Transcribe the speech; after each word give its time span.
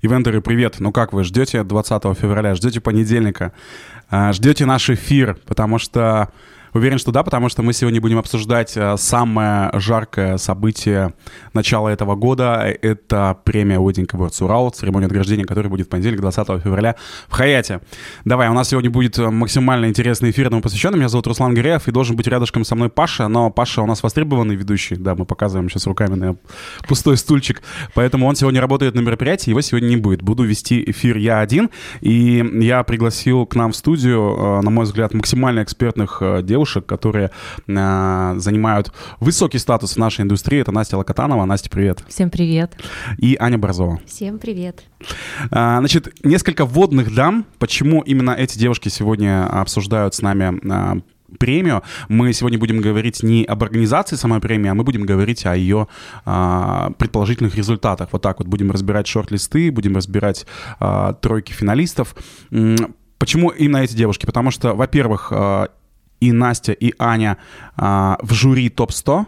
Ивентеры, 0.00 0.40
привет! 0.40 0.76
Ну 0.78 0.92
как 0.92 1.12
вы, 1.12 1.24
ждете 1.24 1.64
20 1.64 2.16
февраля, 2.16 2.54
ждете 2.54 2.80
понедельника, 2.80 3.52
а, 4.08 4.32
ждете 4.32 4.64
наш 4.64 4.88
эфир, 4.90 5.36
потому 5.44 5.78
что 5.78 6.28
Уверен, 6.74 6.98
что 6.98 7.12
да, 7.12 7.22
потому 7.22 7.48
что 7.48 7.62
мы 7.62 7.72
сегодня 7.72 8.00
будем 8.00 8.18
обсуждать 8.18 8.76
э, 8.76 8.96
самое 8.96 9.70
жаркое 9.74 10.36
событие 10.36 11.14
начала 11.54 11.88
этого 11.88 12.14
года. 12.14 12.76
Это 12.82 13.38
премия 13.44 13.76
Wedding 13.76 14.06
Awards 14.06 14.44
Урал, 14.44 14.70
церемония 14.70 15.08
награждения, 15.08 15.44
которая 15.44 15.70
будет 15.70 15.86
в 15.86 15.90
понедельник, 15.90 16.20
20 16.20 16.62
февраля 16.62 16.96
в 17.28 17.32
Хаяте. 17.32 17.80
Давай, 18.24 18.48
у 18.48 18.52
нас 18.52 18.68
сегодня 18.68 18.90
будет 18.90 19.18
э, 19.18 19.30
максимально 19.30 19.86
интересный 19.86 20.30
эфир 20.30 20.46
этому 20.46 20.62
посвященный. 20.62 20.98
Меня 20.98 21.08
зовут 21.08 21.26
Руслан 21.26 21.54
Гореев, 21.54 21.88
и 21.88 21.90
должен 21.90 22.16
быть 22.16 22.26
рядышком 22.26 22.64
со 22.64 22.74
мной 22.74 22.90
Паша, 22.90 23.28
но 23.28 23.50
Паша 23.50 23.82
у 23.82 23.86
нас 23.86 24.02
востребованный 24.02 24.54
ведущий. 24.54 24.96
Да, 24.96 25.14
мы 25.14 25.24
показываем 25.24 25.68
сейчас 25.70 25.86
руками 25.86 26.14
на 26.14 26.36
пустой 26.86 27.16
стульчик. 27.16 27.62
Поэтому 27.94 28.26
он 28.26 28.36
сегодня 28.36 28.60
работает 28.60 28.94
на 28.94 29.00
мероприятии, 29.00 29.50
его 29.50 29.60
сегодня 29.62 29.88
не 29.88 29.96
будет. 29.96 30.22
Буду 30.22 30.44
вести 30.44 30.82
эфир 30.90 31.16
я 31.16 31.40
один, 31.40 31.70
и 32.00 32.44
я 32.60 32.82
пригласил 32.82 33.46
к 33.46 33.54
нам 33.54 33.72
в 33.72 33.76
студию, 33.76 34.36
э, 34.36 34.60
на 34.62 34.70
мой 34.70 34.84
взгляд, 34.84 35.14
максимально 35.14 35.62
экспертных 35.62 36.22
девушек, 36.42 36.57
девушек, 36.58 36.86
которые 36.86 37.30
э, 37.68 38.34
занимают 38.38 38.92
высокий 39.20 39.58
статус 39.58 39.92
в 39.94 39.96
нашей 39.96 40.22
индустрии. 40.22 40.60
Это 40.60 40.72
Настя 40.72 40.98
Локотанова. 40.98 41.44
Настя, 41.44 41.70
привет. 41.70 42.02
Всем 42.08 42.30
привет. 42.30 42.76
И 43.16 43.36
Аня 43.38 43.58
Борзова. 43.58 44.00
Всем 44.06 44.38
привет. 44.38 44.82
А, 45.52 45.78
значит, 45.78 46.24
несколько 46.24 46.64
вводных 46.64 47.14
дам. 47.14 47.46
Почему 47.60 48.00
именно 48.00 48.32
эти 48.32 48.58
девушки 48.58 48.88
сегодня 48.88 49.46
обсуждают 49.46 50.14
с 50.14 50.22
нами 50.22 50.58
а, 50.68 50.98
премию. 51.38 51.82
Мы 52.08 52.32
сегодня 52.32 52.58
будем 52.58 52.80
говорить 52.80 53.22
не 53.22 53.44
об 53.44 53.62
организации 53.62 54.16
самой 54.16 54.40
премии, 54.40 54.70
а 54.70 54.74
мы 54.74 54.82
будем 54.82 55.02
говорить 55.02 55.46
о 55.46 55.54
ее 55.54 55.86
а, 56.24 56.90
предположительных 56.98 57.54
результатах. 57.54 58.08
Вот 58.10 58.22
так 58.22 58.40
вот 58.40 58.48
будем 58.48 58.72
разбирать 58.72 59.06
шорт-листы, 59.06 59.70
будем 59.70 59.94
разбирать 59.94 60.46
а, 60.80 61.12
тройки 61.12 61.52
финалистов. 61.52 62.16
Почему 63.18 63.50
именно 63.50 63.78
эти 63.78 63.94
девушки? 63.94 64.26
Потому 64.26 64.52
что, 64.52 64.74
во-первых, 64.74 65.32
и 66.20 66.32
Настя, 66.32 66.72
и 66.72 66.92
Аня 66.98 67.36
а, 67.76 68.18
в 68.22 68.32
жюри 68.34 68.68
топ-100. 68.68 69.26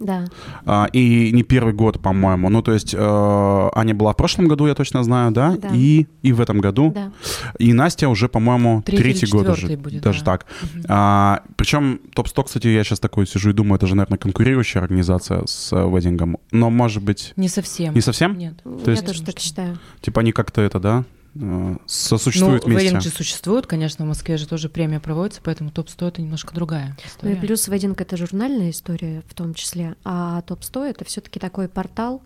Да. 0.00 0.24
А, 0.66 0.88
и 0.92 1.30
не 1.30 1.44
первый 1.44 1.72
год, 1.72 2.02
по-моему. 2.02 2.48
Ну, 2.48 2.60
то 2.60 2.72
есть 2.72 2.92
э, 2.92 2.98
Аня 2.98 3.94
была 3.94 4.12
в 4.12 4.16
прошлом 4.16 4.48
году, 4.48 4.66
я 4.66 4.74
точно 4.74 5.04
знаю, 5.04 5.30
да? 5.30 5.56
Да. 5.56 5.68
И, 5.72 6.08
и 6.22 6.32
в 6.32 6.40
этом 6.40 6.58
году. 6.58 6.90
Да. 6.92 7.12
И 7.60 7.72
Настя 7.72 8.08
уже, 8.08 8.28
по-моему, 8.28 8.82
Третий 8.82 9.02
третий, 9.20 9.26
год 9.30 9.48
уже. 9.50 9.76
будет, 9.76 10.02
даже 10.02 10.24
да. 10.24 10.24
так. 10.24 10.46
А, 10.88 11.42
причем 11.54 12.00
топ-100, 12.14 12.44
кстати, 12.46 12.66
я 12.66 12.82
сейчас 12.82 12.98
такой 12.98 13.28
сижу 13.28 13.50
и 13.50 13.52
думаю, 13.52 13.76
это 13.76 13.86
же, 13.86 13.94
наверное, 13.94 14.18
конкурирующая 14.18 14.82
организация 14.82 15.46
с 15.46 15.72
Wedding. 15.72 16.36
Но, 16.50 16.70
может 16.70 17.04
быть, 17.04 17.32
Не 17.36 17.46
совсем. 17.48 17.94
не 17.94 18.00
совсем? 18.00 18.36
Нет. 18.36 18.60
То 18.64 18.80
Я 18.86 18.92
есть- 18.92 19.06
тоже 19.06 19.22
так 19.22 19.38
считаю. 19.38 19.78
Типа 20.00 20.20
они 20.22 20.32
как-то 20.32 20.62
это, 20.62 20.80
да, 20.80 21.04
сосуществуют 21.86 22.64
ну, 22.64 22.70
вместе. 22.70 22.86
вейдинг 22.86 23.02
же 23.02 23.10
существует, 23.10 23.66
конечно, 23.66 24.04
в 24.04 24.08
Москве 24.08 24.36
же 24.36 24.46
тоже 24.46 24.68
премия 24.68 25.00
проводится, 25.00 25.40
поэтому 25.42 25.70
топ-100 25.70 26.08
это 26.08 26.22
немножко 26.22 26.54
другая 26.54 26.88
Ну 26.88 27.04
и 27.04 27.08
история. 27.08 27.36
плюс 27.36 27.68
вейдинг 27.68 28.00
это 28.00 28.16
журнальная 28.16 28.70
история 28.70 29.22
в 29.28 29.34
том 29.34 29.54
числе, 29.54 29.96
а 30.04 30.42
топ-100 30.42 30.90
это 30.90 31.04
все-таки 31.04 31.40
такой 31.40 31.68
портал, 31.68 32.22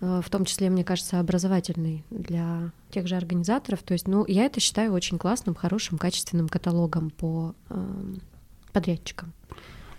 э, 0.00 0.20
в 0.22 0.28
том 0.28 0.44
числе, 0.44 0.68
мне 0.68 0.84
кажется, 0.84 1.20
образовательный 1.20 2.04
для 2.10 2.70
тех 2.90 3.06
же 3.06 3.16
организаторов. 3.16 3.82
То 3.82 3.94
есть, 3.94 4.06
ну, 4.06 4.26
я 4.26 4.44
это 4.44 4.60
считаю 4.60 4.92
очень 4.92 5.18
классным, 5.18 5.54
хорошим, 5.54 5.96
качественным 5.96 6.48
каталогом 6.48 7.10
по 7.10 7.54
эм, 7.70 8.20
подрядчикам. 8.72 9.32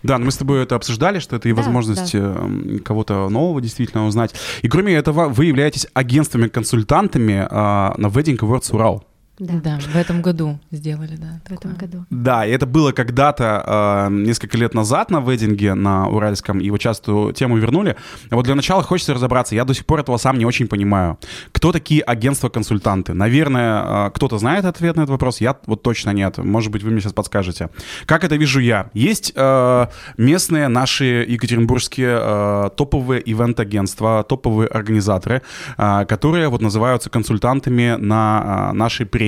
Да, 0.05 0.17
но 0.17 0.25
мы 0.25 0.31
с 0.31 0.37
тобой 0.37 0.63
это 0.63 0.75
обсуждали, 0.75 1.19
что 1.19 1.35
это 1.35 1.49
и 1.49 1.53
Да, 1.53 1.57
возможность 1.57 2.11
э, 2.13 2.79
кого-то 2.83 3.29
нового 3.29 3.61
действительно 3.61 4.05
узнать. 4.05 4.33
И 4.61 4.67
кроме 4.67 4.93
этого, 4.93 5.29
вы 5.29 5.45
являетесь 5.45 5.87
агентствами-консультантами 5.93 7.47
а, 7.49 7.95
на 7.97 8.07
Wedding 8.07 8.37
Awards 8.37 8.73
Урал. 8.73 9.03
Да, 9.39 9.53
Да, 9.63 9.79
в 9.79 9.95
этом 9.95 10.21
году 10.21 10.59
сделали, 10.71 11.17
да. 11.17 11.41
в 11.45 11.51
этом 11.51 11.75
году. 11.75 12.05
Да, 12.09 12.45
и 12.45 12.51
это 12.51 12.65
было 12.65 12.93
когда-то, 12.93 14.07
э, 14.09 14.13
несколько 14.13 14.57
лет 14.57 14.73
назад 14.73 15.11
на 15.11 15.19
вединге 15.19 15.73
на 15.73 16.07
Уральском, 16.07 16.59
и 16.59 16.69
вот 16.69 16.81
сейчас 16.81 16.99
эту 16.99 17.33
тему 17.33 17.57
вернули. 17.57 17.97
А 18.29 18.35
Вот 18.35 18.45
для 18.45 18.55
начала 18.55 18.81
хочется 18.81 19.13
разобраться, 19.13 19.55
я 19.55 19.65
до 19.65 19.73
сих 19.73 19.85
пор 19.85 19.99
этого 19.99 20.17
сам 20.17 20.37
не 20.37 20.45
очень 20.45 20.67
понимаю. 20.67 21.17
Кто 21.51 21.71
такие 21.73 22.01
агентства-консультанты? 22.01 23.13
Наверное, 23.13 24.07
э, 24.07 24.11
кто-то 24.11 24.37
знает 24.37 24.63
ответ 24.63 24.95
на 24.95 25.01
этот 25.01 25.11
вопрос, 25.11 25.41
я 25.41 25.57
вот 25.65 25.83
точно 25.83 26.11
нет. 26.11 26.37
Может 26.37 26.71
быть, 26.71 26.83
вы 26.83 26.91
мне 26.91 27.01
сейчас 27.01 27.13
подскажете. 27.13 27.69
Как 28.05 28.23
это 28.23 28.37
вижу 28.37 28.61
я? 28.61 28.89
Есть 28.93 29.33
э, 29.35 29.87
местные 30.17 30.69
наши 30.69 31.25
екатеринбургские 31.27 32.19
э, 32.21 32.69
топовые 32.77 33.21
ивент-агентства, 33.25 34.23
топовые 34.23 34.67
организаторы, 34.67 35.41
э, 35.77 36.05
которые 36.05 36.47
вот 36.47 36.61
называются 36.61 37.09
консультантами 37.09 37.97
на 37.99 38.69
э, 38.71 38.75
нашей 38.77 39.05
премии. 39.05 39.24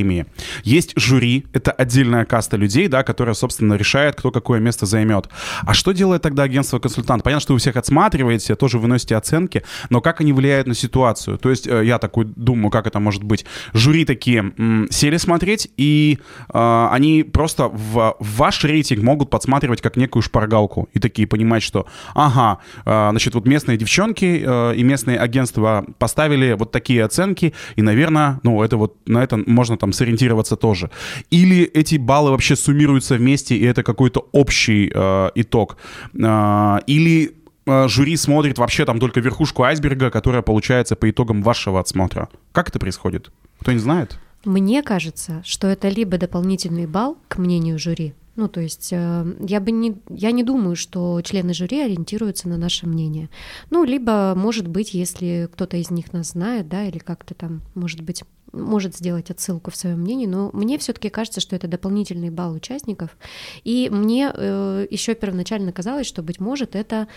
Есть 0.63 0.93
жюри, 0.95 1.45
это 1.53 1.71
отдельная 1.71 2.25
каста 2.25 2.57
людей, 2.57 2.87
да, 2.87 3.03
которая, 3.03 3.35
собственно, 3.35 3.75
решает, 3.75 4.15
кто 4.15 4.31
какое 4.31 4.59
место 4.59 4.85
займет. 4.85 5.29
А 5.63 5.73
что 5.73 5.91
делает 5.91 6.21
тогда 6.21 6.43
агентство-консультант? 6.43 7.23
Понятно, 7.23 7.41
что 7.41 7.53
вы 7.53 7.59
всех 7.59 7.75
отсматриваете, 7.75 8.55
тоже 8.55 8.79
выносите 8.79 9.15
оценки, 9.15 9.63
но 9.89 10.01
как 10.01 10.21
они 10.21 10.33
влияют 10.33 10.67
на 10.67 10.73
ситуацию? 10.73 11.37
То 11.37 11.49
есть 11.49 11.67
э, 11.67 11.85
я 11.85 11.99
такой 11.99 12.25
думаю, 12.25 12.71
как 12.71 12.87
это 12.87 12.99
может 12.99 13.23
быть. 13.23 13.45
Жюри 13.73 14.05
такие 14.05 14.53
м, 14.57 14.87
сели 14.89 15.17
смотреть, 15.17 15.69
и 15.77 16.19
э, 16.53 16.87
они 16.91 17.23
просто 17.23 17.67
в 17.67 18.15
ваш 18.19 18.63
рейтинг 18.63 19.01
могут 19.03 19.29
подсматривать 19.29 19.81
как 19.81 19.97
некую 19.97 20.23
шпаргалку 20.23 20.89
и 20.93 20.99
такие 20.99 21.27
понимать, 21.27 21.63
что 21.63 21.87
ага, 22.13 22.59
э, 22.85 23.07
значит, 23.11 23.35
вот 23.35 23.45
местные 23.45 23.77
девчонки 23.77 24.43
э, 24.45 24.75
и 24.75 24.83
местные 24.83 25.17
агентства 25.17 25.85
поставили 25.99 26.53
вот 26.53 26.71
такие 26.71 27.03
оценки, 27.03 27.53
и, 27.75 27.81
наверное, 27.81 28.39
ну, 28.43 28.63
это 28.63 28.77
вот 28.77 28.95
на 29.07 29.23
это 29.23 29.37
можно 29.37 29.77
там 29.77 29.86
сориентироваться 29.93 30.55
тоже. 30.55 30.89
Или 31.29 31.63
эти 31.63 31.97
баллы 31.97 32.31
вообще 32.31 32.55
суммируются 32.55 33.15
вместе, 33.15 33.55
и 33.55 33.63
это 33.63 33.83
какой-то 33.83 34.27
общий 34.31 34.91
э, 34.93 35.29
итог. 35.35 35.77
Э, 36.13 36.79
или 36.87 37.31
э, 37.65 37.87
жюри 37.87 38.17
смотрит 38.17 38.57
вообще 38.57 38.85
там 38.85 38.99
только 38.99 39.19
верхушку 39.19 39.63
айсберга, 39.63 40.09
которая 40.09 40.41
получается 40.41 40.95
по 40.95 41.09
итогам 41.09 41.41
вашего 41.41 41.79
отсмотра. 41.79 42.29
Как 42.51 42.69
это 42.69 42.79
происходит? 42.79 43.31
Кто 43.59 43.71
не 43.71 43.79
знает? 43.79 44.19
Мне 44.45 44.83
кажется, 44.83 45.41
что 45.45 45.67
это 45.67 45.89
либо 45.89 46.17
дополнительный 46.17 46.85
балл 46.85 47.17
к 47.27 47.37
мнению 47.37 47.79
жюри. 47.79 48.13
Ну, 48.37 48.47
то 48.47 48.61
есть 48.61 48.89
э, 48.93 49.35
я 49.39 49.59
бы 49.59 49.71
не, 49.71 49.97
я 50.09 50.31
не 50.31 50.43
думаю, 50.43 50.75
что 50.75 51.19
члены 51.23 51.55
жюри 51.55 51.81
ориентируются 51.81 52.47
на 52.47 52.55
наше 52.55 52.85
мнение. 52.85 53.29
Ну, 53.71 53.83
либо, 53.83 54.35
может 54.37 54.67
быть, 54.67 54.93
если 54.93 55.49
кто-то 55.51 55.75
из 55.77 55.89
них 55.89 56.13
нас 56.13 56.29
знает, 56.29 56.69
да, 56.69 56.85
или 56.85 56.99
как-то 56.99 57.33
там, 57.33 57.63
может 57.73 58.01
быть, 58.01 58.23
может 58.57 58.95
сделать 58.95 59.31
отсылку 59.31 59.71
в 59.71 59.75
своем 59.75 60.01
мнении, 60.01 60.25
но 60.25 60.49
мне 60.53 60.77
все-таки 60.77 61.09
кажется, 61.09 61.39
что 61.39 61.55
это 61.55 61.67
дополнительный 61.67 62.29
балл 62.29 62.53
участников. 62.53 63.17
И 63.63 63.89
мне 63.91 64.31
э, 64.33 64.87
еще 64.89 65.15
первоначально 65.15 65.71
казалось, 65.71 66.07
что, 66.07 66.23
быть 66.23 66.39
может, 66.39 66.75
это 66.75 67.07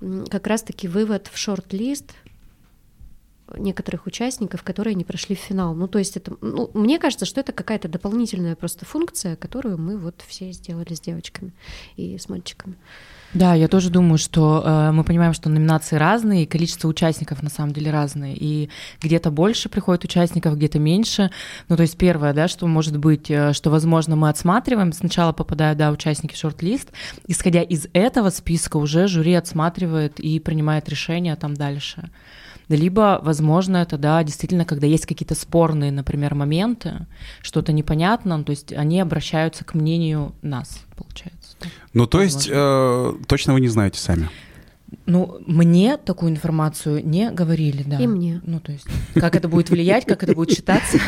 как 0.00 0.46
раз-таки 0.46 0.88
вывод 0.88 1.28
в 1.32 1.36
шорт-лист 1.36 2.14
некоторых 3.56 4.06
участников, 4.06 4.62
которые 4.62 4.94
не 4.94 5.04
прошли 5.04 5.34
в 5.34 5.38
финал. 5.38 5.74
Ну, 5.74 5.88
то 5.88 5.98
есть 5.98 6.16
это, 6.16 6.36
ну, 6.40 6.70
мне 6.74 6.98
кажется, 6.98 7.24
что 7.24 7.40
это 7.40 7.52
какая-то 7.52 7.88
дополнительная 7.88 8.56
просто 8.56 8.84
функция, 8.84 9.36
которую 9.36 9.78
мы 9.78 9.96
вот 9.96 10.22
все 10.26 10.52
сделали 10.52 10.94
с 10.94 11.00
девочками 11.00 11.52
и 11.96 12.18
с 12.18 12.28
мальчиками. 12.28 12.76
Да, 13.34 13.52
я 13.52 13.68
тоже 13.68 13.90
думаю, 13.90 14.16
что 14.16 14.62
э, 14.64 14.90
мы 14.92 15.04
понимаем, 15.04 15.34
что 15.34 15.50
номинации 15.50 15.96
разные, 15.96 16.44
и 16.44 16.46
количество 16.46 16.88
участников 16.88 17.42
на 17.42 17.50
самом 17.50 17.72
деле 17.72 17.90
разные. 17.90 18.34
И 18.34 18.70
где-то 19.02 19.30
больше 19.30 19.68
приходит 19.68 20.04
участников, 20.04 20.56
где-то 20.56 20.78
меньше. 20.78 21.30
Ну, 21.68 21.76
то 21.76 21.82
есть 21.82 21.98
первое, 21.98 22.32
да, 22.32 22.48
что 22.48 22.66
может 22.66 22.96
быть, 22.96 23.30
э, 23.30 23.52
что, 23.52 23.70
возможно, 23.70 24.16
мы 24.16 24.30
отсматриваем, 24.30 24.94
сначала 24.94 25.32
попадают, 25.32 25.78
да, 25.78 25.90
участники 25.90 26.34
в 26.34 26.38
шорт-лист, 26.38 26.90
исходя 27.26 27.60
из 27.60 27.86
этого 27.92 28.30
списка 28.30 28.78
уже 28.78 29.06
жюри 29.08 29.34
отсматривает 29.34 30.20
и 30.20 30.40
принимает 30.40 30.88
решение 30.88 31.36
там 31.36 31.52
дальше. 31.52 32.10
Либо, 32.70 33.20
возможно, 33.22 33.78
это, 33.78 33.98
да, 33.98 34.22
действительно, 34.22 34.64
когда 34.64 34.86
есть 34.86 35.06
какие-то 35.06 35.34
спорные, 35.34 35.92
например, 35.92 36.34
моменты, 36.34 37.06
что-то 37.42 37.72
непонятно, 37.72 38.42
то 38.42 38.50
есть 38.50 38.72
они 38.72 39.00
обращаются 39.00 39.64
к 39.64 39.74
мнению 39.74 40.34
нас, 40.42 40.80
получается. 40.96 41.37
Ну, 41.94 42.06
то 42.06 42.22
есть, 42.22 42.48
э, 42.50 43.12
точно 43.26 43.54
вы 43.54 43.60
не 43.60 43.68
знаете 43.68 43.98
сами. 43.98 44.28
Ну, 45.06 45.40
мне 45.46 45.96
такую 45.96 46.32
информацию 46.32 47.06
не 47.06 47.30
говорили, 47.30 47.82
да. 47.82 47.96
И 47.98 48.06
мне. 48.06 48.40
Ну, 48.44 48.60
то 48.60 48.72
есть, 48.72 48.86
как 49.14 49.36
это 49.36 49.48
будет 49.48 49.70
влиять, 49.70 50.06
как 50.06 50.22
это 50.22 50.34
будет 50.34 50.50
считаться. 50.50 50.98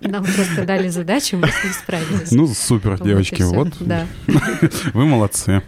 Нам 0.00 0.24
просто 0.24 0.64
дали 0.64 0.88
задачу, 0.88 1.36
мы 1.36 1.48
с 1.48 1.64
ней 1.64 1.72
справились. 1.72 2.32
Ну, 2.32 2.46
супер, 2.48 2.92
Вот 2.92 3.02
девочки, 3.02 3.42
вот. 3.42 3.68
Да. 3.80 4.06
Вы 4.94 5.06
молодцы. 5.06 5.62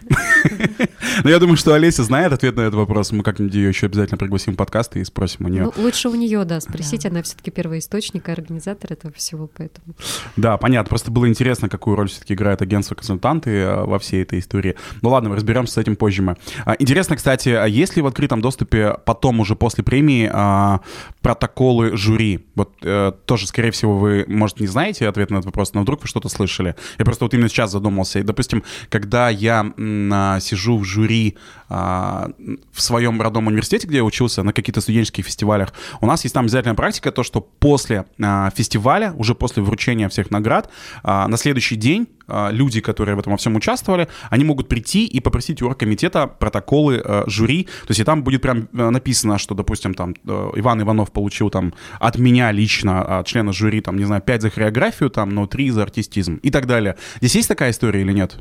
Но 1.23 1.29
я 1.29 1.39
думаю, 1.39 1.57
что 1.57 1.73
Олеся 1.73 2.03
знает 2.03 2.33
ответ 2.33 2.55
на 2.55 2.61
этот 2.61 2.75
вопрос. 2.75 3.11
Мы 3.11 3.23
как-нибудь 3.23 3.53
ее 3.53 3.69
еще 3.69 3.87
обязательно 3.87 4.17
пригласим 4.17 4.53
в 4.53 4.57
подкаст 4.57 4.95
и 4.95 5.03
спросим 5.03 5.45
у 5.45 5.49
нее. 5.49 5.63
Ну, 5.63 5.73
лучше 5.81 6.09
у 6.09 6.15
нее, 6.15 6.43
да, 6.45 6.59
спросить. 6.59 7.05
Она 7.05 7.21
все-таки 7.23 7.51
первоисточник, 7.51 8.29
и 8.29 8.31
организатор 8.31 8.93
этого 8.93 9.13
всего, 9.13 9.47
поэтому. 9.47 9.95
Да, 10.35 10.57
понятно. 10.57 10.89
Просто 10.89 11.11
было 11.11 11.27
интересно, 11.27 11.69
какую 11.69 11.95
роль 11.95 12.09
все-таки 12.09 12.33
играет 12.33 12.61
агентство-консультанты 12.61 13.49
э, 13.51 13.85
во 13.85 13.99
всей 13.99 14.23
этой 14.23 14.39
истории. 14.39 14.75
Ну 15.01 15.09
ладно, 15.09 15.29
мы 15.29 15.35
разберемся 15.35 15.73
с 15.73 15.77
этим 15.77 15.95
позже 15.95 16.21
мы. 16.21 16.35
А, 16.65 16.73
Интересно, 17.15 17.31
кстати, 17.37 17.49
а 17.49 17.65
есть 17.65 17.95
ли 17.95 18.01
в 18.01 18.07
открытом 18.07 18.41
доступе 18.41 18.95
потом, 19.05 19.39
уже 19.39 19.55
после 19.55 19.83
премии, 19.83 20.29
а, 20.31 20.81
протоколы 21.25 21.97
жюри? 21.97 22.45
Вот 22.53 22.75
э, 22.83 23.11
тоже, 23.25 23.47
скорее 23.47 23.71
всего, 23.71 23.97
вы, 23.97 24.25
может, 24.27 24.59
не 24.59 24.67
знаете 24.67 25.07
ответ 25.07 25.31
на 25.31 25.37
этот 25.37 25.47
вопрос, 25.47 25.73
но 25.73 25.81
вдруг 25.81 26.03
вы 26.03 26.07
что-то 26.07 26.29
слышали. 26.29 26.75
Я 26.99 27.05
просто 27.05 27.25
вот 27.25 27.33
именно 27.33 27.49
сейчас 27.49 27.71
задумался. 27.71 28.19
И, 28.19 28.21
допустим, 28.21 28.61
когда 28.89 29.29
я 29.29 29.73
м, 29.75 30.39
сижу 30.39 30.77
в 30.77 30.83
жюри 30.83 31.35
а, 31.67 32.29
в 32.71 32.79
своем 32.79 33.19
родном 33.23 33.47
университете, 33.47 33.87
где 33.87 33.97
я 33.97 34.03
учился, 34.03 34.43
на 34.43 34.53
каких-то 34.53 34.81
студенческих 34.81 35.25
фестивалях, 35.25 35.73
у 35.99 36.05
нас 36.05 36.23
есть 36.25 36.35
там 36.35 36.43
обязательная 36.45 36.75
практика, 36.75 37.11
то, 37.11 37.23
что 37.23 37.41
после 37.41 38.05
а, 38.21 38.51
фестиваля, 38.55 39.11
уже 39.13 39.33
после 39.33 39.63
вручения 39.63 40.09
всех 40.09 40.29
наград, 40.29 40.69
а, 41.01 41.27
на 41.27 41.37
следующий 41.37 41.75
день 41.75 42.07
люди, 42.27 42.81
которые 42.81 43.15
в 43.15 43.19
этом 43.19 43.33
во 43.33 43.37
всем 43.37 43.55
участвовали, 43.55 44.07
они 44.31 44.43
могут 44.43 44.67
прийти 44.67 45.05
и 45.05 45.19
попросить 45.19 45.61
у 45.61 45.67
оргкомитета 45.67 46.25
протоколы 46.25 46.99
э, 47.05 47.23
жюри. 47.27 47.65
То 47.65 47.89
есть 47.89 47.99
и 47.99 48.03
там 48.03 48.23
будет 48.23 48.41
прям 48.41 48.67
э, 48.73 48.89
написано, 48.89 49.37
что, 49.37 49.53
допустим, 49.53 49.93
там 49.93 50.15
э, 50.25 50.51
Иван 50.55 50.81
Иванов 50.81 51.11
получил 51.15 51.49
там 51.49 51.73
от 51.99 52.19
меня 52.19 52.51
лично, 52.51 53.19
от 53.19 53.25
члена 53.25 53.53
жюри, 53.53 53.81
там, 53.81 53.97
не 53.97 54.05
знаю, 54.05 54.21
5 54.21 54.41
за 54.43 54.49
хореографию, 54.51 55.09
там, 55.09 55.29
но 55.29 55.47
3 55.47 55.71
за 55.71 55.81
артистизм 55.81 56.35
и 56.43 56.51
так 56.51 56.67
далее. 56.67 56.95
Здесь 57.21 57.35
есть 57.35 57.47
такая 57.47 57.71
история 57.71 58.01
или 58.01 58.11
нет? 58.11 58.37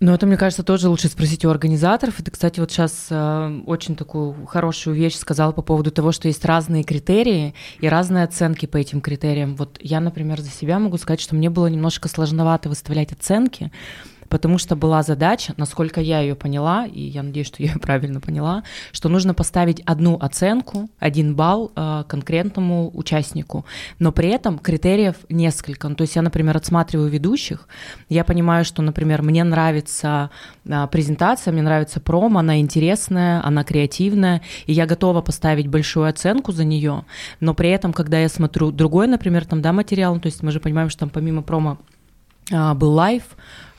Ну, 0.00 0.12
это, 0.12 0.26
мне 0.26 0.36
кажется, 0.36 0.62
тоже 0.62 0.88
лучше 0.88 1.08
спросить 1.08 1.44
у 1.44 1.50
организаторов. 1.50 2.14
Ты, 2.24 2.30
кстати, 2.30 2.60
вот 2.60 2.70
сейчас 2.70 3.08
э, 3.10 3.60
очень 3.66 3.96
такую 3.96 4.46
хорошую 4.46 4.94
вещь 4.94 5.16
сказала 5.16 5.50
по 5.50 5.62
поводу 5.62 5.90
того, 5.90 6.12
что 6.12 6.28
есть 6.28 6.44
разные 6.44 6.84
критерии 6.84 7.52
и 7.80 7.88
разные 7.88 8.22
оценки 8.22 8.66
по 8.66 8.76
этим 8.76 9.00
критериям. 9.00 9.56
Вот 9.56 9.76
я, 9.80 9.98
например, 9.98 10.40
за 10.40 10.50
себя 10.50 10.78
могу 10.78 10.98
сказать, 10.98 11.20
что 11.20 11.34
мне 11.34 11.50
было 11.50 11.66
немножко 11.66 12.08
сложновато 12.08 12.68
выставлять 12.68 13.10
оценки, 13.10 13.72
потому 14.28 14.58
что 14.58 14.76
была 14.76 15.02
задача, 15.02 15.54
насколько 15.56 16.00
я 16.00 16.20
ее 16.20 16.34
поняла, 16.34 16.86
и 16.86 17.00
я 17.00 17.22
надеюсь, 17.22 17.46
что 17.46 17.62
я 17.62 17.72
ее 17.72 17.78
правильно 17.78 18.20
поняла, 18.20 18.62
что 18.92 19.08
нужно 19.08 19.34
поставить 19.34 19.80
одну 19.80 20.16
оценку, 20.18 20.88
один 20.98 21.34
балл 21.34 21.72
э, 21.74 22.04
конкретному 22.08 22.90
участнику, 22.94 23.64
но 23.98 24.12
при 24.12 24.28
этом 24.28 24.58
критериев 24.58 25.16
несколько. 25.28 25.88
Ну, 25.88 25.94
то 25.94 26.02
есть 26.02 26.16
я, 26.16 26.22
например, 26.22 26.56
отсматриваю 26.56 27.10
ведущих, 27.10 27.68
я 28.08 28.24
понимаю, 28.24 28.64
что, 28.64 28.82
например, 28.82 29.22
мне 29.22 29.44
нравится 29.44 30.30
э, 30.64 30.86
презентация, 30.90 31.52
мне 31.52 31.62
нравится 31.62 32.00
промо, 32.00 32.40
она 32.40 32.60
интересная, 32.60 33.44
она 33.44 33.64
креативная, 33.64 34.42
и 34.66 34.72
я 34.72 34.86
готова 34.86 35.22
поставить 35.22 35.68
большую 35.68 36.08
оценку 36.08 36.52
за 36.52 36.64
нее, 36.64 37.04
но 37.40 37.54
при 37.54 37.70
этом, 37.70 37.92
когда 37.92 38.18
я 38.18 38.28
смотрю 38.28 38.70
другой, 38.70 39.06
например, 39.06 39.46
там, 39.46 39.62
да, 39.62 39.72
материал, 39.72 40.14
ну, 40.14 40.20
то 40.20 40.26
есть 40.26 40.42
мы 40.42 40.52
же 40.52 40.60
понимаем, 40.60 40.90
что 40.90 41.00
там 41.00 41.10
помимо 41.10 41.42
промо 41.42 41.78
а, 42.50 42.74
был 42.74 42.92
live, 42.92 43.22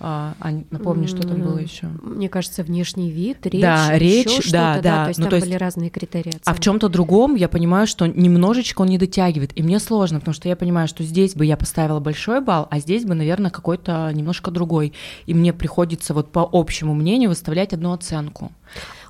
а, 0.01 0.36
Ань, 0.39 0.66
напомни, 0.71 1.07
что 1.07 1.27
там 1.27 1.42
было 1.42 1.57
еще. 1.57 1.88
Мне 2.01 2.30
кажется, 2.30 2.63
внешний 2.63 3.12
вид, 3.12 3.45
речь, 3.45 3.62
да, 3.62 3.98
речь, 3.98 4.51
да, 4.51 4.75
да, 4.75 4.81
да. 4.81 5.04
То 5.04 5.07
есть 5.10 5.19
ну, 5.19 5.24
там 5.24 5.30
то 5.31 5.36
есть, 5.36 5.48
были 5.48 5.57
разные 5.57 5.89
критерии. 5.89 6.30
Оценки. 6.30 6.44
А 6.45 6.54
в 6.54 6.60
чем-то 6.62 6.88
другом 6.88 7.36
я 7.36 7.50
понимаю, 7.50 7.86
что 7.86 8.06
немножечко 8.06 8.81
он 8.81 8.88
не 8.88 8.98
дотягивает, 8.98 9.51
и 9.56 9.63
мне 9.63 9.80
сложно, 9.80 10.19
потому 10.19 10.33
что 10.33 10.48
я 10.48 10.56
понимаю, 10.56 10.88
что 10.88 11.04
здесь 11.04 11.36
бы 11.36 11.45
я 11.45 11.57
поставила 11.57 12.00
большой 12.00 12.39
балл, 12.39 12.68
а 12.71 12.80
здесь 12.80 13.04
бы, 13.04 13.13
наверное, 13.13 13.51
какой-то 13.51 14.10
немножко 14.13 14.51
другой, 14.51 14.94
и 15.25 15.33
мне 15.33 15.51
приходится 15.51 16.13
вот 16.13 16.31
по 16.31 16.48
общему 16.50 16.94
мнению 16.94 17.30
выставлять 17.30 17.74
одну 17.74 17.92
оценку. 17.92 18.54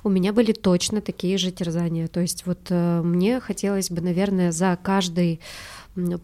У 0.02 0.08
меня 0.08 0.32
были 0.32 0.52
точно 0.52 1.00
такие 1.00 1.36
же 1.38 1.50
терзания. 1.50 2.08
То 2.08 2.20
есть 2.20 2.46
вот 2.46 2.58
э, 2.70 3.02
мне 3.02 3.38
хотелось 3.38 3.90
бы, 3.90 4.00
наверное, 4.00 4.50
за 4.50 4.78
каждый 4.82 5.40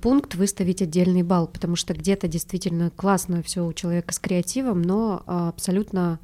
пункт 0.01 0.35
выставить 0.35 0.83
отдельный 0.83 1.23
балл, 1.23 1.47
потому 1.47 1.77
что 1.77 1.95
где-то 1.95 2.29
действительно 2.29 2.91
классно 2.91 3.43
все 3.43 3.65
у 3.65 3.73
человека 3.73 4.13
с 4.13 4.19
креативом, 4.19 4.83
но 4.83 5.23
а, 5.27 5.49
абсолютно 5.49 6.19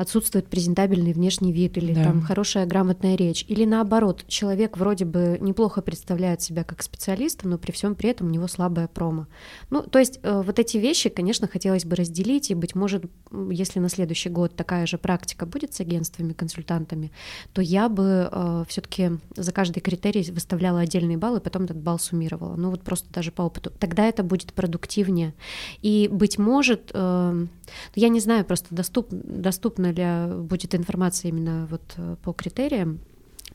отсутствует 0.00 0.46
презентабельный 0.46 1.12
внешний 1.12 1.52
вид 1.52 1.76
или 1.76 1.92
да. 1.92 2.04
там 2.04 2.22
хорошая 2.22 2.64
грамотная 2.64 3.16
речь. 3.16 3.44
Или 3.48 3.66
наоборот, 3.66 4.24
человек 4.28 4.78
вроде 4.78 5.04
бы 5.04 5.36
неплохо 5.42 5.82
представляет 5.82 6.40
себя 6.40 6.64
как 6.64 6.82
специалист, 6.82 7.44
но 7.44 7.58
при 7.58 7.70
всем 7.72 7.94
при 7.94 8.08
этом 8.08 8.28
у 8.28 8.30
него 8.30 8.48
слабая 8.48 8.88
промо. 8.88 9.26
Ну, 9.68 9.82
то 9.82 9.98
есть 9.98 10.18
э, 10.22 10.42
вот 10.42 10.58
эти 10.58 10.78
вещи, 10.78 11.10
конечно, 11.10 11.46
хотелось 11.48 11.84
бы 11.84 11.96
разделить, 11.96 12.50
и, 12.50 12.54
быть 12.54 12.74
может, 12.74 13.04
если 13.50 13.78
на 13.78 13.90
следующий 13.90 14.30
год 14.30 14.56
такая 14.56 14.86
же 14.86 14.96
практика 14.96 15.44
будет 15.44 15.74
с 15.74 15.80
агентствами, 15.80 16.32
консультантами, 16.32 17.12
то 17.52 17.60
я 17.60 17.90
бы 17.90 18.30
э, 18.32 18.64
все-таки 18.68 19.18
за 19.36 19.52
каждый 19.52 19.80
критерий 19.80 20.30
выставляла 20.30 20.80
отдельный 20.80 21.18
балл 21.18 21.36
и 21.36 21.40
потом 21.40 21.64
этот 21.64 21.76
балл 21.76 21.98
суммировала. 21.98 22.56
Ну 22.56 22.70
вот 22.70 22.80
просто 22.80 23.12
даже 23.12 23.32
по 23.32 23.42
опыту. 23.42 23.70
Тогда 23.78 24.06
это 24.06 24.22
будет 24.22 24.54
продуктивнее. 24.54 25.34
И, 25.82 26.08
быть 26.10 26.38
может, 26.38 26.90
э, 26.94 27.46
я 27.94 28.08
не 28.08 28.20
знаю 28.20 28.46
просто, 28.46 28.74
доступ, 28.74 29.08
доступно 29.10 29.89
ли 29.90 30.42
будет 30.42 30.74
информация 30.74 31.30
именно 31.30 31.66
вот 31.70 31.82
э, 31.96 32.16
по 32.22 32.32
критериям, 32.32 33.00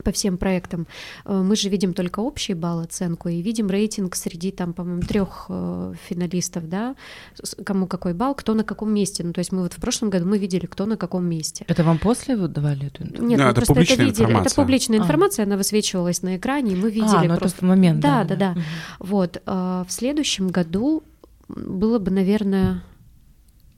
по 0.04 0.12
всем 0.12 0.38
проектам. 0.38 0.88
Э, 1.26 1.42
мы 1.42 1.56
же 1.56 1.70
видим 1.70 1.94
только 1.94 2.20
общий 2.20 2.54
балл 2.54 2.80
оценку 2.80 3.30
и 3.30 3.42
видим 3.42 3.70
рейтинг 3.70 4.16
среди 4.16 4.52
там, 4.52 4.74
по-моему, 4.74 5.02
трех 5.02 5.46
э, 5.50 5.94
финалистов, 6.08 6.70
да, 6.70 6.96
кому 7.66 7.88
какой 7.88 8.14
балл, 8.14 8.36
кто 8.36 8.54
на 8.54 8.64
каком 8.64 8.94
месте. 8.94 9.24
Ну, 9.24 9.34
то 9.34 9.40
есть 9.40 9.52
мы 9.52 9.64
вот 9.64 9.74
в 9.74 9.82
прошлом 9.82 10.10
году 10.10 10.26
мы 10.26 10.38
видели, 10.38 10.66
кто 10.66 10.86
на 10.86 10.98
каком 10.98 11.26
месте. 11.26 11.66
Это 11.68 11.84
вам 11.84 11.98
после 11.98 12.36
вы 12.36 12.48
давали 12.48 12.88
эту 12.88 13.04
информацию? 13.04 13.28
Нет, 13.28 13.38
да, 13.38 13.46
мы 13.46 13.52
это 13.52 13.62
просто 13.62 13.74
это 13.74 13.94
видели. 14.04 14.10
Информация. 14.10 14.46
Это 14.46 14.56
публичная 14.56 15.00
а. 15.00 15.02
информация, 15.04 15.46
она 15.46 15.58
высвечивалась 15.58 16.22
на 16.22 16.38
экране, 16.38 16.74
и 16.74 16.76
мы 16.76 16.92
видели 16.92 17.16
а, 17.16 17.24
ну 17.24 17.38
просто... 17.38 17.58
это 17.58 17.66
в 17.66 17.70
момент. 17.70 18.00
Да, 18.00 18.24
да, 18.24 18.36
да. 18.36 18.36
да. 18.36 18.52
Угу. 18.52 19.08
Вот. 19.08 19.42
В 19.46 19.88
следующем 19.90 20.50
году 20.50 21.04
было 21.48 22.00
бы, 22.00 22.12
наверное, 22.12 22.82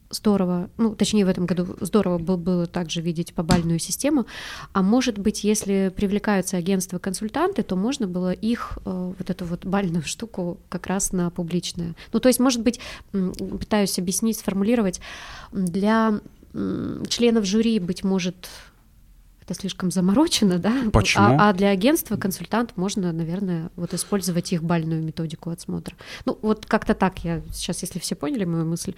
здорово, 0.10 0.70
ну, 0.78 0.96
точнее, 0.96 1.26
в 1.26 1.30
этом 1.30 1.46
году 1.46 1.76
здорово 1.82 2.18
было, 2.18 2.38
было 2.38 2.66
также 2.66 3.02
видеть 3.02 3.34
побальную 3.34 3.80
систему, 3.80 4.26
а 4.74 4.82
может 4.82 5.18
быть, 5.18 5.44
если 5.44 5.92
привлекаются 5.96 6.58
агентства-консультанты, 6.58 7.64
то 7.64 7.76
можно 7.76 8.08
было 8.08 8.32
их, 8.32 8.78
э, 8.86 9.14
вот 9.18 9.30
эту 9.30 9.46
вот 9.46 9.66
бальную 9.66 10.04
штуку 10.06 10.58
как 10.70 10.88
раз 10.88 11.12
на 11.12 11.30
публичное. 11.30 11.96
Ну, 12.14 12.20
то 12.20 12.30
есть, 12.30 12.40
может 12.40 12.62
быть, 12.62 12.80
пытаюсь 13.12 14.00
объяснить, 14.00 14.38
сформулировать, 14.38 15.02
для 15.52 16.20
членов 17.10 17.46
жюри, 17.46 17.80
быть 17.80 18.04
может, 18.04 18.50
это 19.48 19.58
слишком 19.58 19.92
заморочено, 19.92 20.60
да? 20.60 20.74
Почему? 20.92 21.26
А, 21.26 21.50
а 21.50 21.54
для 21.54 21.70
агентства 21.70 22.18
консультант 22.18 22.76
можно, 22.76 23.14
наверное, 23.14 23.72
вот 23.78 23.94
использовать 23.94 24.52
их 24.52 24.62
бальную 24.62 25.02
методику 25.02 25.52
отсмотра. 25.52 25.96
Ну, 26.26 26.38
вот 26.42 26.66
как-то 26.66 26.94
так 26.94 27.20
я 27.20 27.42
сейчас, 27.54 27.82
если 27.82 28.00
все 28.00 28.16
поняли 28.16 28.44
мою 28.44 28.66
мысль. 28.66 28.94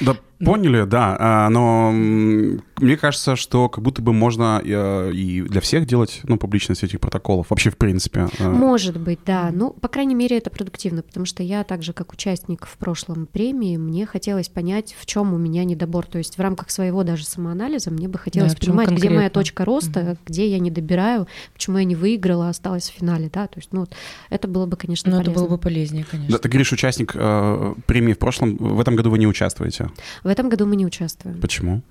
Да, 0.00 0.16
поняли, 0.38 0.84
да, 0.84 1.16
а, 1.18 1.48
но 1.48 1.90
мне 1.90 2.96
кажется, 2.96 3.34
что 3.34 3.68
как 3.68 3.82
будто 3.82 4.00
бы 4.00 4.12
можно 4.12 4.62
э, 4.64 5.10
и 5.12 5.42
для 5.42 5.60
всех 5.60 5.84
делать, 5.86 6.20
ну, 6.22 6.36
публичность 6.36 6.84
этих 6.84 7.00
протоколов, 7.00 7.50
вообще 7.50 7.70
в 7.70 7.76
принципе. 7.76 8.28
Э. 8.38 8.48
Может 8.48 9.00
быть, 9.00 9.18
да, 9.26 9.50
ну, 9.52 9.70
по 9.70 9.88
крайней 9.88 10.14
мере, 10.14 10.38
это 10.38 10.50
продуктивно, 10.50 11.02
потому 11.02 11.26
что 11.26 11.42
я 11.42 11.64
также 11.64 11.92
как 11.92 12.12
участник 12.12 12.66
в 12.66 12.76
прошлом 12.78 13.26
премии, 13.26 13.76
мне 13.76 14.06
хотелось 14.06 14.48
понять, 14.48 14.94
в 14.98 15.06
чем 15.06 15.34
у 15.34 15.38
меня 15.38 15.64
недобор, 15.64 16.06
то 16.06 16.18
есть 16.18 16.38
в 16.38 16.40
рамках 16.40 16.70
своего 16.70 17.02
даже 17.02 17.24
самоанализа 17.24 17.90
мне 17.90 18.06
бы 18.06 18.18
хотелось 18.18 18.54
да, 18.54 18.60
понимать, 18.60 18.90
где 18.90 19.10
моя 19.10 19.30
точка 19.30 19.64
роста, 19.64 19.87
mm-hmm. 19.96 20.18
где 20.26 20.48
я 20.48 20.58
не 20.58 20.70
добираю, 20.70 21.26
почему 21.52 21.78
я 21.78 21.84
не 21.84 21.96
выиграла, 21.96 22.48
осталась 22.48 22.90
в 22.90 22.94
финале, 22.94 23.30
да, 23.32 23.46
то 23.46 23.58
есть, 23.58 23.72
ну, 23.72 23.86
это 24.30 24.48
было 24.48 24.66
бы, 24.66 24.76
конечно, 24.76 25.10
ну, 25.10 25.18
полезно. 25.18 25.32
это 25.32 25.40
было 25.40 25.48
бы 25.48 25.58
полезнее, 25.58 26.04
конечно. 26.10 26.32
Да, 26.32 26.38
ты 26.38 26.48
говоришь, 26.48 26.72
участник 26.72 27.12
э, 27.14 27.74
премии 27.86 28.12
в 28.12 28.18
прошлом, 28.18 28.56
в 28.56 28.80
этом 28.80 28.96
году 28.96 29.10
вы 29.10 29.18
не 29.18 29.26
участвуете? 29.26 29.90
В 30.22 30.28
этом 30.28 30.48
году 30.48 30.66
мы 30.66 30.76
не 30.76 30.86
участвуем. 30.86 31.40
Почему? 31.40 31.82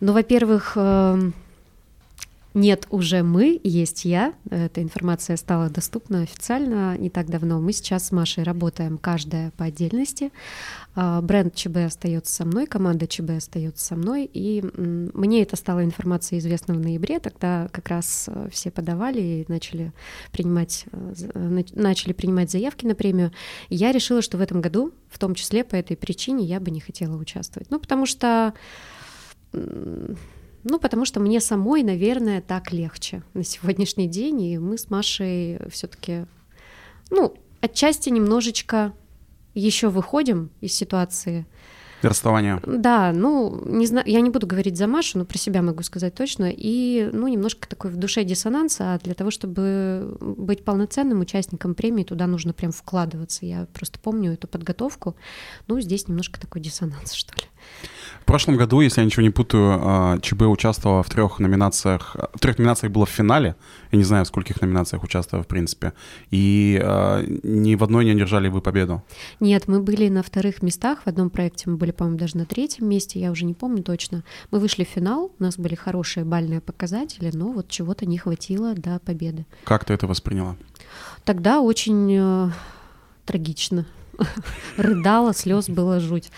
Ну, 0.00 0.12
во-первых, 0.12 0.72
эм, 0.76 1.34
нет 2.54 2.86
уже 2.90 3.22
мы, 3.22 3.60
есть 3.62 4.04
я. 4.04 4.34
Эта 4.50 4.82
информация 4.82 5.36
стала 5.36 5.70
доступна 5.70 6.22
официально 6.22 6.96
не 6.98 7.08
так 7.08 7.28
давно. 7.28 7.60
Мы 7.60 7.72
сейчас 7.72 8.08
с 8.08 8.12
Машей 8.12 8.42
работаем 8.42 8.98
каждая 8.98 9.52
по 9.52 9.66
отдельности. 9.66 10.32
А, 10.96 11.20
бренд 11.22 11.54
ЧБ 11.54 11.76
остается 11.86 12.34
со 12.34 12.44
мной, 12.44 12.66
команда 12.66 13.06
ЧБ 13.06 13.30
остается 13.36 13.84
со 13.84 13.94
мной. 13.94 14.28
И 14.32 14.64
мне 14.74 15.42
это 15.42 15.54
стало 15.54 15.84
информацией 15.84 16.40
известна 16.40 16.74
в 16.74 16.80
ноябре. 16.80 17.20
Тогда 17.20 17.68
как 17.70 17.88
раз 17.88 18.28
э, 18.28 18.48
все 18.50 18.70
подавали 18.72 19.20
и 19.20 19.44
начали 19.46 19.92
принимать, 20.32 20.86
э, 20.90 21.62
начали 21.74 22.12
принимать 22.12 22.50
заявки 22.50 22.84
на 22.84 22.96
премию. 22.96 23.30
я 23.68 23.92
решила, 23.92 24.22
что 24.22 24.38
в 24.38 24.40
этом 24.40 24.60
году, 24.60 24.92
в 25.08 25.18
том 25.18 25.34
числе 25.34 25.62
по 25.62 25.76
этой 25.76 25.96
причине, 25.96 26.44
я 26.44 26.58
бы 26.58 26.70
не 26.72 26.80
хотела 26.80 27.16
участвовать. 27.16 27.70
Ну, 27.70 27.78
потому 27.78 28.06
что 28.06 28.54
ну, 30.64 30.78
потому 30.78 31.04
что 31.04 31.20
мне 31.20 31.40
самой, 31.40 31.82
наверное, 31.82 32.40
так 32.40 32.72
легче 32.72 33.22
на 33.34 33.44
сегодняшний 33.44 34.08
день, 34.08 34.42
и 34.42 34.58
мы 34.58 34.78
с 34.78 34.90
Машей 34.90 35.58
все-таки, 35.70 36.26
ну, 37.10 37.34
отчасти 37.60 38.10
немножечко 38.10 38.92
еще 39.54 39.88
выходим 39.88 40.50
из 40.60 40.72
ситуации 40.74 41.46
Расставание. 42.02 42.60
Да, 42.66 43.12
ну, 43.12 43.62
не 43.66 43.86
знаю, 43.86 44.06
я 44.08 44.20
не 44.20 44.30
буду 44.30 44.46
говорить 44.46 44.76
за 44.76 44.86
Машу, 44.86 45.18
но 45.18 45.24
про 45.26 45.36
себя 45.36 45.60
могу 45.60 45.82
сказать 45.82 46.14
точно. 46.14 46.50
И, 46.50 47.10
ну, 47.12 47.28
немножко 47.28 47.68
такой 47.68 47.90
в 47.90 47.96
душе 47.96 48.24
диссонанс, 48.24 48.78
а 48.80 48.98
для 48.98 49.14
того, 49.14 49.30
чтобы 49.30 50.16
быть 50.20 50.64
полноценным 50.64 51.20
участником 51.20 51.74
премии, 51.74 52.04
туда 52.04 52.26
нужно 52.26 52.54
прям 52.54 52.72
вкладываться. 52.72 53.44
Я 53.44 53.66
просто 53.74 53.98
помню 53.98 54.32
эту 54.32 54.48
подготовку. 54.48 55.14
Ну, 55.66 55.78
здесь 55.80 56.08
немножко 56.08 56.40
такой 56.40 56.62
диссонанс, 56.62 57.12
что 57.12 57.34
ли. 57.36 57.46
В 58.30 58.32
прошлом 58.32 58.56
году, 58.56 58.80
если 58.80 59.00
я 59.00 59.04
ничего 59.06 59.24
не 59.24 59.30
путаю, 59.30 59.80
а, 59.82 60.18
ЧБ 60.20 60.42
участвовала 60.42 61.02
в 61.02 61.10
трех 61.10 61.40
номинациях. 61.40 62.14
В 62.32 62.38
трех 62.38 62.58
номинациях 62.58 62.92
было 62.92 63.04
в 63.04 63.10
финале. 63.10 63.56
Я 63.90 63.98
не 63.98 64.04
знаю, 64.04 64.24
в 64.24 64.28
скольких 64.28 64.60
номинациях 64.60 65.02
участвовала, 65.02 65.42
в 65.42 65.48
принципе. 65.48 65.94
И 66.30 66.80
э, 66.80 67.24
ни 67.42 67.74
в 67.74 67.82
одной 67.82 68.04
не 68.04 68.12
одержали 68.12 68.46
вы 68.46 68.60
победу. 68.60 69.02
Нет, 69.40 69.66
мы 69.66 69.80
были 69.80 70.08
на 70.08 70.22
вторых 70.22 70.62
местах. 70.62 71.00
В 71.02 71.06
одном 71.08 71.28
проекте 71.28 71.68
мы 71.70 71.76
были, 71.76 71.90
по-моему, 71.90 72.20
даже 72.20 72.36
на 72.36 72.46
третьем 72.46 72.88
месте. 72.88 73.18
Я 73.18 73.32
уже 73.32 73.44
не 73.44 73.54
помню 73.54 73.82
точно. 73.82 74.22
Мы 74.52 74.60
вышли 74.60 74.84
в 74.84 74.88
финал. 74.88 75.32
У 75.36 75.42
нас 75.42 75.58
были 75.58 75.74
хорошие 75.74 76.22
бальные 76.22 76.60
показатели, 76.60 77.32
но 77.34 77.50
вот 77.50 77.68
чего-то 77.68 78.06
не 78.06 78.16
хватило 78.16 78.74
до 78.74 79.00
победы. 79.00 79.44
Как 79.64 79.84
ты 79.84 79.92
это 79.92 80.06
восприняла? 80.06 80.54
Тогда 81.24 81.60
очень 81.60 82.16
э, 82.16 82.50
трагично. 83.26 83.86
Рыдала, 84.76 85.32
слез 85.34 85.68
было 85.68 86.00
жуть. 86.00 86.30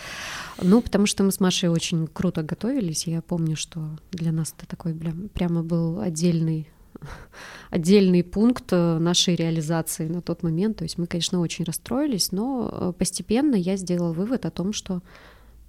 Ну, 0.60 0.80
потому 0.80 1.06
что 1.06 1.24
мы 1.24 1.32
с 1.32 1.40
Машей 1.40 1.68
очень 1.68 2.06
круто 2.06 2.42
готовились. 2.42 3.06
Я 3.06 3.22
помню, 3.22 3.56
что 3.56 3.98
для 4.10 4.32
нас 4.32 4.54
это 4.56 4.66
такой 4.66 4.94
прям, 4.94 5.28
прямо 5.28 5.62
был 5.62 6.00
отдельный 6.00 6.68
отдельный 7.70 8.22
пункт 8.22 8.72
э, 8.72 8.98
нашей 8.98 9.34
реализации 9.34 10.08
на 10.08 10.22
тот 10.22 10.42
момент. 10.42 10.76
То 10.78 10.84
есть 10.84 10.98
мы, 10.98 11.06
конечно, 11.06 11.40
очень 11.40 11.64
расстроились, 11.64 12.32
но 12.32 12.68
э, 12.70 12.92
постепенно 12.96 13.54
я 13.54 13.76
сделала 13.76 14.12
вывод 14.12 14.46
о 14.46 14.50
том, 14.50 14.72
что 14.72 15.02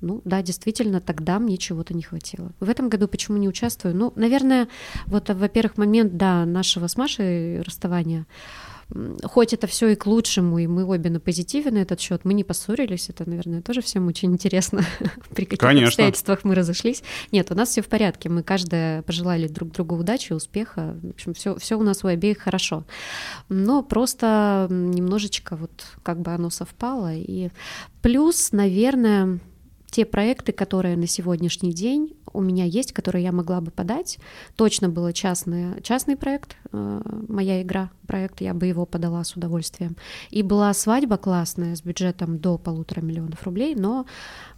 ну 0.04 0.22
да, 0.26 0.42
действительно, 0.42 1.00
тогда 1.00 1.40
мне 1.40 1.58
чего-то 1.58 1.94
не 1.94 2.04
хватило. 2.04 2.52
В 2.60 2.70
этом 2.70 2.90
году 2.90 3.08
почему 3.08 3.38
не 3.38 3.48
участвую? 3.48 3.96
Ну, 3.96 4.12
наверное, 4.18 4.68
вот, 5.06 5.30
во-первых, 5.30 5.78
момент, 5.78 6.18
да, 6.18 6.46
нашего 6.46 6.88
с 6.88 6.98
Машей 6.98 7.62
расставания, 7.62 8.28
хоть 9.24 9.54
это 9.54 9.68
все 9.68 9.90
и 9.90 9.96
к 9.96 10.06
лучшему, 10.06 10.60
и 10.60 10.68
мы 10.68 10.86
обе 10.86 11.10
на 11.10 11.20
позитиве 11.20 11.72
на 11.72 11.80
этот 11.80 12.00
счет, 12.00 12.26
мы 12.26 12.34
не 12.34 12.44
поссорились, 12.44 13.10
это, 13.10 13.28
наверное, 13.28 13.62
тоже 13.62 13.82
всем 13.82 14.08
очень 14.08 14.32
интересно, 14.32 14.84
при 15.36 15.46
каких 15.46 15.60
Конечно. 15.60 15.88
обстоятельствах 15.88 16.44
мы 16.44 16.56
разошлись. 16.56 17.04
Нет, 17.32 17.52
у 17.52 17.56
нас 17.56 17.70
все 17.70 17.82
в 17.82 17.88
порядке, 17.88 18.30
мы 18.30 18.44
каждая 18.44 19.02
пожелали 19.02 19.48
друг 19.48 19.72
другу 19.72 19.96
удачи, 19.96 20.34
успеха, 20.34 20.96
в 21.02 21.10
общем, 21.10 21.34
все, 21.34 21.56
все 21.58 21.78
у 21.78 21.84
нас 21.84 22.04
у 22.04 22.08
обеих 22.08 22.40
хорошо. 22.40 22.84
Но 23.50 23.84
просто 23.84 24.68
немножечко 24.70 25.56
вот 25.56 25.72
как 26.04 26.20
бы 26.22 26.32
оно 26.32 26.50
совпало, 26.50 27.14
и 27.14 27.50
плюс, 28.02 28.52
наверное, 28.52 29.40
те 29.90 30.06
проекты, 30.06 30.52
которые 30.52 30.98
на 30.98 31.08
сегодняшний 31.08 31.72
день 31.72 32.16
у 32.34 32.42
меня 32.42 32.66
есть, 32.66 32.92
которые 32.92 33.24
я 33.24 33.32
могла 33.32 33.62
бы 33.62 33.72
подать, 33.72 34.20
точно 34.56 34.90
был 34.90 35.12
частный, 35.12 35.82
частный 35.82 36.16
проект, 36.16 36.58
э, 36.72 37.02
моя 37.30 37.62
игра, 37.62 37.90
проект, 38.08 38.42
я 38.42 38.54
бы 38.54 38.66
его 38.66 38.86
подала 38.86 39.24
с 39.24 39.36
удовольствием. 39.36 39.96
И 40.30 40.44
была 40.44 40.74
свадьба 40.74 41.18
классная 41.18 41.76
с 41.76 41.82
бюджетом 41.82 42.40
до 42.40 42.58
полутора 42.58 43.02
миллионов 43.02 43.44
рублей, 43.44 43.76
но 43.76 44.06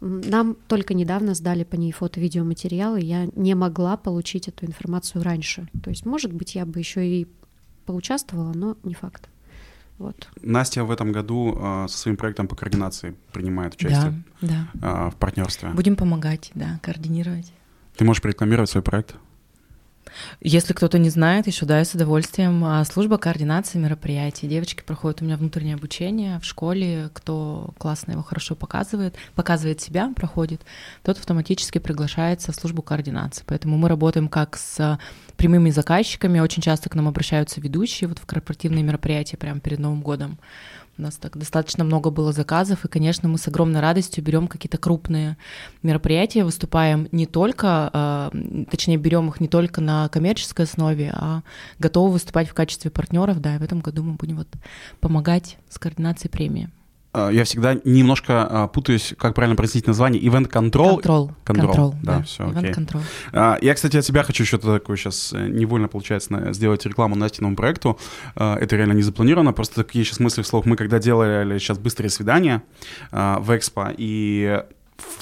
нам 0.02 0.56
только 0.68 0.94
недавно 0.94 1.34
сдали 1.34 1.64
по 1.64 1.76
ней 1.76 1.92
фото-видеоматериалы, 1.92 3.00
я 3.02 3.28
не 3.36 3.56
могла 3.56 3.98
получить 3.98 4.48
эту 4.48 4.66
информацию 4.66 5.24
раньше. 5.24 5.68
То 5.84 5.90
есть, 5.90 6.06
может 6.06 6.34
быть, 6.34 6.56
я 6.56 6.66
бы 6.66 6.80
еще 6.80 7.06
и 7.06 7.28
поучаствовала, 7.86 8.54
но 8.54 8.78
не 8.84 8.94
факт. 8.94 9.30
Вот. 9.98 10.28
Настя 10.42 10.84
в 10.84 10.92
этом 10.92 11.12
году 11.12 11.58
э, 11.58 11.88
со 11.88 11.98
своим 11.98 12.18
проектом 12.18 12.48
по 12.48 12.56
координации 12.56 13.16
принимает 13.32 13.76
участие 13.76 14.24
да, 14.42 14.68
да. 14.74 15.08
Э, 15.08 15.10
в 15.10 15.16
партнерстве. 15.16 15.70
Будем 15.70 15.96
помогать, 15.96 16.52
да, 16.54 16.80
координировать. 16.82 17.54
Ты 17.98 18.04
можешь 18.06 18.24
рекламировать 18.24 18.70
свой 18.70 18.84
проект? 18.84 19.16
Если 20.42 20.74
кто-то 20.74 20.98
не 20.98 21.10
знает, 21.10 21.48
еще 21.48 21.66
да, 21.66 21.80
я 21.80 21.86
с 21.86 21.94
удовольствием. 21.94 22.64
А, 22.64 22.84
служба 22.86 23.18
координации 23.18 23.78
мероприятий. 23.78 24.48
Девочки 24.48 24.82
проходят 24.82 25.22
у 25.22 25.26
меня 25.26 25.38
внутреннее 25.38 25.76
обучение 25.76 26.40
в 26.40 26.46
школе. 26.46 27.10
Кто 27.14 27.74
классно 27.78 28.14
его 28.14 28.24
хорошо 28.24 28.56
показывает, 28.56 29.16
показывает 29.36 29.82
себя, 29.82 30.12
проходит, 30.16 30.62
тот 31.04 31.18
автоматически 31.18 31.80
приглашается 31.80 32.52
в 32.52 32.56
службу 32.56 32.82
координации. 32.82 33.44
Поэтому 33.46 33.78
мы 33.78 33.90
работаем 33.90 34.28
как 34.30 34.58
с 34.58 35.00
прямыми 35.38 35.70
заказчиками. 35.70 36.40
Очень 36.40 36.62
часто 36.62 36.90
к 36.90 36.96
нам 36.96 37.08
обращаются 37.08 37.60
ведущие 37.60 38.08
вот 38.08 38.20
в 38.20 38.26
корпоративные 38.26 38.84
мероприятия 38.84 39.38
прямо 39.38 39.60
перед 39.60 39.80
Новым 39.80 40.02
годом. 40.02 40.38
У 40.98 41.02
нас 41.02 41.16
так 41.18 41.38
достаточно 41.38 41.84
много 41.84 42.10
было 42.10 42.32
заказов, 42.32 42.86
и, 42.86 42.88
конечно, 42.88 43.28
мы 43.28 43.38
с 43.38 43.48
огромной 43.48 43.82
радостью 43.82 44.24
берем 44.24 44.48
какие-то 44.48 44.78
крупные 44.78 45.36
мероприятия, 45.84 46.46
выступаем 46.46 47.10
не 47.12 47.26
только, 47.26 47.90
э, 48.34 48.66
точнее, 48.72 48.96
берем 48.96 49.28
их 49.28 49.42
не 49.42 49.50
только 49.50 49.82
на 49.82 50.08
коммерческой 50.08 50.66
основе, 50.66 51.12
а 51.14 51.44
готовы 51.80 52.14
выступать 52.14 52.48
в 52.48 52.54
качестве 52.54 52.92
партнеров. 52.92 53.42
Да, 53.42 53.56
и 53.56 53.58
в 53.58 53.64
этом 53.64 53.82
году 53.82 54.04
мы 54.04 54.14
будем 54.14 54.38
вот 54.38 54.48
помогать 55.02 55.58
с 55.70 55.78
координацией 55.78 56.32
премии. 56.32 56.70
А, 57.16 57.30
я 57.30 57.46
всегда 57.46 57.78
немножко 57.86 58.48
а, 58.50 58.68
путаюсь, 58.68 59.14
как 59.18 59.34
правильно 59.36 59.56
произносить 59.56 59.88
название. 59.88 60.22
Event 60.22 60.50
Control. 60.50 61.02
Control. 61.02 61.32
Control, 61.46 61.74
control 61.74 61.96
да, 62.04 62.18
да, 62.18 62.24
все, 62.24 62.44
Event 62.44 62.58
окей. 62.58 62.72
Control. 62.72 63.02
А, 63.32 63.58
я, 63.62 63.74
кстати, 63.74 63.98
от 63.98 64.06
себя 64.06 64.24
хочу 64.24 64.46
что-то 64.46 64.74
такое 64.74 64.98
сейчас 64.98 65.32
э, 65.34 65.48
невольно, 65.48 65.88
получается, 65.88 66.52
сделать 66.52 66.86
рекламу 66.86 67.16
Настиному 67.16 67.56
проекту. 67.56 67.98
Это 68.36 68.76
реально 68.76 68.94
не 68.94 69.02
запланировано, 69.02 69.54
просто 69.54 69.84
такие 69.84 70.04
сейчас 70.04 70.20
мысли 70.20 70.42
вслух. 70.42 70.66
Мы 70.66 70.76
когда 70.76 71.00
делали 71.00 71.58
сейчас 71.58 71.78
быстрые 71.78 72.10
свидания 72.10 72.64
в 73.12 73.56
Экспо, 73.56 73.92
и 73.96 74.62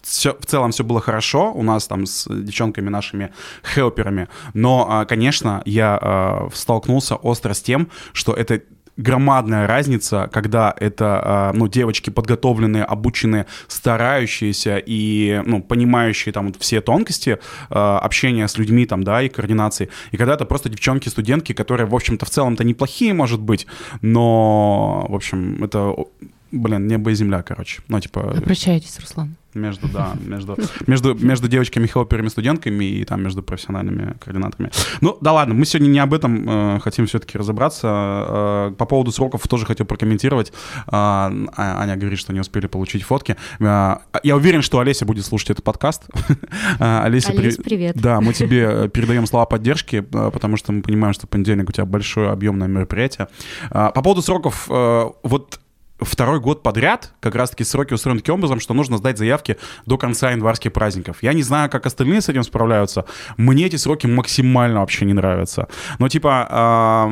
все, 0.02 0.36
в 0.40 0.46
целом 0.46 0.72
все 0.72 0.84
было 0.84 1.02
хорошо 1.02 1.52
у 1.54 1.64
нас 1.64 1.88
там 1.88 2.06
с 2.06 2.28
девчонками 2.30 2.90
нашими 2.90 3.34
хелперами, 3.64 4.30
но, 4.54 5.06
конечно, 5.08 5.62
я 5.66 6.50
столкнулся 6.54 7.16
остро 7.16 7.54
с 7.54 7.62
тем, 7.62 7.90
что 8.14 8.34
это 8.34 8.62
громадная 8.98 9.68
разница, 9.68 10.30
когда 10.32 10.74
это, 10.80 11.22
а, 11.24 11.54
ну, 11.54 11.68
девочки 11.68 12.10
подготовленные, 12.10 12.84
обученные, 12.84 13.48
старающиеся 13.68 14.78
и, 14.78 15.42
ну, 15.46 15.62
понимающие 15.62 16.32
там 16.32 16.48
вот 16.48 16.58
все 16.60 16.82
тонкости 16.82 17.40
а, 17.70 18.00
общения 18.00 18.48
с 18.48 18.58
людьми 18.58 18.86
там, 18.86 19.04
да, 19.04 19.22
и 19.22 19.30
координации. 19.30 19.90
И 20.12 20.18
когда 20.18 20.36
это 20.36 20.46
просто 20.46 20.70
девчонки-студентки, 20.70 21.54
которые, 21.54 21.88
в 21.88 21.96
общем-то, 21.96 22.26
в 22.26 22.30
целом-то 22.30 22.64
неплохие, 22.64 23.14
может 23.14 23.42
быть, 23.42 23.68
но, 24.02 25.06
в 25.10 25.16
общем, 25.16 25.64
это, 25.64 25.96
блин, 26.52 26.88
небо 26.88 27.12
и 27.12 27.16
земля, 27.16 27.42
короче. 27.42 27.82
Ну, 27.88 28.00
типа... 28.00 28.32
Обращайтесь, 28.32 29.00
Руслан 29.00 29.36
между, 29.56 29.88
да, 29.88 30.16
между, 30.26 30.58
между, 30.88 31.16
между 31.16 31.48
девочками 31.48 31.88
хелперами 31.88 32.28
студентками 32.28 32.86
и 32.86 33.06
там 33.06 33.24
между 33.24 33.44
профессиональными 33.44 34.16
координаторами. 34.20 34.72
Ну, 35.02 35.18
да 35.22 35.34
ладно, 35.34 35.54
мы 35.54 35.66
сегодня 35.66 35.90
не 35.90 36.00
об 36.00 36.14
этом 36.14 36.76
э, 36.76 36.80
хотим 36.80 37.06
все-таки 37.06 37.38
разобраться. 37.38 37.88
Э, 37.88 38.74
по 38.78 38.86
поводу 38.86 39.12
сроков 39.12 39.48
тоже 39.48 39.66
хотел 39.66 39.86
прокомментировать. 39.86 40.52
Э, 40.88 41.30
Аня 41.56 41.96
говорит, 41.96 42.20
что 42.20 42.34
не 42.34 42.40
успели 42.40 42.68
получить 42.68 43.04
фотки. 43.04 43.36
Э, 43.60 43.98
я 44.24 44.36
уверен, 44.36 44.62
что 44.62 44.80
Олеся 44.80 45.06
будет 45.06 45.26
слушать 45.26 45.52
этот 45.52 45.64
подкаст. 45.64 46.04
Э, 46.80 47.04
Олеся, 47.04 47.32
Олесь, 47.32 47.58
при... 47.58 47.64
привет. 47.64 47.96
Да, 47.96 48.22
мы 48.22 48.34
тебе 48.34 48.68
э, 48.86 48.90
передаем 48.90 49.26
слова 49.26 49.46
поддержки, 49.46 49.98
э, 50.12 50.32
потому 50.32 50.58
что 50.58 50.72
мы 50.72 50.82
понимаем, 50.82 51.14
что 51.14 51.28
понедельник 51.28 51.70
у 51.70 51.72
тебя 51.72 51.86
большое 51.86 52.32
объемное 52.32 52.68
мероприятие. 52.68 53.28
По 53.70 53.92
поводу 53.92 54.22
сроков, 54.22 54.68
вот 54.68 55.60
второй 56.04 56.40
год 56.40 56.64
подряд 56.64 57.14
как 57.20 57.36
раз-таки 57.36 57.64
сроки 57.64 57.94
устроены 57.94 58.22
таким 58.22 58.36
образом, 58.36 58.60
что 58.60 58.74
нужно 58.74 58.98
сдать 58.98 59.18
заявки 59.18 59.58
до 59.86 59.98
конца 59.98 60.32
январских 60.32 60.72
праздников. 60.74 61.18
Я 61.22 61.34
не 61.34 61.44
знаю, 61.44 61.70
как 61.70 61.86
остальные 61.86 62.22
с 62.22 62.30
этим 62.30 62.44
справляются. 62.44 63.06
Мне 63.38 63.66
эти 63.66 63.76
сроки 63.76 64.08
максимально 64.08 64.80
вообще 64.80 65.06
не 65.06 65.14
нравятся. 65.14 65.68
Но 66.00 66.10
типа... 66.10 67.10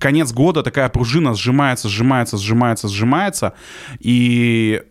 Конец 0.00 0.32
года 0.32 0.62
такая 0.62 0.88
пружина 0.88 1.34
сжимается, 1.34 1.86
сжимается, 1.86 2.38
сжимается, 2.38 2.88
сжимается, 2.88 3.52
и 4.00 4.82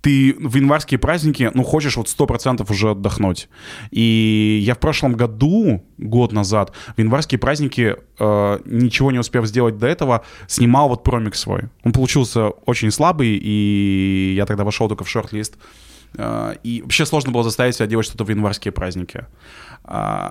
ты 0.00 0.36
в 0.38 0.54
январские 0.56 0.98
праздники, 0.98 1.50
ну, 1.54 1.64
хочешь 1.64 1.96
вот 1.96 2.08
сто 2.08 2.26
процентов 2.26 2.70
уже 2.70 2.90
отдохнуть. 2.90 3.48
И 3.90 4.60
я 4.62 4.74
в 4.74 4.78
прошлом 4.78 5.14
году, 5.14 5.84
год 5.98 6.32
назад, 6.32 6.72
в 6.96 7.00
январские 7.00 7.38
праздники, 7.38 7.96
э, 8.18 8.58
ничего 8.64 9.10
не 9.10 9.18
успев 9.18 9.46
сделать 9.46 9.78
до 9.78 9.86
этого, 9.86 10.24
снимал 10.46 10.88
вот 10.88 11.02
промик 11.02 11.34
свой. 11.34 11.64
Он 11.82 11.92
получился 11.92 12.48
очень 12.48 12.90
слабый, 12.90 13.38
и 13.40 14.34
я 14.36 14.46
тогда 14.46 14.64
вошел 14.64 14.88
только 14.88 15.04
в 15.04 15.08
шорт-лист. 15.08 15.56
Э, 16.16 16.54
и 16.62 16.82
вообще 16.82 17.04
сложно 17.04 17.32
было 17.32 17.42
заставить 17.42 17.74
себя 17.74 17.86
делать 17.86 18.06
что-то 18.06 18.24
в 18.24 18.28
январские 18.30 18.72
праздники. 18.72 19.26
Э, 19.84 20.28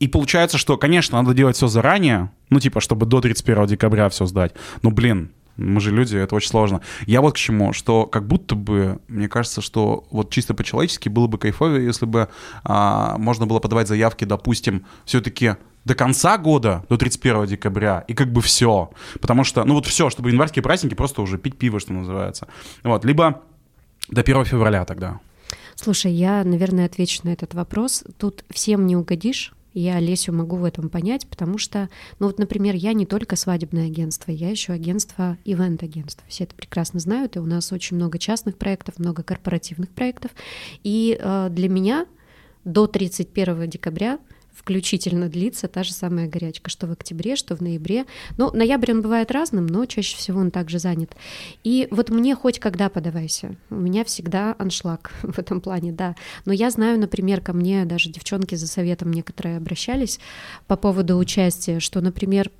и 0.00 0.08
получается, 0.08 0.58
что, 0.58 0.76
конечно, 0.76 1.22
надо 1.22 1.34
делать 1.34 1.56
все 1.56 1.68
заранее, 1.68 2.30
ну, 2.50 2.60
типа, 2.60 2.80
чтобы 2.80 3.06
до 3.06 3.20
31 3.20 3.66
декабря 3.66 4.08
все 4.08 4.26
сдать. 4.26 4.52
Но, 4.82 4.90
блин, 4.90 5.30
мы 5.56 5.80
же 5.80 5.90
люди, 5.90 6.16
это 6.16 6.34
очень 6.34 6.50
сложно. 6.50 6.80
Я 7.06 7.20
вот 7.20 7.34
к 7.34 7.36
чему, 7.36 7.72
что 7.72 8.06
как 8.06 8.26
будто 8.26 8.54
бы, 8.54 9.00
мне 9.08 9.28
кажется, 9.28 9.60
что 9.60 10.06
вот 10.10 10.30
чисто 10.30 10.54
по-человечески 10.54 11.08
было 11.08 11.26
бы 11.26 11.38
кайфовее, 11.38 11.84
если 11.84 12.06
бы 12.06 12.28
а, 12.64 13.16
можно 13.18 13.46
было 13.46 13.58
подавать 13.58 13.88
заявки, 13.88 14.24
допустим, 14.24 14.84
все-таки 15.04 15.56
до 15.84 15.94
конца 15.94 16.36
года, 16.36 16.84
до 16.88 16.96
31 16.96 17.46
декабря, 17.46 18.04
и 18.08 18.14
как 18.14 18.32
бы 18.32 18.42
все. 18.42 18.90
Потому 19.20 19.44
что, 19.44 19.64
ну 19.64 19.74
вот 19.74 19.86
все, 19.86 20.10
чтобы 20.10 20.30
январские 20.30 20.62
праздники 20.62 20.94
просто 20.94 21.22
уже 21.22 21.38
пить 21.38 21.56
пиво, 21.56 21.78
что 21.80 21.92
называется. 21.92 22.48
Вот, 22.82 23.04
либо 23.04 23.42
до 24.08 24.20
1 24.20 24.44
февраля 24.44 24.84
тогда. 24.84 25.20
Слушай, 25.76 26.12
я, 26.12 26.42
наверное, 26.42 26.86
отвечу 26.86 27.20
на 27.24 27.30
этот 27.30 27.54
вопрос. 27.54 28.02
Тут 28.18 28.44
всем 28.50 28.86
не 28.86 28.96
угодишь, 28.96 29.52
я 29.80 30.00
Лесю 30.00 30.32
могу 30.32 30.56
в 30.56 30.64
этом 30.64 30.88
понять, 30.88 31.26
потому 31.26 31.58
что, 31.58 31.88
ну 32.18 32.26
вот, 32.26 32.38
например, 32.38 32.74
я 32.74 32.92
не 32.92 33.06
только 33.06 33.36
свадебное 33.36 33.86
агентство, 33.86 34.30
я 34.30 34.50
еще 34.50 34.72
агентство, 34.72 35.36
ивент-агентство. 35.44 36.24
Все 36.28 36.44
это 36.44 36.54
прекрасно 36.54 37.00
знают, 37.00 37.36
и 37.36 37.40
у 37.40 37.46
нас 37.46 37.72
очень 37.72 37.96
много 37.96 38.18
частных 38.18 38.56
проектов, 38.56 38.98
много 38.98 39.22
корпоративных 39.22 39.90
проектов. 39.90 40.30
И 40.82 41.18
э, 41.20 41.48
для 41.50 41.68
меня 41.68 42.06
до 42.64 42.86
31 42.86 43.68
декабря 43.68 44.18
включительно 44.56 45.28
длится 45.28 45.68
та 45.68 45.82
же 45.82 45.92
самая 45.92 46.28
горячка, 46.28 46.70
что 46.70 46.86
в 46.86 46.92
октябре, 46.92 47.36
что 47.36 47.54
в 47.54 47.60
ноябре. 47.60 48.06
Ну, 48.38 48.50
ноябрь 48.52 48.92
он 48.92 49.02
бывает 49.02 49.30
разным, 49.30 49.66
но 49.66 49.84
чаще 49.86 50.16
всего 50.16 50.40
он 50.40 50.50
также 50.50 50.78
занят. 50.78 51.14
И 51.62 51.88
вот 51.90 52.08
мне 52.10 52.34
хоть 52.34 52.58
когда 52.58 52.88
подавайся, 52.88 53.54
у 53.70 53.76
меня 53.76 54.04
всегда 54.04 54.56
аншлаг 54.58 55.12
в 55.22 55.38
этом 55.38 55.60
плане, 55.60 55.92
да. 55.92 56.16
Но 56.46 56.52
я 56.52 56.70
знаю, 56.70 56.98
например, 56.98 57.40
ко 57.40 57.52
мне 57.52 57.84
даже 57.84 58.10
девчонки 58.10 58.54
за 58.54 58.66
советом 58.66 59.12
некоторые 59.12 59.58
обращались 59.58 60.18
по 60.66 60.76
поводу 60.76 61.16
участия, 61.18 61.78
что, 61.78 62.00
например, 62.00 62.50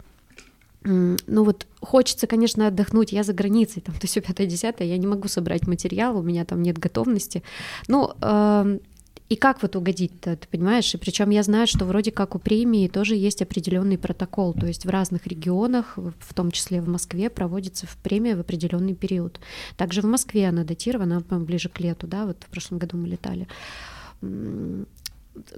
ну 0.85 1.43
вот 1.43 1.67
хочется, 1.81 2.29
конечно, 2.29 2.69
отдохнуть, 2.69 3.11
я 3.11 3.25
за 3.25 3.33
границей, 3.33 3.83
там, 3.83 3.95
то 3.97 4.03
есть 4.05 4.17
5-10, 4.17 4.85
я 4.85 4.97
не 4.97 5.07
могу 5.07 5.27
собрать 5.27 5.67
материал, 5.67 6.17
у 6.17 6.23
меня 6.23 6.45
там 6.45 6.63
нет 6.63 6.79
готовности. 6.79 7.43
Ну, 7.89 8.13
э, 8.21 8.79
и 9.29 9.37
как 9.37 9.63
вот 9.63 9.75
угодить-то, 9.75 10.37
ты 10.37 10.49
понимаешь? 10.49 10.95
И 10.95 10.99
причем 10.99 11.31
я 11.31 11.43
знаю, 11.43 11.67
что 11.67 11.85
вроде 11.85 12.13
как 12.13 12.35
у 12.35 12.39
премии 12.39 12.89
тоже 12.89 13.17
есть 13.17 13.43
определенный 13.43 13.99
протокол, 13.99 14.55
то 14.55 14.67
есть 14.67 14.87
в 14.87 14.89
разных 14.91 15.27
регионах, 15.27 15.97
в 15.97 16.35
том 16.35 16.51
числе 16.51 16.81
в 16.81 16.89
Москве, 16.89 17.29
проводится 17.29 17.87
в 17.87 17.97
премия 17.97 18.37
в 18.37 18.41
определенный 18.41 18.95
период. 18.95 19.41
Также 19.77 20.01
в 20.01 20.07
Москве 20.07 20.49
она 20.49 20.65
датирована, 20.65 21.21
ближе 21.21 21.69
к 21.69 21.81
лету, 21.81 22.07
да, 22.07 22.27
вот 22.27 22.37
в 22.45 22.51
прошлом 22.51 22.79
году 22.79 22.97
мы 22.97 23.09
летали 23.09 23.49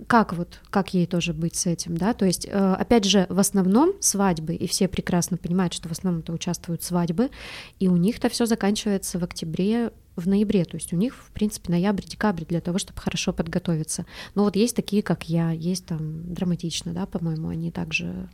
как 0.06 0.32
вот, 0.32 0.61
как 0.70 0.94
ей 0.94 1.06
тоже 1.06 1.32
быть 1.32 1.56
с 1.56 1.66
этим, 1.66 1.97
да, 1.97 2.14
то 2.14 2.25
есть, 2.25 2.47
э, 2.47 2.75
опять 2.75 3.04
же, 3.04 3.26
в 3.28 3.38
основном 3.38 3.92
свадьбы, 4.00 4.54
и 4.54 4.66
все 4.66 4.88
прекрасно 4.88 5.37
понимают, 5.37 5.73
что 5.73 5.88
в 5.88 5.92
основном-то 5.92 6.32
участвуют 6.32 6.82
свадьбы, 6.82 7.30
и 7.78 7.88
у 7.88 7.97
них-то 7.97 8.28
все 8.28 8.47
заканчивается 8.47 9.18
в 9.18 9.25
октябре, 9.25 9.90
в 10.18 10.26
ноябре, 10.26 10.64
то 10.64 10.76
есть 10.76 10.92
у 10.92 10.97
них, 10.97 11.14
в 11.14 11.30
принципе, 11.30 11.70
ноябрь-декабрь 11.70 12.44
для 12.44 12.61
того, 12.61 12.78
чтобы 12.78 13.00
хорошо 13.00 13.32
подготовиться. 13.32 14.04
Но 14.35 14.44
вот 14.44 14.56
есть 14.56 14.75
такие, 14.75 15.02
как 15.02 15.28
я, 15.28 15.52
есть 15.52 15.87
там 15.87 16.35
драматично, 16.35 16.92
да, 16.92 17.06
по-моему, 17.06 17.49
они 17.49 17.70
также 17.70 18.28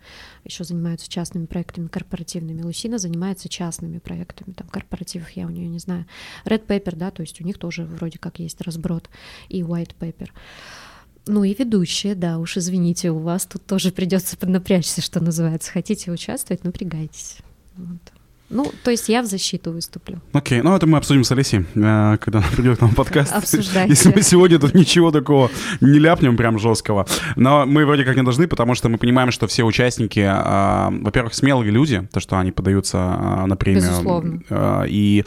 еще 0.44 0.64
занимаются 0.64 1.10
частными 1.10 1.46
проектами 1.46 1.88
корпоративными. 1.88 2.62
Лусина 2.62 2.98
занимается 2.98 3.48
частными 3.48 3.98
проектами, 3.98 4.54
там, 4.54 4.66
корпоративов 4.68 5.30
я 5.32 5.46
у 5.46 5.50
нее 5.50 5.68
не 5.68 5.78
знаю. 5.78 6.06
Red 6.46 6.66
Paper, 6.66 6.96
да, 6.96 7.10
то 7.10 7.22
есть 7.22 7.40
у 7.40 7.44
них 7.44 7.58
тоже 7.58 7.84
вроде 7.84 8.18
как 8.18 8.38
есть 8.38 8.60
разброд 8.62 9.10
и 9.48 9.60
White 9.60 9.94
Paper. 9.98 10.30
Ну 11.26 11.44
и 11.44 11.54
ведущие, 11.54 12.14
да, 12.14 12.38
уж 12.38 12.56
извините, 12.56 13.10
у 13.10 13.18
вас 13.18 13.46
тут 13.46 13.64
тоже 13.64 13.90
придется 13.90 14.36
поднапрячься, 14.36 15.00
что 15.00 15.20
называется. 15.20 15.72
Хотите 15.72 16.10
участвовать, 16.10 16.64
напрягайтесь. 16.64 17.38
Вот. 17.76 18.12
Ну, 18.50 18.70
то 18.84 18.90
есть 18.90 19.08
я 19.08 19.22
в 19.22 19.26
защиту 19.26 19.72
выступлю. 19.72 20.20
Окей, 20.32 20.60
okay. 20.60 20.62
ну 20.62 20.76
это 20.76 20.86
мы 20.86 20.98
обсудим 20.98 21.24
с 21.24 21.32
Алисией, 21.32 21.64
э, 21.74 22.18
когда 22.18 22.38
она 22.40 22.48
придет 22.54 22.78
к 22.78 22.82
нам 22.82 22.94
подкаст. 22.94 23.32
Обсуждайте. 23.32 23.90
Если 23.90 24.12
мы 24.14 24.22
сегодня 24.22 24.58
тут 24.58 24.74
ничего 24.74 25.10
такого 25.10 25.50
не 25.80 25.98
ляпнем 25.98 26.36
прям 26.36 26.58
жесткого. 26.58 27.06
Но 27.36 27.64
мы 27.64 27.86
вроде 27.86 28.04
как 28.04 28.16
не 28.16 28.22
должны, 28.22 28.46
потому 28.46 28.74
что 28.74 28.90
мы 28.90 28.98
понимаем, 28.98 29.30
что 29.30 29.46
все 29.46 29.64
участники, 29.64 30.20
э, 30.20 31.02
во-первых, 31.02 31.34
смелые 31.34 31.70
люди, 31.70 32.06
то, 32.12 32.20
что 32.20 32.38
они 32.38 32.52
подаются 32.52 32.98
э, 32.98 33.46
на 33.46 33.56
премию. 33.56 33.82
Безусловно. 33.82 34.42
И 34.88 35.24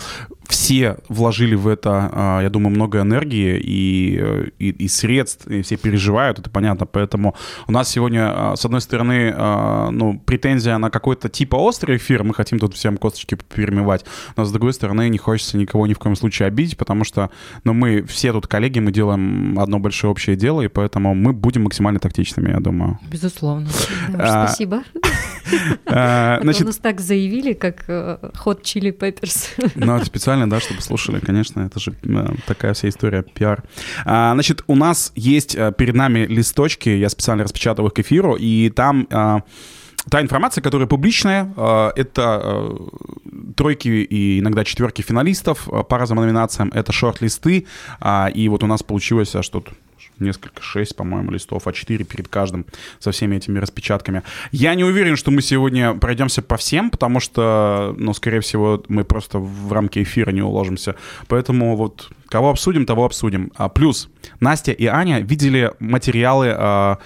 все 0.48 0.98
вложили 1.10 1.56
в 1.56 1.68
это, 1.68 2.10
а, 2.12 2.42
я 2.42 2.50
думаю, 2.50 2.74
много 2.74 3.02
энергии 3.02 3.60
и, 3.60 4.52
и, 4.60 4.70
и 4.70 4.88
средств, 4.88 5.48
и 5.48 5.62
все 5.62 5.78
переживают, 5.78 6.40
это 6.40 6.50
понятно. 6.50 6.86
Поэтому 6.86 7.36
у 7.68 7.72
нас 7.72 7.90
сегодня, 7.90 8.52
а, 8.52 8.56
с 8.56 8.66
одной 8.66 8.82
стороны, 8.82 9.34
а, 9.36 9.90
ну, 9.92 10.20
претензия 10.20 10.78
на 10.78 10.90
какой-то 10.90 11.30
типа 11.30 11.56
острый 11.56 11.98
эфир, 11.98 12.24
мы 12.24 12.34
хотим 12.34 12.60
тут 12.60 12.76
всем 12.76 12.98
косточки 12.98 13.38
перемывать, 13.54 14.06
но 14.36 14.46
с 14.46 14.52
другой 14.52 14.74
стороны, 14.74 15.10
не 15.10 15.18
хочется 15.18 15.58
никого 15.58 15.88
ни 15.88 15.94
в 15.94 16.00
коем 16.00 16.16
случае 16.16 16.48
обидеть, 16.48 16.78
потому 16.78 17.04
что, 17.04 17.30
ну, 17.64 17.74
мы 17.74 18.04
все 18.04 18.32
тут 18.32 18.48
коллеги, 18.48 18.80
мы 18.80 18.92
делаем 18.92 19.60
одно 19.60 19.80
большое 19.80 20.12
общее 20.12 20.36
дело, 20.36 20.62
и 20.62 20.68
поэтому 20.68 21.14
мы 21.14 21.34
будем 21.34 21.64
максимально 21.64 22.00
тактичными, 22.00 22.52
я 22.52 22.60
думаю. 22.60 23.00
Безусловно. 23.10 23.68
Да, 24.10 24.48
спасибо. 24.48 24.84
Значит, 25.86 26.64
у 26.64 26.66
нас 26.66 26.78
так 26.78 27.00
заявили, 27.00 27.54
как 27.54 27.86
э, 27.88 28.18
Hot 28.46 28.62
Chili 28.62 28.98
Peppers. 28.98 29.48
Ну, 29.76 29.96
это 29.96 30.06
специально, 30.06 30.50
да, 30.50 30.60
чтобы 30.60 30.82
слушали, 30.82 31.20
конечно, 31.20 31.62
это 31.62 31.80
же 31.80 31.94
э, 32.04 32.28
такая 32.46 32.74
вся 32.74 32.90
история 32.90 33.24
пиар. 33.24 33.64
А, 34.06 34.34
значит, 34.34 34.64
у 34.68 34.76
нас 34.76 35.12
есть 35.16 35.56
э, 35.56 35.72
перед 35.78 35.96
нами 35.96 36.26
листочки, 36.26 36.90
я 36.90 37.10
специально 37.10 37.44
распечатал 37.44 37.88
их 37.88 37.94
к 37.94 38.00
эфиру, 38.00 38.36
и 38.36 38.70
там 38.70 39.08
та 39.08 40.22
информация, 40.22 40.62
которая 40.62 40.88
публичная, 40.88 41.54
это 41.96 42.70
тройки 43.56 43.88
и 43.88 44.40
иногда 44.40 44.64
четверки 44.64 45.02
финалистов 45.02 45.68
по 45.90 45.98
разным 45.98 46.20
номинациям, 46.20 46.72
это 46.74 46.92
шорт-листы, 46.92 47.66
а, 48.00 48.30
и 48.34 48.48
вот 48.50 48.64
у 48.64 48.68
нас 48.68 48.84
получилось 48.84 49.36
аж 49.36 49.50
тут 49.50 49.70
несколько, 50.20 50.62
шесть, 50.62 50.96
по-моему, 50.96 51.32
листов, 51.32 51.68
а 51.68 51.74
четыре 51.74 52.06
перед 52.06 52.28
каждым 52.28 52.66
со 53.00 53.12
всеми 53.12 53.36
этими 53.36 53.60
распечатками. 53.60 54.24
Я 54.52 54.76
не 54.76 54.84
уверен, 54.84 55.16
что 55.16 55.32
мы 55.32 55.42
сегодня 55.42 55.94
пройдемся 55.94 56.42
по 56.42 56.58
всем, 56.58 56.90
потому 56.90 57.20
что, 57.20 57.96
ну, 57.98 58.14
скорее 58.14 58.42
всего, 58.42 58.84
мы 58.88 59.04
просто 59.04 59.40
в 59.40 59.72
рамки 59.72 60.02
эфира 60.02 60.32
не 60.32 60.42
уложимся. 60.42 60.96
Поэтому 61.28 61.76
вот 61.76 62.10
кого 62.28 62.50
обсудим, 62.50 62.86
того 62.86 63.06
обсудим. 63.06 63.52
А, 63.56 63.70
плюс 63.70 64.10
Настя 64.40 64.72
и 64.72 64.86
Аня 64.86 65.20
видели 65.20 65.72
материалы 65.80 66.54
а, 66.56 66.98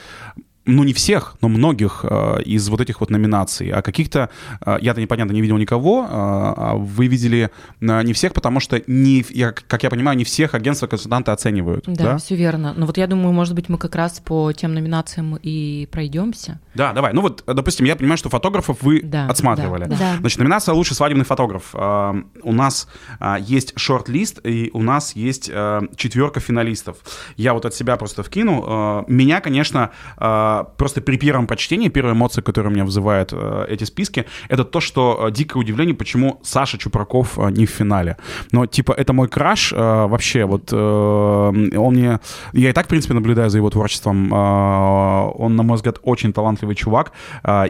ну, 0.65 0.83
не 0.83 0.93
всех, 0.93 1.35
но 1.41 1.49
многих 1.49 2.05
э, 2.07 2.43
из 2.43 2.69
вот 2.69 2.81
этих 2.81 2.99
вот 2.99 3.09
номинаций. 3.09 3.71
А 3.71 3.81
каких-то, 3.81 4.29
э, 4.63 4.77
я-то 4.81 5.01
непонятно 5.01 5.33
не 5.33 5.41
видел 5.41 5.57
никого, 5.57 6.03
э, 6.03 6.07
а 6.11 6.75
вы 6.75 7.07
видели 7.07 7.49
э, 7.79 8.03
не 8.03 8.13
всех, 8.13 8.33
потому 8.33 8.59
что, 8.59 8.81
не, 8.85 9.25
я, 9.29 9.53
как 9.53 9.81
я 9.81 9.89
понимаю, 9.89 10.17
не 10.17 10.23
всех 10.23 10.53
агентства-консультанты 10.53 11.31
оценивают. 11.31 11.85
Да, 11.87 12.03
да, 12.03 12.17
все 12.17 12.35
верно. 12.35 12.73
Но 12.77 12.85
вот 12.85 12.97
я 12.97 13.07
думаю, 13.07 13.33
может 13.33 13.55
быть, 13.55 13.69
мы 13.69 13.79
как 13.79 13.95
раз 13.95 14.19
по 14.19 14.51
тем 14.53 14.75
номинациям 14.75 15.37
и 15.41 15.87
пройдемся. 15.91 16.59
Да, 16.75 16.93
давай. 16.93 17.13
Ну 17.13 17.21
вот, 17.21 17.43
допустим, 17.47 17.87
я 17.87 17.95
понимаю, 17.95 18.17
что 18.17 18.29
фотографов 18.29 18.77
вы 18.81 19.01
да, 19.01 19.27
отсматривали. 19.27 19.85
Да, 19.85 19.95
да. 19.97 20.17
Значит, 20.19 20.37
номинация 20.39 20.75
«Лучший 20.75 20.95
свадебный 20.95 21.25
фотограф». 21.25 21.71
Э, 21.73 22.13
у 22.43 22.53
нас 22.53 22.87
э, 23.19 23.37
есть 23.39 23.73
шорт-лист, 23.77 24.41
и 24.43 24.69
у 24.73 24.83
нас 24.83 25.15
есть 25.15 25.49
э, 25.51 25.81
четверка 25.95 26.39
финалистов. 26.39 26.97
Я 27.35 27.55
вот 27.55 27.65
от 27.65 27.73
себя 27.73 27.97
просто 27.97 28.21
вкину. 28.21 28.63
Э, 28.67 29.03
меня, 29.07 29.41
конечно... 29.41 29.89
Э, 30.17 30.50
просто 30.77 31.01
при 31.01 31.17
первом 31.17 31.47
прочтении, 31.47 31.89
первая 31.89 32.15
эмоция, 32.15 32.41
которая 32.41 32.73
меня 32.73 32.85
вызывает 32.85 33.33
э, 33.33 33.65
эти 33.69 33.85
списки, 33.85 34.25
это 34.49 34.63
то, 34.63 34.79
что 34.79 35.27
э, 35.27 35.31
дикое 35.31 35.59
удивление, 35.59 35.95
почему 35.95 36.39
Саша 36.43 36.77
Чупраков 36.77 37.37
э, 37.37 37.51
не 37.51 37.65
в 37.65 37.69
финале. 37.69 38.17
Но, 38.51 38.65
типа, 38.65 38.91
это 38.91 39.13
мой 39.13 39.27
краш 39.27 39.71
вообще, 39.71 40.45
вот 40.45 40.73
он 40.73 41.93
мне... 41.93 42.19
Я 42.53 42.69
и 42.69 42.73
так, 42.73 42.85
в 42.85 42.89
принципе, 42.89 43.13
наблюдаю 43.13 43.49
за 43.49 43.57
его 43.57 43.69
творчеством. 43.69 44.31
Он, 44.31 45.55
на 45.55 45.63
мой 45.63 45.75
взгляд, 45.75 45.99
очень 46.03 46.33
талантливый 46.33 46.75
чувак, 46.75 47.11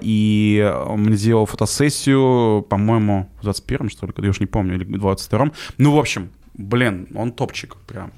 и 0.02 0.74
он 0.88 1.13
сделал 1.13 1.46
фотосессию, 1.46 2.65
по-моему, 2.70 3.30
в 3.41 3.48
21-м, 3.48 3.89
что 3.89 4.08
ли, 4.08 4.13
я 4.17 4.30
уж 4.30 4.39
не 4.39 4.46
помню, 4.46 4.76
или 4.76 4.84
в 4.84 5.06
22-м. 5.06 5.52
Ну, 5.78 5.91
в 5.91 6.00
общем, 6.00 6.30
блин, 6.54 7.08
он 7.15 7.32
топчик 7.32 7.76
прям. 7.88 8.12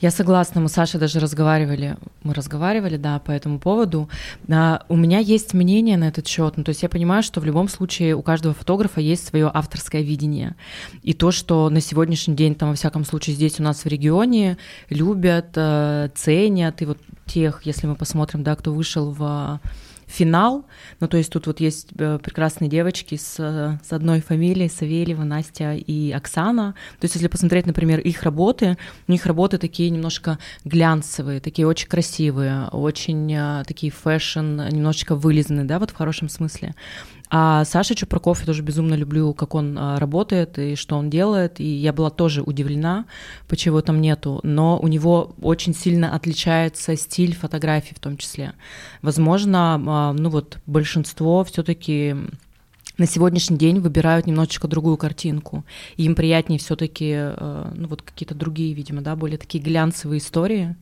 Я 0.00 0.12
согласна, 0.12 0.60
мы 0.60 0.68
с 0.68 0.72
Сашей 0.72 1.00
даже 1.00 1.18
разговаривали, 1.18 1.96
мы 2.22 2.32
разговаривали, 2.32 2.96
да, 2.96 3.18
по 3.18 3.32
этому 3.32 3.58
поводу. 3.58 4.08
А, 4.48 4.84
у 4.88 4.94
меня 4.94 5.18
есть 5.18 5.54
мнение 5.54 5.96
на 5.96 6.06
этот 6.06 6.28
счет, 6.28 6.56
ну, 6.56 6.62
то 6.62 6.68
есть 6.68 6.84
я 6.84 6.88
понимаю, 6.88 7.24
что 7.24 7.40
в 7.40 7.44
любом 7.44 7.68
случае 7.68 8.14
у 8.14 8.22
каждого 8.22 8.54
фотографа 8.54 9.00
есть 9.00 9.26
свое 9.26 9.50
авторское 9.52 10.02
видение. 10.02 10.54
И 11.02 11.14
то, 11.14 11.32
что 11.32 11.68
на 11.68 11.80
сегодняшний 11.80 12.36
день, 12.36 12.54
там, 12.54 12.68
во 12.68 12.74
всяком 12.76 13.04
случае, 13.04 13.34
здесь 13.34 13.58
у 13.58 13.64
нас 13.64 13.84
в 13.84 13.88
регионе 13.88 14.56
любят, 14.88 15.48
э, 15.56 16.10
ценят, 16.14 16.80
и 16.80 16.84
вот 16.84 16.98
тех, 17.26 17.62
если 17.64 17.88
мы 17.88 17.96
посмотрим, 17.96 18.44
да, 18.44 18.54
кто 18.54 18.72
вышел 18.72 19.10
в 19.10 19.60
финал. 20.08 20.66
Ну, 21.00 21.06
то 21.06 21.16
есть 21.16 21.30
тут 21.30 21.46
вот 21.46 21.60
есть 21.60 21.90
э, 21.98 22.18
прекрасные 22.18 22.68
девочки 22.68 23.16
с, 23.16 23.34
с 23.36 23.92
одной 23.92 24.20
фамилией, 24.20 24.68
Савельева, 24.68 25.22
Настя 25.22 25.74
и 25.74 26.10
Оксана. 26.10 26.74
То 26.98 27.04
есть 27.04 27.14
если 27.14 27.28
посмотреть, 27.28 27.66
например, 27.66 28.00
их 28.00 28.22
работы, 28.22 28.76
у 29.06 29.12
них 29.12 29.26
работы 29.26 29.58
такие 29.58 29.90
немножко 29.90 30.38
глянцевые, 30.64 31.40
такие 31.40 31.68
очень 31.68 31.88
красивые, 31.88 32.68
очень 32.68 33.32
э, 33.32 33.64
такие 33.66 33.92
fashion, 33.92 34.68
немножечко 34.70 35.14
вылизанные, 35.14 35.66
да, 35.66 35.78
вот 35.78 35.90
в 35.90 35.94
хорошем 35.94 36.28
смысле. 36.28 36.74
А 37.30 37.64
Саша 37.64 37.94
Чупраков 37.94 38.40
я 38.40 38.46
тоже 38.46 38.62
безумно 38.62 38.94
люблю, 38.94 39.34
как 39.34 39.54
он 39.54 39.76
а, 39.78 39.98
работает 39.98 40.58
и 40.58 40.74
что 40.76 40.96
он 40.96 41.10
делает. 41.10 41.60
И 41.60 41.64
я 41.64 41.92
была 41.92 42.10
тоже 42.10 42.42
удивлена, 42.42 43.06
почему 43.48 43.80
там 43.82 44.00
нету. 44.00 44.40
Но 44.42 44.78
у 44.78 44.88
него 44.88 45.34
очень 45.42 45.74
сильно 45.74 46.14
отличается 46.14 46.96
стиль 46.96 47.34
фотографий 47.34 47.94
в 47.94 48.00
том 48.00 48.16
числе. 48.16 48.54
Возможно, 49.02 49.82
а, 49.86 50.12
ну 50.12 50.30
вот 50.30 50.58
большинство 50.66 51.44
все-таки 51.44 52.16
на 52.98 53.06
сегодняшний 53.06 53.56
день 53.56 53.78
выбирают 53.78 54.26
немножечко 54.26 54.66
другую 54.66 54.96
картинку. 54.96 55.64
Им 55.96 56.14
приятнее 56.14 56.58
все-таки, 56.58 57.12
э, 57.14 57.72
ну 57.74 57.86
вот 57.86 58.02
какие-то 58.02 58.34
другие, 58.34 58.74
видимо, 58.74 59.02
да, 59.02 59.14
более 59.14 59.38
такие 59.38 59.62
глянцевые 59.62 60.18
истории. 60.18 60.74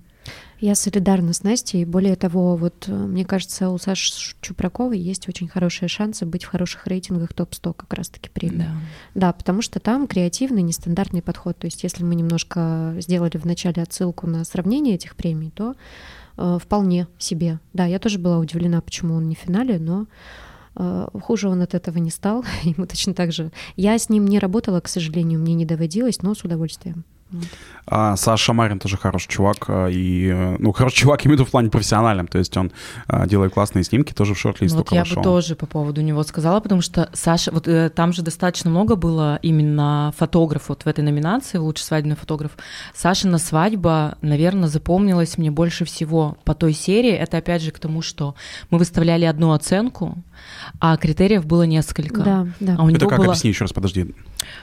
Я 0.60 0.74
солидарна 0.74 1.32
с 1.32 1.42
Настей. 1.42 1.84
Более 1.84 2.16
того, 2.16 2.56
вот 2.56 2.84
э, 2.88 2.92
мне 2.92 3.24
кажется, 3.24 3.70
у 3.70 3.78
Саши 3.78 4.34
Чупраковой 4.40 4.98
есть 4.98 5.28
очень 5.28 5.48
хорошие 5.48 5.88
шансы 5.88 6.24
быть 6.24 6.44
в 6.44 6.48
хороших 6.48 6.86
рейтингах 6.86 7.34
топ-100 7.34 7.74
как 7.74 7.92
раз-таки 7.92 8.30
премии. 8.30 8.58
Да. 8.58 8.74
да, 9.14 9.32
потому 9.32 9.62
что 9.62 9.80
там 9.80 10.06
креативный, 10.06 10.62
нестандартный 10.62 11.22
подход. 11.22 11.58
То 11.58 11.66
есть 11.66 11.82
если 11.82 12.04
мы 12.04 12.14
немножко 12.14 12.94
сделали 12.98 13.36
вначале 13.36 13.82
отсылку 13.82 14.26
на 14.26 14.44
сравнение 14.44 14.94
этих 14.94 15.16
премий, 15.16 15.50
то 15.50 15.74
э, 16.36 16.58
вполне 16.60 17.06
себе. 17.18 17.60
Да, 17.72 17.84
я 17.84 17.98
тоже 17.98 18.18
была 18.18 18.38
удивлена, 18.38 18.80
почему 18.80 19.14
он 19.14 19.28
не 19.28 19.34
в 19.34 19.38
финале, 19.38 19.78
но 19.78 20.06
Э, 20.76 21.08
хуже 21.22 21.48
он 21.48 21.62
от 21.62 21.74
этого 21.74 21.98
не 21.98 22.10
стал, 22.10 22.44
ему 22.62 22.86
точно 22.86 23.14
так 23.14 23.32
же. 23.32 23.50
Я 23.76 23.98
с 23.98 24.08
ним 24.08 24.26
не 24.26 24.38
работала, 24.38 24.80
к 24.80 24.88
сожалению, 24.88 25.40
мне 25.40 25.54
не 25.54 25.64
доводилось, 25.64 26.22
но 26.22 26.34
с 26.34 26.44
удовольствием. 26.44 27.04
А 27.88 28.16
Саша 28.16 28.52
Марин 28.52 28.80
тоже 28.80 28.96
хороший 28.96 29.28
чувак, 29.28 29.66
а, 29.68 29.86
и, 29.86 30.26
э, 30.26 30.56
ну, 30.58 30.72
хороший 30.72 30.96
чувак, 30.96 31.24
имею 31.26 31.44
в 31.44 31.50
плане 31.50 31.70
профессиональном, 31.70 32.26
то 32.26 32.38
есть 32.38 32.56
он 32.56 32.72
а, 33.06 33.26
делает 33.26 33.52
классные 33.52 33.84
снимки, 33.84 34.12
тоже 34.12 34.34
в 34.34 34.38
шорт-лист 34.38 34.74
ну, 34.74 34.80
вот 34.80 34.92
я 34.92 35.04
бы 35.04 35.22
тоже 35.22 35.54
по 35.54 35.66
поводу 35.66 36.00
него 36.00 36.22
сказала, 36.24 36.58
потому 36.58 36.80
что 36.80 37.08
Саша, 37.12 37.52
вот 37.52 37.68
э, 37.68 37.90
там 37.90 38.12
же 38.12 38.22
достаточно 38.22 38.70
много 38.70 38.96
было 38.96 39.38
именно 39.42 40.12
фотографов 40.16 40.70
вот 40.70 40.84
в 40.84 40.88
этой 40.88 41.04
номинации, 41.04 41.58
лучший 41.58 41.84
свадебный 41.84 42.16
фотограф. 42.16 42.52
Сашина 42.92 43.38
свадьба, 43.38 44.18
наверное, 44.20 44.68
запомнилась 44.68 45.38
мне 45.38 45.52
больше 45.52 45.84
всего 45.84 46.36
по 46.44 46.54
той 46.54 46.72
серии, 46.72 47.12
это 47.12 47.36
опять 47.36 47.62
же 47.62 47.70
к 47.70 47.78
тому, 47.78 48.02
что 48.02 48.34
мы 48.70 48.78
выставляли 48.78 49.26
одну 49.26 49.52
оценку, 49.52 50.16
а 50.80 50.96
критериев 50.96 51.46
было 51.46 51.62
несколько. 51.62 52.22
Да, 52.22 52.46
да. 52.58 52.76
А 52.78 52.84
у 52.84 52.88
это 52.88 53.06
как, 53.06 53.18
было... 53.18 53.28
объясни 53.28 53.50
еще 53.50 53.64
раз, 53.64 53.72
подожди. 53.72 54.14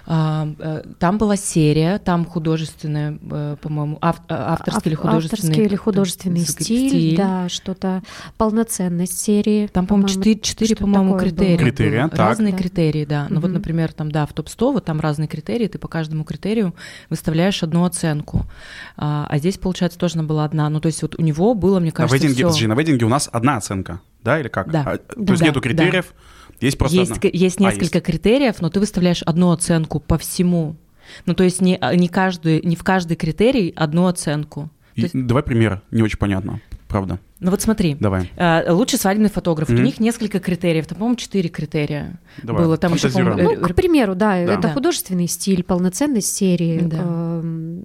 А, 0.06 0.48
э, 0.60 0.84
там 1.00 1.18
была 1.18 1.38
серия, 1.38 2.00
там 2.00 2.26
художественная, 2.26 2.53
э, 2.62 3.58
по-моему, 3.62 3.98
ав, 4.02 4.18
э, 4.28 4.34
авторский 4.34 4.92
или 4.92 4.96
художественный, 4.96 5.50
авторский 5.50 5.66
или 5.66 5.76
художественный 5.76 6.40
стиль, 6.42 6.90
стиль, 6.90 7.18
да, 7.18 7.50
что-то 7.50 8.04
полноценность 8.38 9.20
серии. 9.20 9.68
Там, 9.68 9.88
по-моему, 9.88 10.08
четыре, 10.08 10.40
четыре 10.40 10.76
по-моему, 10.76 11.18
критерия. 11.18 11.58
Критерия, 11.58 12.08
так. 12.08 12.20
Разные 12.20 12.52
да. 12.52 12.58
критерии, 12.58 13.06
да. 13.06 13.28
Ну 13.30 13.38
угу. 13.38 13.48
вот, 13.48 13.54
например, 13.54 13.94
там, 13.94 14.12
да, 14.12 14.26
в 14.26 14.34
топ-100, 14.34 14.74
вот 14.74 14.86
там 14.86 15.00
разные 15.00 15.28
критерии, 15.28 15.68
ты 15.68 15.78
по 15.78 15.88
каждому 15.88 16.24
критерию 16.24 16.74
выставляешь 17.10 17.64
одну 17.64 17.86
оценку. 17.86 18.46
А, 18.98 19.28
а 19.30 19.38
здесь, 19.38 19.58
получается, 19.58 20.00
тоже 20.00 20.16
она 20.16 20.24
была 20.24 20.46
одна. 20.46 20.70
Ну, 20.70 20.80
то 20.80 20.88
есть 20.88 21.02
вот 21.02 21.16
у 21.18 21.22
него 21.22 21.54
было, 21.54 21.80
мне 21.80 21.92
кажется, 21.92 22.16
На 22.16 22.20
вейдинге, 22.20 22.44
подожди, 22.44 22.68
на 22.68 22.76
вейдинге 22.76 23.06
у 23.06 23.10
нас 23.10 23.30
одна 23.32 23.58
оценка, 23.58 24.02
да, 24.24 24.40
или 24.40 24.48
как? 24.48 24.72
Да. 24.72 24.84
А, 24.86 24.98
то 24.98 25.16
да, 25.18 25.34
есть 25.34 25.42
да, 25.42 25.48
нету 25.48 25.62
критериев? 25.62 26.06
Да. 26.10 26.24
Есть 26.60 26.78
просто 26.78 26.98
есть, 26.98 27.12
одна. 27.12 27.30
есть 27.34 27.60
а, 27.60 27.64
несколько 27.64 27.98
а, 27.98 28.00
есть. 28.00 28.06
критериев, 28.06 28.62
но 28.62 28.70
ты 28.70 28.80
выставляешь 28.80 29.22
одну 29.24 29.52
оценку 29.52 30.00
по 30.00 30.18
всему. 30.18 30.78
Ну, 31.26 31.34
то 31.34 31.44
есть 31.44 31.62
не, 31.62 31.78
а, 31.80 31.96
не, 31.96 32.08
каждый, 32.08 32.62
не 32.62 32.76
в 32.76 32.84
каждый 32.84 33.16
критерий 33.16 33.74
одну 33.76 34.08
оценку. 34.08 34.70
И, 34.96 35.02
есть... 35.02 35.14
Давай 35.14 35.44
пример, 35.44 35.82
не 35.92 36.02
очень 36.02 36.18
понятно, 36.18 36.62
правда. 36.88 37.20
Ну 37.40 37.52
вот 37.52 37.62
смотри, 37.62 37.98
Давай. 38.00 38.32
Э, 38.38 38.72
лучший 38.72 38.98
свадебный 38.98 39.30
фотограф. 39.30 39.70
Mm-hmm. 39.70 39.80
У 39.80 39.82
них 39.82 40.00
несколько 40.00 40.40
критериев. 40.40 40.88
Там, 40.88 40.98
по-моему, 40.98 41.18
четыре 41.18 41.50
критерия 41.50 42.20
Давай. 42.42 42.64
было. 42.64 42.78
Там 42.78 42.94
еще, 42.94 43.10
ну, 43.10 43.58
к 43.58 43.76
примеру, 43.76 44.16
да, 44.16 44.46
да. 44.46 44.54
это 44.54 44.62
да. 44.62 44.74
художественный 44.74 45.28
стиль, 45.28 45.64
полноценность 45.64 46.34
серии. 46.34 46.80
Да. 46.80 46.98
Э, 47.02 47.82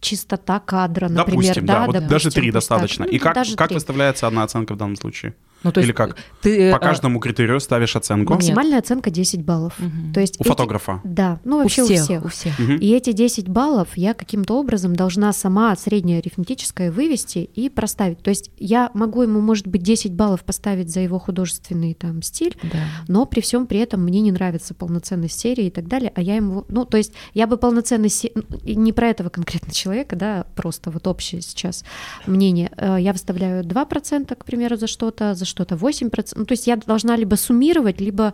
чистота 0.00 0.60
кадра, 0.60 1.08
например. 1.08 1.44
Допустим, 1.44 1.66
да, 1.66 1.74
да 1.74 1.86
вот 1.86 1.92
допустим, 1.92 2.10
даже 2.10 2.30
три 2.30 2.50
достаточно. 2.50 3.04
И 3.04 3.18
как, 3.18 3.36
как 3.56 3.70
выставляется 3.70 4.26
одна 4.26 4.44
оценка 4.44 4.74
в 4.74 4.76
данном 4.76 4.96
случае? 4.96 5.34
Ну, 5.64 5.72
то 5.72 5.80
есть 5.80 5.88
Или 5.88 5.92
как? 5.92 6.16
Ты, 6.40 6.70
По 6.70 6.76
а... 6.76 6.80
каждому 6.80 7.18
критерию 7.18 7.58
ставишь 7.58 7.96
оценку? 7.96 8.34
Максимальная 8.34 8.76
Нет. 8.76 8.84
оценка 8.84 9.10
10 9.10 9.44
баллов. 9.44 9.74
Угу. 9.80 10.12
То 10.14 10.20
есть 10.20 10.38
у 10.38 10.44
эти... 10.44 10.48
фотографа? 10.48 11.00
Да, 11.02 11.40
ну 11.44 11.60
вообще 11.60 11.82
у 11.82 11.86
всех. 11.86 12.00
У 12.00 12.04
всех. 12.04 12.24
У 12.24 12.28
всех. 12.28 12.58
Угу. 12.60 12.72
И 12.74 12.92
эти 12.92 13.12
10 13.12 13.48
баллов 13.48 13.88
я 13.96 14.14
каким-то 14.14 14.54
образом 14.58 14.94
должна 14.94 15.32
сама 15.32 15.74
среднее 15.74 16.18
арифметическое 16.18 16.92
вывести 16.92 17.38
и 17.38 17.68
проставить. 17.68 18.20
То 18.20 18.30
есть 18.30 18.52
я 18.58 18.90
могу 18.94 19.22
ему, 19.22 19.40
может 19.40 19.66
быть, 19.66 19.82
10 19.82 20.12
баллов 20.12 20.44
поставить 20.44 20.90
за 20.90 21.00
его 21.00 21.18
художественный 21.18 21.94
там 21.94 22.22
стиль, 22.22 22.56
да. 22.62 22.78
но 23.08 23.26
при 23.26 23.40
всем 23.40 23.66
при 23.66 23.80
этом 23.80 24.04
мне 24.04 24.20
не 24.20 24.30
нравится 24.30 24.74
полноценность 24.74 25.38
серии 25.38 25.66
и 25.66 25.70
так 25.70 25.88
далее, 25.88 26.12
а 26.14 26.22
я 26.22 26.36
ему, 26.36 26.66
ну, 26.68 26.84
то 26.84 26.96
есть 26.96 27.12
я 27.34 27.46
бы 27.46 27.56
полноценность, 27.56 28.26
не 28.62 28.92
про 28.92 29.08
этого 29.08 29.28
конкретно 29.28 29.72
человека, 29.72 29.87
да, 30.16 30.46
просто 30.54 30.90
вот 30.90 31.06
общее 31.06 31.40
сейчас 31.42 31.84
мнение, 32.26 32.70
э, 32.76 32.96
я 33.00 33.12
выставляю 33.12 33.64
2%, 33.64 34.34
к 34.34 34.44
примеру, 34.44 34.76
за 34.76 34.86
что-то, 34.86 35.34
за 35.34 35.44
что-то 35.44 35.76
8%, 35.76 36.32
ну, 36.36 36.44
то 36.44 36.52
есть 36.52 36.66
я 36.66 36.76
должна 36.76 37.16
либо 37.16 37.34
суммировать, 37.36 38.00
либо, 38.00 38.32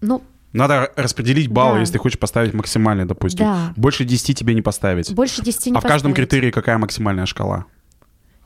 ну, 0.00 0.22
надо 0.52 0.90
распределить 0.96 1.48
баллы, 1.48 1.74
да. 1.74 1.80
если 1.80 1.94
ты 1.94 1.98
хочешь 1.98 2.18
поставить 2.18 2.54
максимальный, 2.54 3.04
допустим. 3.04 3.40
Да. 3.40 3.74
Больше 3.76 4.04
10 4.04 4.38
тебе 4.38 4.54
не 4.54 4.62
поставить. 4.62 5.12
Больше 5.12 5.42
10 5.42 5.66
не 5.66 5.76
А 5.76 5.80
в 5.80 5.82
каждом 5.82 6.14
критерии 6.14 6.50
какая 6.50 6.78
максимальная 6.78 7.26
шкала? 7.26 7.66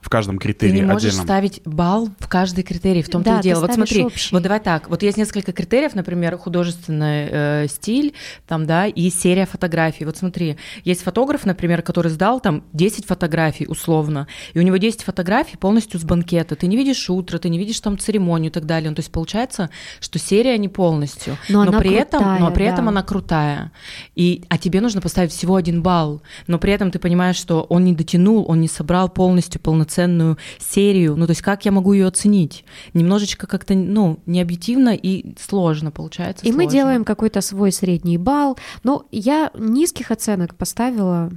В 0.00 0.08
каждом 0.08 0.38
критерии 0.38 0.72
Ты 0.72 0.76
не 0.78 0.82
можешь 0.82 1.08
отдельном. 1.08 1.26
ставить 1.26 1.62
балл 1.64 2.08
в 2.18 2.28
каждый 2.28 2.64
критерий, 2.64 3.02
в 3.02 3.08
том-то 3.08 3.30
да, 3.30 3.40
и 3.40 3.42
дело. 3.42 3.60
Вот 3.60 3.74
смотри, 3.74 4.04
общий. 4.04 4.34
вот 4.34 4.42
давай 4.42 4.60
так, 4.60 4.88
вот 4.88 5.02
есть 5.02 5.18
несколько 5.18 5.52
критериев, 5.52 5.94
например, 5.94 6.36
художественный 6.38 7.28
э, 7.30 7.66
стиль, 7.68 8.14
там, 8.46 8.66
да, 8.66 8.86
и 8.86 9.10
серия 9.10 9.46
фотографий. 9.46 10.04
Вот 10.04 10.16
смотри, 10.16 10.56
есть 10.84 11.02
фотограф, 11.02 11.44
например, 11.44 11.82
который 11.82 12.10
сдал 12.10 12.40
там 12.40 12.64
10 12.72 13.06
фотографий 13.06 13.66
условно, 13.66 14.26
и 14.54 14.58
у 14.58 14.62
него 14.62 14.78
10 14.78 15.02
фотографий 15.02 15.56
полностью 15.56 16.00
с 16.00 16.04
банкета. 16.04 16.56
Ты 16.56 16.66
не 16.66 16.76
видишь 16.76 17.10
утро, 17.10 17.38
ты 17.38 17.48
не 17.48 17.58
видишь 17.58 17.80
там 17.80 17.98
церемонию 17.98 18.50
и 18.50 18.52
так 18.52 18.64
далее. 18.64 18.90
Ну, 18.90 18.96
то 18.96 19.00
есть 19.00 19.12
получается, 19.12 19.70
что 20.00 20.18
серия 20.18 20.56
не 20.56 20.68
полностью, 20.68 21.36
но, 21.48 21.64
но 21.64 21.70
она 21.70 21.78
при 21.78 21.88
крутая, 21.88 22.02
этом, 22.04 22.40
но 22.40 22.50
при 22.50 22.64
да. 22.64 22.72
этом 22.72 22.88
она 22.88 23.02
крутая. 23.02 23.72
И, 24.14 24.44
а 24.48 24.56
тебе 24.56 24.80
нужно 24.80 25.00
поставить 25.00 25.32
всего 25.32 25.56
один 25.56 25.82
балл, 25.82 26.22
но 26.46 26.58
при 26.58 26.72
этом 26.72 26.90
ты 26.90 26.98
понимаешь, 26.98 27.36
что 27.36 27.62
он 27.62 27.84
не 27.84 27.92
дотянул, 27.92 28.46
он 28.48 28.60
не 28.60 28.68
собрал 28.68 29.08
полностью 29.10 29.60
полноценную 29.60 29.89
серию, 30.58 31.16
ну 31.16 31.26
то 31.26 31.32
есть 31.32 31.42
как 31.42 31.64
я 31.64 31.72
могу 31.72 31.92
ее 31.92 32.06
оценить? 32.06 32.64
Немножечко 32.94 33.46
как-то, 33.46 33.74
ну, 33.74 34.20
необъективно 34.26 34.94
и 34.94 35.34
сложно 35.38 35.90
получается. 35.90 36.44
И 36.44 36.50
сложно. 36.50 36.64
мы 36.64 36.70
делаем 36.70 37.04
какой-то 37.04 37.40
свой 37.40 37.72
средний 37.72 38.18
балл, 38.18 38.58
но 38.82 39.06
я 39.10 39.50
низких 39.58 40.10
оценок 40.10 40.54
поставила, 40.54 41.30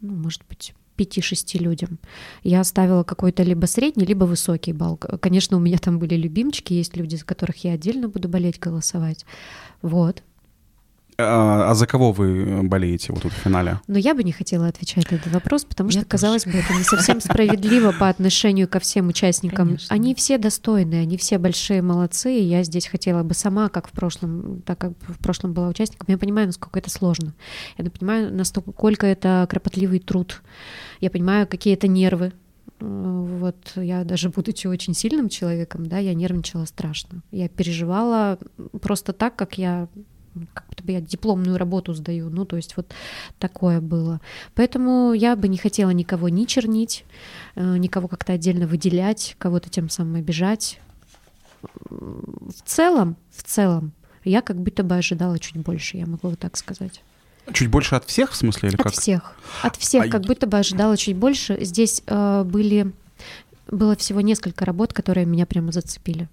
ну, 0.00 0.14
может 0.14 0.42
быть, 0.48 0.74
5-6 0.98 1.58
людям. 1.58 1.98
Я 2.42 2.64
ставила 2.64 3.04
какой-то 3.04 3.42
либо 3.42 3.66
средний, 3.66 4.04
либо 4.04 4.24
высокий 4.24 4.72
балл. 4.72 4.96
Конечно, 4.96 5.56
у 5.56 5.60
меня 5.60 5.78
там 5.78 5.98
были 5.98 6.16
любимчики, 6.16 6.72
есть 6.72 6.96
люди, 6.96 7.16
за 7.16 7.24
которых 7.24 7.64
я 7.64 7.72
отдельно 7.72 8.08
буду 8.08 8.28
болеть, 8.28 8.58
голосовать. 8.58 9.24
Вот. 9.80 10.22
А, 11.20 11.70
а 11.72 11.74
за 11.74 11.88
кого 11.88 12.12
вы 12.12 12.62
болеете 12.62 13.12
вот 13.12 13.22
тут 13.22 13.32
в 13.32 13.36
финале? 13.36 13.80
Но 13.88 13.98
я 13.98 14.14
бы 14.14 14.22
не 14.22 14.30
хотела 14.30 14.68
отвечать 14.68 15.10
на 15.10 15.16
этот 15.16 15.32
вопрос, 15.32 15.64
потому 15.64 15.90
что, 15.90 16.04
казалось 16.04 16.44
бы, 16.44 16.52
это 16.52 16.72
не 16.74 16.84
совсем 16.84 17.20
справедливо 17.20 17.92
по 17.92 18.08
отношению 18.08 18.68
ко 18.68 18.78
всем 18.78 19.08
участникам. 19.08 19.66
Конечно. 19.66 19.94
Они 19.94 20.14
все 20.14 20.38
достойны, 20.38 20.94
они 20.94 21.16
все 21.16 21.38
большие 21.38 21.82
молодцы, 21.82 22.32
и 22.32 22.44
я 22.44 22.62
здесь 22.62 22.86
хотела 22.86 23.24
бы 23.24 23.34
сама, 23.34 23.68
как 23.68 23.88
в 23.88 23.90
прошлом, 23.90 24.62
так 24.62 24.78
как 24.78 24.92
в 25.08 25.18
прошлом 25.18 25.54
была 25.54 25.68
участником, 25.68 26.06
я 26.08 26.18
понимаю, 26.18 26.46
насколько 26.46 26.78
это 26.78 26.88
сложно. 26.88 27.34
Я 27.78 27.90
понимаю, 27.90 28.32
насколько 28.32 29.04
это 29.04 29.44
кропотливый 29.50 29.98
труд. 29.98 30.40
Я 31.00 31.10
понимаю, 31.10 31.48
какие 31.48 31.74
это 31.74 31.88
нервы, 31.88 32.32
вот 32.78 33.72
я 33.74 34.04
даже 34.04 34.28
будучи 34.28 34.68
очень 34.68 34.94
сильным 34.94 35.28
человеком, 35.28 35.86
да, 35.86 35.98
я 35.98 36.14
нервничала 36.14 36.64
страшно. 36.64 37.22
Я 37.32 37.48
переживала 37.48 38.38
просто 38.80 39.12
так, 39.12 39.34
как 39.34 39.58
я 39.58 39.88
как 40.54 40.67
бы 40.88 40.92
я 40.92 41.00
дипломную 41.00 41.58
работу 41.58 41.92
сдаю, 41.92 42.30
ну, 42.30 42.44
то 42.44 42.56
есть 42.56 42.76
вот 42.76 42.92
такое 43.38 43.80
было. 43.80 44.20
Поэтому 44.54 45.12
я 45.12 45.36
бы 45.36 45.48
не 45.48 45.58
хотела 45.58 45.90
никого 45.90 46.28
ни 46.28 46.46
чернить, 46.46 47.04
э, 47.54 47.76
никого 47.76 48.08
как-то 48.08 48.32
отдельно 48.32 48.66
выделять, 48.66 49.36
кого-то 49.38 49.68
тем 49.68 49.90
самым 49.90 50.16
обижать. 50.16 50.80
В 51.90 52.62
целом, 52.64 53.16
в 53.30 53.42
целом, 53.42 53.92
я 54.24 54.42
как 54.42 54.56
будто 54.56 54.82
бы 54.82 54.96
ожидала 54.96 55.38
чуть 55.38 55.56
больше, 55.56 55.98
я 55.98 56.06
могу 56.06 56.28
вот 56.30 56.38
так 56.38 56.56
сказать. 56.56 57.02
Чуть 57.52 57.68
больше 57.68 57.94
от 57.94 58.04
всех, 58.04 58.32
в 58.32 58.36
смысле, 58.36 58.70
или 58.70 58.76
от 58.76 58.82
как? 58.82 58.92
От 58.92 58.98
всех. 58.98 59.36
От 59.62 59.76
всех, 59.76 60.06
а... 60.06 60.08
как 60.08 60.22
будто 60.22 60.46
бы 60.46 60.58
ожидала 60.58 60.96
чуть 60.96 61.16
больше. 61.16 61.58
Здесь 61.60 62.02
э, 62.06 62.44
были 62.44 62.92
было 63.70 63.96
всего 63.96 64.22
несколько 64.22 64.64
работ, 64.64 64.94
которые 64.94 65.26
меня 65.26 65.44
прямо 65.44 65.72
зацепили. 65.72 66.28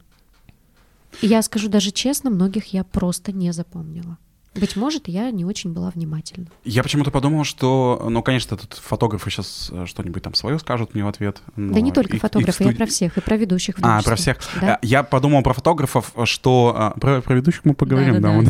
Я 1.21 1.41
скажу 1.41 1.69
даже 1.69 1.91
честно, 1.91 2.29
многих 2.29 2.73
я 2.73 2.83
просто 2.83 3.31
не 3.31 3.51
запомнила. 3.51 4.17
Быть 4.55 4.77
может, 4.77 5.09
я 5.09 5.31
не 5.31 5.43
очень 5.43 5.73
была 5.73 5.89
внимательна. 5.89 6.47
Я 6.63 6.81
почему-то 6.81 7.11
подумал, 7.11 7.43
что, 7.43 8.07
ну, 8.09 8.23
конечно, 8.23 8.55
тут 8.55 8.73
фотографы 8.73 9.29
сейчас 9.29 9.69
э, 9.71 9.85
что-нибудь 9.85 10.23
там 10.23 10.33
свое 10.33 10.57
скажут 10.59 10.93
мне 10.93 11.03
в 11.03 11.09
ответ. 11.09 11.41
Да 11.57 11.81
не 11.81 11.91
только 11.91 12.17
фотографы, 12.17 12.49
их 12.49 12.55
студ... 12.55 12.67
я 12.71 12.77
про 12.77 12.85
всех, 12.85 13.17
и 13.17 13.21
про 13.21 13.35
ведущих. 13.35 13.75
А, 13.81 14.01
про 14.01 14.15
всех. 14.15 14.37
Да? 14.61 14.75
Э, 14.75 14.77
я 14.81 15.03
подумал 15.03 15.43
про 15.43 15.53
фотографов, 15.53 16.13
что... 16.23 16.93
Э, 16.95 16.99
про, 16.99 17.21
про 17.21 17.35
ведущих 17.35 17.65
мы 17.65 17.73
поговорим, 17.73 18.21
да, 18.21 18.41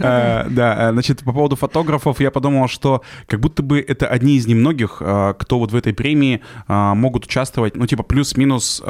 да, 0.00 0.46
да, 0.48 0.92
значит, 0.92 1.20
по 1.20 1.32
поводу 1.32 1.56
фотографов 1.56 2.18
я 2.20 2.30
подумал, 2.30 2.68
что 2.68 3.02
как 3.26 3.40
будто 3.40 3.62
бы 3.62 3.80
это 3.80 4.06
одни 4.06 4.36
из 4.36 4.46
немногих, 4.46 4.96
кто 4.96 5.58
вот 5.58 5.72
в 5.72 5.76
этой 5.76 5.92
премии 5.92 6.40
могут 6.68 7.26
участвовать, 7.26 7.76
ну, 7.76 7.86
типа, 7.86 8.02
плюс-минус 8.02 8.82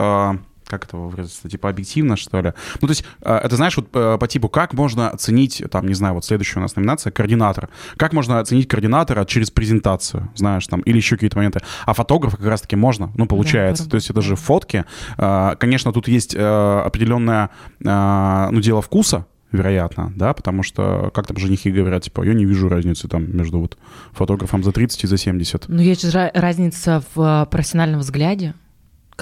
как 0.66 0.85
это 0.85 0.96
выразиться, 0.96 1.48
типа 1.48 1.68
объективно, 1.68 2.16
что 2.16 2.40
ли. 2.40 2.53
Ну, 2.81 2.88
то 2.88 2.92
есть, 2.92 3.05
э, 3.22 3.35
это 3.35 3.57
знаешь, 3.57 3.77
вот 3.77 3.88
э, 3.94 4.18
по 4.18 4.29
типу, 4.29 4.48
как 4.48 4.75
можно 4.75 5.11
оценить, 5.11 5.62
там, 5.70 5.87
не 5.87 5.94
знаю, 5.94 6.14
вот 6.14 6.25
следующая 6.25 6.59
у 6.59 6.62
нас 6.62 6.77
номинация, 6.77 7.11
координатор. 7.11 7.68
Как 7.96 8.12
можно 8.12 8.40
оценить 8.40 8.68
координатора 8.68 9.25
через 9.25 9.51
презентацию, 9.51 10.31
знаешь, 10.35 10.66
там, 10.66 10.81
или 10.81 10.96
еще 10.96 11.16
какие-то 11.16 11.37
моменты. 11.37 11.61
А 11.87 11.94
фотографа 11.94 12.37
как 12.37 12.46
раз-таки 12.46 12.77
можно, 12.77 13.12
ну, 13.16 13.27
получается. 13.27 13.85
Да, 13.85 13.90
то 13.90 13.94
есть 13.96 14.11
это 14.11 14.20
же 14.20 14.37
фотки. 14.37 14.85
Э, 15.18 15.55
конечно, 15.59 15.92
тут 15.92 16.09
есть 16.09 16.35
определенное, 16.35 17.51
ну, 17.81 18.61
дело 18.61 18.83
вкуса, 18.83 19.27
вероятно, 19.53 20.12
да, 20.16 20.33
потому 20.33 20.62
что, 20.62 21.11
как 21.14 21.27
там 21.27 21.37
женихи 21.37 21.70
говорят, 21.70 22.03
типа, 22.03 22.22
я 22.22 22.35
не 22.35 22.44
вижу 22.44 22.68
разницы 22.68 23.07
там 23.07 23.37
между 23.37 23.61
вот 23.61 23.77
фотографом 24.12 24.64
за 24.64 24.72
30 24.72 25.05
и 25.05 25.07
за 25.07 25.16
70. 25.16 25.68
Ну, 25.68 25.81
есть 25.81 26.11
же 26.11 26.31
разница 26.35 27.05
в 27.14 27.46
профессиональном 27.51 28.01
взгляде, 28.01 28.55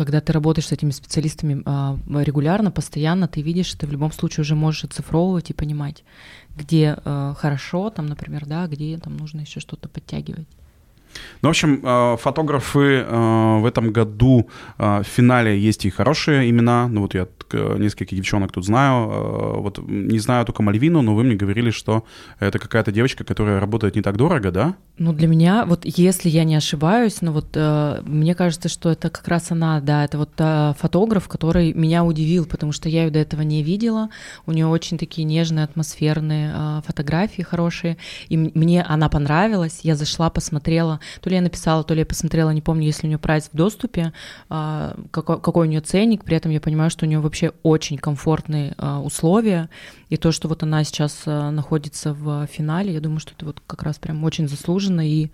когда 0.05 0.23
ты 0.23 0.33
работаешь 0.33 0.69
с 0.69 0.73
этими 0.73 0.93
специалистами 0.93 1.63
а, 1.67 1.99
регулярно, 2.09 2.71
постоянно, 2.71 3.29
ты 3.29 3.43
видишь, 3.43 3.75
ты 3.75 3.87
в 3.87 3.93
любом 3.93 4.13
случае 4.13 4.43
уже 4.43 4.55
можешь 4.55 4.85
оцифровывать 4.85 5.51
и 5.51 5.53
понимать, 5.53 6.05
где 6.57 6.97
а, 7.05 7.35
хорошо, 7.35 7.91
там, 7.91 8.07
например, 8.07 8.47
да, 8.47 8.67
где 8.67 8.97
там 8.97 9.19
нужно 9.19 9.41
еще 9.41 9.61
что-то 9.61 9.91
подтягивать. 9.91 10.49
Ну, 11.43 11.49
в 11.49 11.51
общем, 11.51 11.81
э, 11.83 12.17
фотографы 12.19 13.05
э, 13.07 13.61
в 13.61 13.67
этом 13.67 13.93
году 13.93 14.49
э, 14.79 15.03
в 15.03 15.07
финале 15.07 15.59
есть 15.59 15.85
и 15.85 15.91
хорошие 15.91 16.51
имена. 16.51 16.89
Ну, 16.89 17.03
вот 17.03 17.15
я 17.15 17.27
нескольких 17.53 18.17
девчонок 18.17 18.53
тут 18.53 18.65
знаю. 18.65 19.61
Вот 19.61 19.81
не 19.89 20.21
знаю 20.21 20.47
только 20.47 20.63
Мальвину, 20.63 21.03
но 21.03 21.17
вы 21.17 21.25
мне 21.25 21.35
говорили, 21.35 21.73
что 21.73 22.05
это 22.39 22.61
какая-то 22.61 22.93
девочка, 22.93 23.25
которая 23.25 23.59
работает 23.59 23.97
не 23.97 24.03
так 24.03 24.17
дорого, 24.17 24.53
да? 24.53 24.77
Ну, 24.99 25.13
для 25.13 25.27
меня, 25.27 25.65
вот 25.65 25.81
если 25.85 26.29
я 26.29 26.45
не 26.45 26.55
ошибаюсь, 26.55 27.23
ну 27.23 27.33
вот 27.33 27.57
мне 28.07 28.37
кажется, 28.37 28.69
что 28.69 28.91
это 28.91 29.11
как 29.11 29.27
раз 29.27 29.51
она, 29.51 29.81
да, 29.81 30.05
это 30.05 30.19
вот 30.19 30.31
фотограф, 30.79 31.27
который 31.27 31.73
меня 31.73 32.05
удивил, 32.05 32.47
потому 32.47 32.71
что 32.71 32.89
я 32.89 33.07
ее 33.07 33.11
до 33.11 33.19
этого 33.19 33.43
не 33.43 33.65
видела. 33.65 34.11
У 34.47 34.53
нее 34.53 34.69
очень 34.69 34.97
такие 34.97 35.25
нежные, 35.25 35.65
атмосферные 35.65 36.83
фотографии 36.87 37.43
хорошие. 37.43 37.97
И 38.29 38.37
мне 38.37 38.83
она 38.83 39.09
понравилась. 39.09 39.81
Я 39.83 39.97
зашла, 39.97 40.31
посмотрела 40.31 41.00
то 41.21 41.31
ли 41.31 41.37
я 41.37 41.43
написала, 41.43 41.85
то 41.85 41.95
ли 41.95 42.01
я 42.01 42.07
посмотрела, 42.07 42.51
не 42.51 42.63
помню, 42.63 42.85
если 42.85 43.07
у 43.07 43.09
нее 43.09 43.19
прайс 43.19 43.51
в 43.53 43.57
доступе, 43.57 44.13
а, 44.49 44.97
какой, 45.11 45.41
какой 45.41 45.67
у 45.67 45.71
нее 45.71 45.81
ценник, 45.81 46.25
при 46.25 46.37
этом 46.37 46.51
я 46.51 46.61
понимаю, 46.61 46.91
что 46.91 47.07
у 47.07 47.09
нее 47.09 47.21
вообще 47.21 47.53
очень 47.63 47.99
комфортные 47.99 48.75
а, 48.79 49.01
условия, 49.01 49.69
и 50.09 50.17
то, 50.17 50.33
что 50.33 50.49
вот 50.49 50.63
она 50.63 50.85
сейчас 50.85 51.23
а, 51.27 51.51
находится 51.51 52.15
в 52.15 52.47
финале, 52.47 52.93
я 52.93 53.01
думаю, 53.01 53.21
что 53.21 53.33
это 53.37 53.47
вот 53.47 53.63
как 53.67 53.83
раз 53.83 53.99
прям 53.99 54.23
очень 54.25 54.49
заслуженно 54.49 55.09
и 55.09 55.31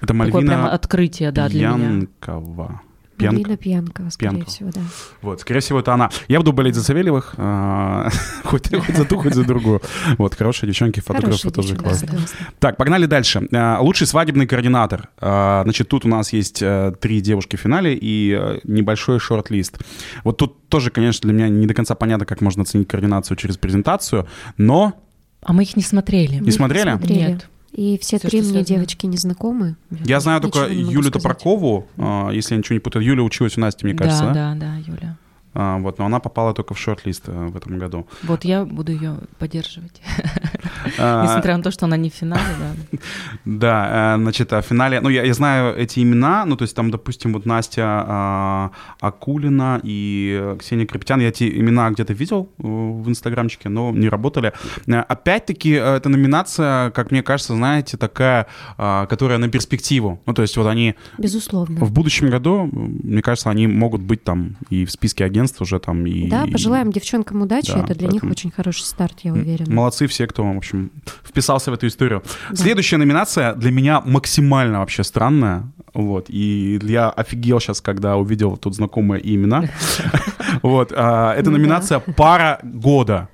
это 0.00 0.14
Мальвина 0.14 0.40
такое 0.40 0.46
прям 0.46 0.66
открытие, 0.66 1.30
да, 1.30 1.48
для 1.48 1.70
Янкова. 1.70 2.68
меня. 2.68 2.80
Пьянка. 3.20 3.40
Марина 3.40 3.56
Пьянкова, 3.56 4.10
скорее 4.10 4.30
Пьянкова. 4.30 4.50
всего, 4.50 4.70
да. 4.70 4.80
Вот, 5.22 5.40
скорее 5.40 5.60
всего, 5.60 5.80
это 5.80 5.94
она. 5.94 6.10
Я 6.28 6.38
буду 6.38 6.52
болеть 6.52 6.74
за 6.74 6.82
Савельевых, 6.82 7.34
а, 7.36 8.08
хоть, 8.44 8.68
хоть 8.74 8.96
за 8.96 9.04
ту, 9.04 9.18
хоть 9.18 9.34
за 9.34 9.44
другую. 9.44 9.80
Вот, 10.18 10.34
хорошие 10.34 10.68
девчонки, 10.68 11.00
фотографы 11.00 11.50
тоже 11.50 11.76
классно. 11.76 12.18
Так, 12.58 12.76
погнали 12.76 13.06
дальше. 13.06 13.46
А, 13.52 13.80
лучший 13.80 14.06
свадебный 14.06 14.46
координатор. 14.46 15.08
А, 15.18 15.62
значит, 15.64 15.88
тут 15.88 16.04
у 16.04 16.08
нас 16.08 16.32
есть 16.32 16.62
три 17.00 17.20
девушки 17.20 17.56
в 17.56 17.60
финале 17.60 17.96
и 18.00 18.58
небольшой 18.64 19.18
шорт-лист. 19.18 19.78
Вот 20.24 20.36
тут 20.36 20.68
тоже, 20.68 20.90
конечно, 20.90 21.28
для 21.28 21.32
меня 21.32 21.48
не 21.48 21.66
до 21.66 21.74
конца 21.74 21.94
понятно, 21.94 22.26
как 22.26 22.40
можно 22.40 22.62
оценить 22.62 22.88
координацию 22.88 23.36
через 23.36 23.56
презентацию, 23.56 24.26
но... 24.56 24.94
А 25.42 25.52
мы 25.52 25.62
их 25.62 25.76
не 25.76 25.82
смотрели. 25.82 26.36
Не 26.36 26.50
смотрели? 26.50 26.98
Нет. 27.06 27.48
И 27.72 27.98
все, 27.98 28.18
все 28.18 28.28
три 28.28 28.42
мне 28.42 28.64
девочки 28.64 29.06
не 29.06 29.16
знакомы. 29.16 29.76
Я 29.90 30.20
знаю 30.20 30.40
только 30.40 30.66
Юлю 30.66 31.10
Топоркову, 31.10 31.86
а, 31.96 32.30
если 32.30 32.54
я 32.54 32.58
ничего 32.58 32.74
не 32.74 32.80
путаю. 32.80 33.04
Юля 33.04 33.22
училась 33.22 33.56
у 33.56 33.60
Насти, 33.60 33.84
мне 33.84 33.94
кажется. 33.94 34.26
Да, 34.26 34.54
да, 34.54 34.54
да, 34.54 34.76
Юля. 34.76 35.16
А, 35.52 35.78
вот, 35.78 35.98
но 35.98 36.06
она 36.06 36.20
попала 36.20 36.54
только 36.54 36.74
в 36.74 36.78
шорт-лист 36.78 37.24
э, 37.26 37.46
в 37.48 37.56
этом 37.56 37.78
году. 37.78 38.06
Вот 38.22 38.44
я 38.44 38.64
буду 38.64 38.92
ее 38.92 39.16
поддерживать. 39.38 40.00
А, 40.96 41.24
Несмотря 41.26 41.56
на 41.56 41.62
то, 41.62 41.72
что 41.72 41.86
она 41.86 41.96
не 41.96 42.08
в 42.08 42.14
финале, 42.14 42.44
да. 42.58 42.98
Да, 43.44 44.14
э, 44.14 44.20
значит, 44.20 44.52
в 44.52 44.62
финале, 44.62 45.00
ну, 45.00 45.08
я, 45.08 45.34
знаю 45.34 45.76
эти 45.76 46.00
имена, 46.00 46.44
ну, 46.46 46.56
то 46.56 46.62
есть 46.62 46.76
там, 46.76 46.90
допустим, 46.90 47.32
вот 47.32 47.46
Настя 47.46 47.82
а, 47.84 48.70
Акулина 49.00 49.80
и 49.82 50.54
Ксения 50.60 50.86
Крепетян, 50.86 51.20
я 51.20 51.28
эти 51.28 51.44
имена 51.58 51.90
где-то 51.90 52.12
видел 52.12 52.48
в 52.58 53.08
инстаграмчике, 53.08 53.68
но 53.68 53.90
не 53.90 54.08
работали. 54.08 54.52
Э, 54.86 55.00
опять-таки, 55.00 55.70
эта 55.70 56.08
номинация, 56.08 56.90
как 56.90 57.10
мне 57.10 57.24
кажется, 57.24 57.54
знаете, 57.54 57.96
такая, 57.96 58.46
которая 58.76 59.38
на 59.38 59.48
перспективу. 59.48 60.20
Ну, 60.26 60.32
то 60.32 60.42
есть 60.42 60.56
вот 60.56 60.66
они... 60.66 60.94
Безусловно. 61.18 61.84
В 61.84 61.90
будущем 61.90 62.30
году, 62.30 62.68
мне 62.72 63.22
кажется, 63.22 63.50
они 63.50 63.66
могут 63.66 64.00
быть 64.00 64.22
там 64.22 64.56
и 64.68 64.84
в 64.84 64.90
списке 64.92 65.24
агентов 65.24 65.39
агентств 65.40 65.60
уже 65.60 65.78
там. 65.78 66.06
И, 66.06 66.28
да, 66.28 66.46
пожелаем 66.46 66.92
девчонкам 66.92 67.42
удачи, 67.42 67.72
да, 67.72 67.80
это 67.80 67.94
для 67.94 68.08
них 68.08 68.22
очень 68.24 68.50
хороший 68.50 68.84
старт, 68.84 69.20
я 69.22 69.32
уверена. 69.32 69.72
Молодцы 69.72 70.06
все, 70.06 70.26
кто, 70.26 70.44
в 70.44 70.56
общем, 70.56 70.90
вписался 71.24 71.70
в 71.70 71.74
эту 71.74 71.86
историю. 71.86 72.22
Да. 72.50 72.56
Следующая 72.56 72.98
номинация 72.98 73.54
для 73.54 73.70
меня 73.70 74.00
максимально 74.00 74.80
вообще 74.80 75.04
странная, 75.04 75.70
вот, 75.94 76.26
и 76.28 76.78
я 76.82 77.10
офигел 77.10 77.60
сейчас, 77.60 77.80
когда 77.80 78.16
увидел 78.16 78.56
тут 78.56 78.74
знакомые 78.74 79.20
имена. 79.34 79.64
Вот, 80.62 80.92
а, 80.94 81.32
это 81.34 81.48
ну 81.48 81.56
номинация 81.58 82.00
«Пара 82.00 82.58
года». 82.62 83.28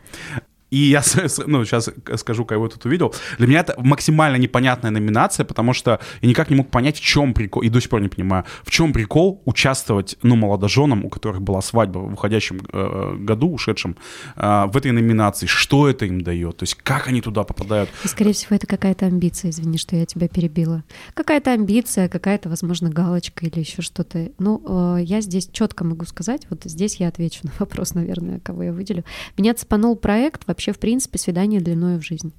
И 0.76 0.90
я 0.90 1.02
ну, 1.46 1.64
сейчас 1.64 1.90
скажу, 2.16 2.44
кого 2.44 2.64
я 2.64 2.70
тут 2.70 2.84
увидел. 2.84 3.14
Для 3.38 3.46
меня 3.46 3.60
это 3.60 3.74
максимально 3.78 4.36
непонятная 4.36 4.90
номинация, 4.90 5.46
потому 5.46 5.72
что 5.72 6.00
я 6.20 6.28
никак 6.28 6.50
не 6.50 6.56
мог 6.56 6.70
понять, 6.70 6.96
в 6.98 7.00
чем 7.00 7.32
прикол, 7.32 7.62
и 7.62 7.70
до 7.70 7.80
сих 7.80 7.88
пор 7.88 8.02
не 8.02 8.08
понимаю, 8.08 8.44
в 8.62 8.70
чем 8.70 8.92
прикол 8.92 9.40
участвовать, 9.46 10.18
ну, 10.22 10.36
молодоженам, 10.36 11.04
у 11.04 11.08
которых 11.08 11.40
была 11.40 11.62
свадьба 11.62 12.00
в 12.00 12.12
уходящем 12.12 12.60
э, 12.72 13.16
году, 13.18 13.52
ушедшем, 13.52 13.96
э, 14.36 14.66
в 14.66 14.76
этой 14.76 14.92
номинации. 14.92 15.46
Что 15.46 15.88
это 15.88 16.04
им 16.04 16.20
дает? 16.20 16.58
То 16.58 16.64
есть 16.64 16.74
как 16.74 17.08
они 17.08 17.22
туда 17.22 17.44
попадают? 17.44 17.88
И, 18.04 18.08
скорее 18.08 18.34
всего, 18.34 18.56
это 18.56 18.66
какая-то 18.66 19.06
амбиция, 19.06 19.50
извини, 19.50 19.78
что 19.78 19.96
я 19.96 20.04
тебя 20.04 20.28
перебила. 20.28 20.84
Какая-то 21.14 21.52
амбиция, 21.52 22.08
какая-то, 22.10 22.50
возможно, 22.50 22.90
галочка 22.90 23.46
или 23.46 23.60
еще 23.60 23.80
что-то. 23.80 24.30
Ну, 24.38 24.96
э, 24.98 25.02
я 25.04 25.22
здесь 25.22 25.48
четко 25.50 25.84
могу 25.84 26.04
сказать, 26.04 26.46
вот 26.50 26.64
здесь 26.64 26.96
я 26.96 27.08
отвечу 27.08 27.40
на 27.44 27.52
вопрос, 27.58 27.94
наверное, 27.94 28.40
кого 28.40 28.64
я 28.64 28.72
выделю. 28.72 29.04
Меня 29.38 29.54
цепанул 29.54 29.96
проект 29.96 30.46
вообще, 30.46 30.65
в 30.72 30.78
принципе, 30.78 31.18
свидание 31.18 31.60
длиною 31.60 32.00
в 32.00 32.04
жизнь. 32.04 32.32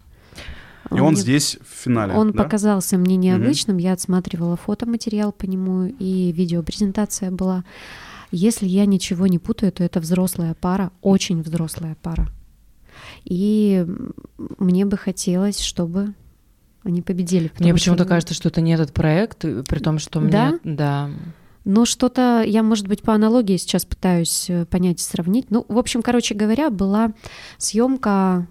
И 0.92 0.94
он, 0.94 1.02
он 1.02 1.16
здесь 1.16 1.58
в 1.62 1.84
финале. 1.84 2.14
Он 2.14 2.32
да? 2.32 2.44
показался 2.44 2.98
мне 2.98 3.18
необычным. 3.18 3.78
Угу. 3.78 3.84
Я 3.84 3.94
отсматривала 3.94 4.56
фотоматериал 4.56 5.32
по 5.32 5.46
нему, 5.46 5.86
и 5.86 6.32
видеопрезентация 6.32 7.32
была. 7.32 7.64
Если 8.32 8.68
я 8.68 8.86
ничего 8.86 9.28
не 9.28 9.40
путаю, 9.40 9.72
то 9.72 9.84
это 9.84 10.00
взрослая 10.00 10.54
пара, 10.54 10.92
очень 11.02 11.42
взрослая 11.42 11.96
пара. 12.02 12.28
И 13.24 13.86
мне 14.58 14.86
бы 14.86 14.98
хотелось, 14.98 15.60
чтобы 15.60 16.14
они 16.84 17.02
победили. 17.02 17.52
Мне 17.60 17.74
почему-то 17.74 18.04
что... 18.04 18.10
кажется, 18.10 18.34
что 18.34 18.50
это 18.50 18.62
не 18.62 18.74
этот 18.74 18.94
проект, 18.94 19.40
при 19.40 19.80
том, 19.80 20.00
что 20.00 20.22
да? 20.22 20.58
мне... 20.64 20.76
Да? 20.76 21.10
Но 21.68 21.84
что-то, 21.84 22.44
я, 22.48 22.64
может 22.64 22.88
быть, 22.88 23.02
по 23.02 23.14
аналогии 23.14 23.58
сейчас 23.58 23.84
пытаюсь 23.84 24.50
э, 24.50 24.66
понять, 24.66 25.02
сравнить. 25.02 25.52
Ну, 25.52 25.66
в 25.68 25.78
общем, 25.78 26.02
короче 26.02 26.34
говоря, 26.34 26.70
была 26.70 27.12
съемка 27.58 28.48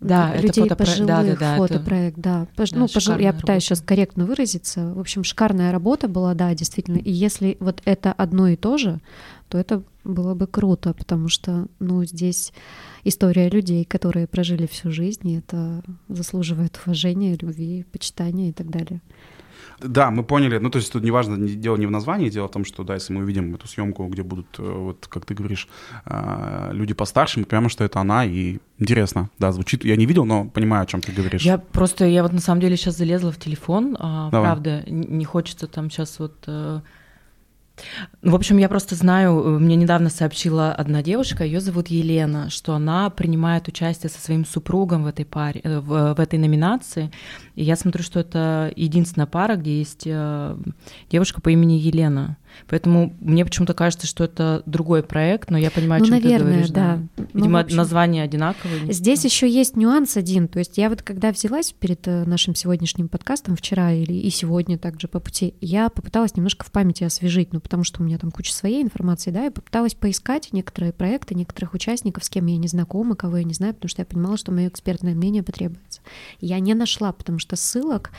да, 0.00 0.34
людей 0.36 0.64
это 0.64 0.74
пожилых, 0.74 1.06
да, 1.06 1.22
да, 1.22 1.36
да, 1.36 1.56
фотопроект, 1.58 2.16
это... 2.16 2.48
да. 2.56 2.64
да 2.64 2.64
ну, 2.72 2.88
пожил... 2.88 3.18
я 3.18 3.34
пытаюсь 3.34 3.62
сейчас 3.62 3.82
корректно 3.82 4.24
выразиться. 4.24 4.94
В 4.94 5.00
общем, 5.00 5.22
шикарная 5.22 5.70
работа 5.70 6.08
была, 6.08 6.32
да, 6.32 6.54
действительно. 6.54 6.96
И 6.96 7.10
если 7.10 7.58
вот 7.60 7.82
это 7.84 8.10
одно 8.10 8.48
и 8.48 8.56
то 8.56 8.78
же, 8.78 8.98
то 9.50 9.58
это 9.58 9.82
было 10.04 10.34
бы 10.34 10.46
круто, 10.46 10.94
потому 10.94 11.28
что, 11.28 11.66
ну, 11.78 12.06
здесь 12.06 12.54
история 13.04 13.50
людей, 13.50 13.84
которые 13.84 14.26
прожили 14.26 14.66
всю 14.66 14.90
жизнь, 14.90 15.28
и 15.28 15.36
это 15.36 15.82
заслуживает 16.08 16.80
уважения, 16.86 17.36
любви, 17.38 17.84
почитания 17.92 18.48
и 18.48 18.52
так 18.52 18.70
далее. 18.70 19.02
Да, 19.80 20.10
мы 20.10 20.22
поняли. 20.24 20.58
Ну, 20.58 20.70
то 20.70 20.78
есть 20.78 20.92
тут 20.92 21.04
неважно, 21.04 21.36
дело 21.36 21.76
не 21.76 21.86
в 21.86 21.90
названии, 21.90 22.30
дело 22.30 22.48
в 22.48 22.50
том, 22.50 22.64
что, 22.64 22.84
да, 22.84 22.94
если 22.94 23.12
мы 23.12 23.22
увидим 23.22 23.54
эту 23.54 23.68
съемку, 23.68 24.06
где 24.06 24.22
будут, 24.22 24.58
э, 24.58 24.62
вот, 24.62 25.06
как 25.08 25.24
ты 25.24 25.34
говоришь, 25.34 25.68
э, 26.04 26.70
люди 26.72 26.94
постарше, 26.94 27.40
мы 27.40 27.46
понимаем, 27.46 27.70
что 27.70 27.84
это 27.84 28.00
она, 28.00 28.24
и 28.24 28.58
интересно, 28.78 29.30
да, 29.38 29.52
звучит. 29.52 29.84
Я 29.84 29.96
не 29.96 30.06
видел, 30.06 30.24
но 30.24 30.46
понимаю, 30.46 30.82
о 30.82 30.86
чем 30.86 31.00
ты 31.00 31.12
говоришь. 31.12 31.42
Я 31.42 31.58
просто, 31.58 32.06
я 32.06 32.22
вот 32.22 32.32
на 32.32 32.40
самом 32.40 32.60
деле 32.60 32.76
сейчас 32.76 32.96
залезла 32.96 33.30
в 33.30 33.38
телефон, 33.38 33.96
а, 33.98 34.30
правда, 34.30 34.82
не 34.86 35.24
хочется 35.24 35.66
там 35.66 35.90
сейчас 35.90 36.18
вот 36.18 36.34
э, 36.46 36.80
в 38.22 38.34
общем, 38.34 38.58
я 38.58 38.68
просто 38.68 38.94
знаю, 38.94 39.38
э, 39.38 39.58
мне 39.58 39.76
недавно 39.76 40.10
сообщила 40.10 40.72
одна 40.72 41.02
девушка, 41.02 41.44
ее 41.44 41.60
зовут 41.60 41.88
Елена, 41.88 42.50
что 42.50 42.74
она 42.74 43.10
принимает 43.10 43.68
участие 43.68 44.10
со 44.10 44.20
своим 44.20 44.44
супругом 44.44 45.04
в 45.04 45.06
этой 45.06 45.24
паре, 45.24 45.60
э, 45.62 45.78
в, 45.78 46.14
в 46.14 46.20
этой 46.20 46.38
номинации. 46.38 47.10
И 47.54 47.64
я 47.64 47.76
смотрю, 47.76 48.02
что 48.02 48.20
это 48.20 48.72
единственная 48.76 49.26
пара, 49.26 49.56
где 49.56 49.78
есть 49.78 50.02
э, 50.06 50.56
девушка 51.10 51.40
по 51.40 51.50
имени 51.50 51.74
Елена. 51.74 52.36
Поэтому 52.68 53.16
мне 53.20 53.44
почему-то 53.44 53.74
кажется, 53.74 54.06
что 54.06 54.24
это 54.24 54.62
другой 54.66 55.02
проект, 55.02 55.50
но 55.50 55.58
я 55.58 55.70
понимаю, 55.70 56.00
ну, 56.00 56.06
о 56.06 56.08
чем 56.08 56.22
наверное, 56.22 56.38
ты 56.38 56.44
говоришь. 56.44 56.70
да. 56.70 56.96
да. 57.16 57.24
Ну, 57.32 57.40
Видимо, 57.40 57.58
в 57.58 57.62
общем, 57.62 57.76
названия 57.76 58.22
одинаковые. 58.22 58.92
Здесь 58.92 59.24
еще 59.24 59.48
есть 59.48 59.76
нюанс 59.76 60.16
один. 60.16 60.48
То 60.48 60.58
есть 60.58 60.78
я 60.78 60.88
вот 60.88 61.02
когда 61.02 61.30
взялась 61.30 61.72
перед 61.72 62.06
э, 62.06 62.24
нашим 62.24 62.54
сегодняшним 62.54 63.08
подкастом 63.08 63.56
вчера 63.56 63.92
или 63.92 64.12
и 64.12 64.30
сегодня 64.30 64.78
также 64.78 65.08
по 65.08 65.20
пути, 65.20 65.54
я 65.60 65.88
попыталась 65.88 66.36
немножко 66.36 66.64
в 66.64 66.70
памяти 66.70 67.04
освежить, 67.04 67.52
ну 67.52 67.60
потому 67.60 67.84
что 67.84 68.02
у 68.02 68.04
меня 68.04 68.18
там 68.18 68.30
куча 68.30 68.52
своей 68.52 68.82
информации, 68.82 69.30
да, 69.30 69.46
и 69.46 69.50
попыталась 69.50 69.94
поискать 69.94 70.48
некоторые 70.52 70.92
проекты, 70.92 71.34
некоторых 71.34 71.74
участников, 71.74 72.24
с 72.24 72.30
кем 72.30 72.46
я 72.46 72.56
не 72.56 72.68
знакома, 72.68 73.16
кого 73.16 73.38
я 73.38 73.44
не 73.44 73.54
знаю, 73.54 73.74
потому 73.74 73.88
что 73.88 74.02
я 74.02 74.06
понимала, 74.06 74.36
что 74.36 74.52
мое 74.52 74.68
экспертное 74.68 75.14
мнение 75.14 75.42
потребуется. 75.42 75.87
Я 76.40 76.60
не 76.60 76.74
нашла, 76.74 77.12
потому 77.12 77.38
что 77.38 77.56
ссылок 77.56 78.10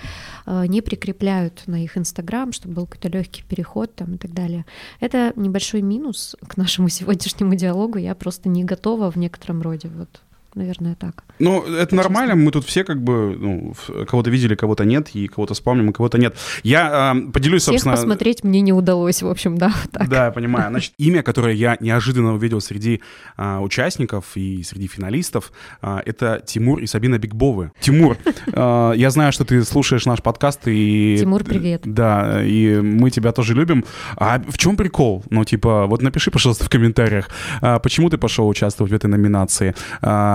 э, 0.45 0.65
не 0.67 0.81
прикрепляют 0.81 1.63
на 1.67 1.83
их 1.83 1.97
инстаграм, 1.97 2.51
чтобы 2.51 2.75
был 2.75 2.85
какой-то 2.85 3.09
легкий 3.09 3.43
переход 3.43 3.95
там 3.95 4.15
и 4.15 4.17
так 4.17 4.33
далее. 4.33 4.65
Это 4.99 5.33
небольшой 5.35 5.81
минус 5.81 6.35
к 6.47 6.57
нашему 6.57 6.89
сегодняшнему 6.89 7.55
диалогу. 7.55 7.97
Я 7.97 8.15
просто 8.15 8.49
не 8.49 8.63
готова 8.63 9.11
в 9.11 9.15
некотором 9.15 9.61
роде. 9.61 9.89
Вот, 9.89 10.21
наверное, 10.55 10.95
так. 10.95 11.23
Ну, 11.39 11.63
это 11.63 11.95
нормально, 11.95 12.35
мы 12.35 12.51
тут 12.51 12.65
все 12.65 12.83
как 12.83 13.01
бы, 13.01 13.35
ну, 13.39 13.73
кого-то 14.05 14.29
видели, 14.29 14.55
кого-то 14.55 14.85
нет, 14.85 15.09
и 15.13 15.27
кого-то 15.27 15.53
вспомним, 15.53 15.89
и 15.89 15.93
кого-то 15.93 16.17
нет. 16.17 16.35
Я 16.63 17.13
э, 17.15 17.31
поделюсь, 17.31 17.63
Всех 17.63 17.73
собственно... 17.73 17.95
посмотреть 17.95 18.43
мне 18.43 18.61
не 18.61 18.73
удалось, 18.73 19.21
в 19.21 19.27
общем, 19.27 19.57
да, 19.57 19.73
так. 19.91 20.09
Да, 20.09 20.25
я 20.25 20.31
понимаю. 20.39 20.69
Значит, 20.69 20.93
имя, 20.97 21.23
которое 21.23 21.53
я 21.53 21.77
неожиданно 21.79 22.33
увидел 22.33 22.61
среди 22.61 23.01
а, 23.37 23.61
участников 23.61 24.25
и 24.35 24.63
среди 24.63 24.87
финалистов, 24.87 25.51
а, 25.81 26.01
это 26.05 26.41
Тимур 26.45 26.79
и 26.79 26.87
Сабина 26.87 27.17
Бигбовы. 27.17 27.71
Тимур, 27.79 28.17
а, 28.53 28.91
я 28.93 29.09
знаю, 29.09 29.31
что 29.31 29.45
ты 29.45 29.63
слушаешь 29.63 30.05
наш 30.05 30.21
подкаст 30.21 30.61
и... 30.65 31.17
Тимур, 31.19 31.43
привет. 31.43 31.81
Да, 31.85 32.43
и 32.43 32.79
мы 32.81 33.11
тебя 33.11 33.31
тоже 33.31 33.53
любим. 33.53 33.85
А 34.15 34.41
в 34.47 34.57
чем 34.57 34.77
прикол? 34.77 35.23
Ну, 35.29 35.45
типа, 35.45 35.85
вот 35.87 36.01
напиши, 36.01 36.31
пожалуйста, 36.31 36.65
в 36.65 36.69
комментариях, 36.69 37.29
а, 37.61 37.79
почему 37.79 38.09
ты 38.09 38.17
пошел 38.17 38.47
участвовать 38.47 38.91
в 38.91 38.95
этой 38.95 39.07
номинации. 39.07 39.75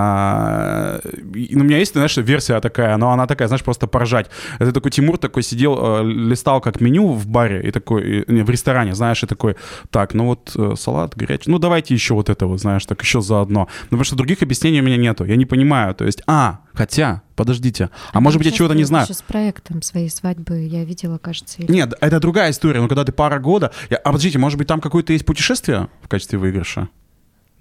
А, 0.05 0.99
и 1.33 1.55
у 1.55 1.63
меня 1.63 1.77
есть, 1.79 1.93
знаешь, 1.93 2.17
версия 2.17 2.59
такая, 2.61 2.97
но 2.97 3.11
она 3.11 3.25
такая, 3.27 3.47
знаешь, 3.47 3.63
просто 3.63 3.87
поржать. 3.87 4.29
Это 4.59 4.71
такой 4.71 4.91
Тимур 4.91 5.17
такой 5.17 5.43
сидел, 5.43 5.77
э, 5.79 6.03
листал 6.03 6.61
как 6.61 6.81
меню 6.81 7.07
в 7.13 7.27
баре 7.27 7.61
и 7.67 7.71
такой, 7.71 8.21
и- 8.21 8.31
не, 8.31 8.43
в 8.43 8.49
ресторане, 8.49 8.95
знаешь, 8.95 9.23
и 9.23 9.27
такой, 9.27 9.55
так, 9.89 10.13
ну 10.13 10.25
вот 10.25 10.51
э, 10.55 10.73
салат 10.77 11.15
горячий, 11.15 11.49
ну 11.51 11.59
давайте 11.59 11.93
еще 11.93 12.13
вот 12.13 12.29
это 12.29 12.45
вот, 12.47 12.59
знаешь, 12.61 12.85
так 12.85 13.01
еще 13.01 13.21
заодно. 13.21 13.67
Ну, 13.83 13.85
потому 13.97 14.03
что 14.03 14.15
других 14.15 14.41
объяснений 14.43 14.81
у 14.81 14.83
меня 14.83 14.97
нету, 14.97 15.25
я 15.25 15.35
не 15.35 15.45
понимаю. 15.45 15.93
То 15.95 16.05
есть, 16.05 16.21
а, 16.27 16.59
хотя, 16.73 17.21
подождите, 17.35 17.89
а 18.13 18.19
может 18.19 18.37
быть 18.37 18.47
я 18.47 18.51
чего-то 18.51 18.75
не 18.75 18.83
знаю. 18.83 19.07
С 19.11 19.21
проектом 19.21 19.81
своей 19.81 20.09
свадьбы 20.09 20.59
я 20.65 20.83
видела, 20.83 21.17
кажется. 21.17 21.61
или- 21.61 21.71
Нет, 21.71 21.93
это 22.01 22.19
другая 22.19 22.51
история. 22.51 22.79
Но 22.81 22.87
когда 22.87 23.03
ты 23.03 23.11
пара 23.11 23.39
года... 23.39 23.71
Я- 23.89 23.97
А 23.97 24.11
подождите, 24.11 24.37
может 24.39 24.57
быть, 24.57 24.67
там 24.67 24.79
какое-то 24.81 25.13
есть 25.13 25.25
путешествие 25.25 25.87
в 26.01 26.07
качестве 26.07 26.37
выигрыша? 26.39 26.89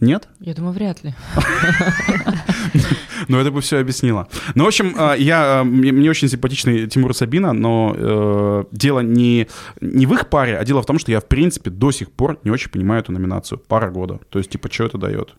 Нет? 0.00 0.28
Я 0.40 0.54
думаю, 0.54 0.72
вряд 0.72 1.04
ли. 1.04 1.14
Ну, 3.28 3.38
это 3.38 3.50
бы 3.50 3.61
все 3.61 3.78
объяснило. 3.78 4.28
Ну, 4.54 4.64
в 4.64 4.66
общем, 4.66 4.94
э, 4.98 5.14
я, 5.18 5.61
э, 5.61 5.64
мне 5.64 6.11
очень 6.11 6.28
симпатичный 6.28 6.87
Тимур 6.88 7.12
и 7.12 7.14
Сабина, 7.14 7.52
но 7.54 7.94
э, 7.96 8.64
дело 8.70 9.00
не, 9.00 9.48
не 9.80 10.04
в 10.04 10.12
их 10.12 10.28
паре, 10.28 10.59
а 10.59 10.64
дело 10.64 10.83
в 10.83 10.87
том, 10.87 10.98
что 10.98 11.11
я, 11.11 11.20
в 11.20 11.26
принципе, 11.26 11.70
до 11.70 11.90
сих 11.90 12.11
пор 12.11 12.38
не 12.44 12.50
очень 12.50 12.70
понимаю 12.70 13.00
эту 13.00 13.12
номинацию. 13.12 13.59
Пара 13.59 13.90
года. 13.90 14.20
То 14.28 14.38
есть, 14.38 14.50
типа, 14.50 14.70
что 14.70 14.85
это 14.85 14.98
дает? 14.98 15.35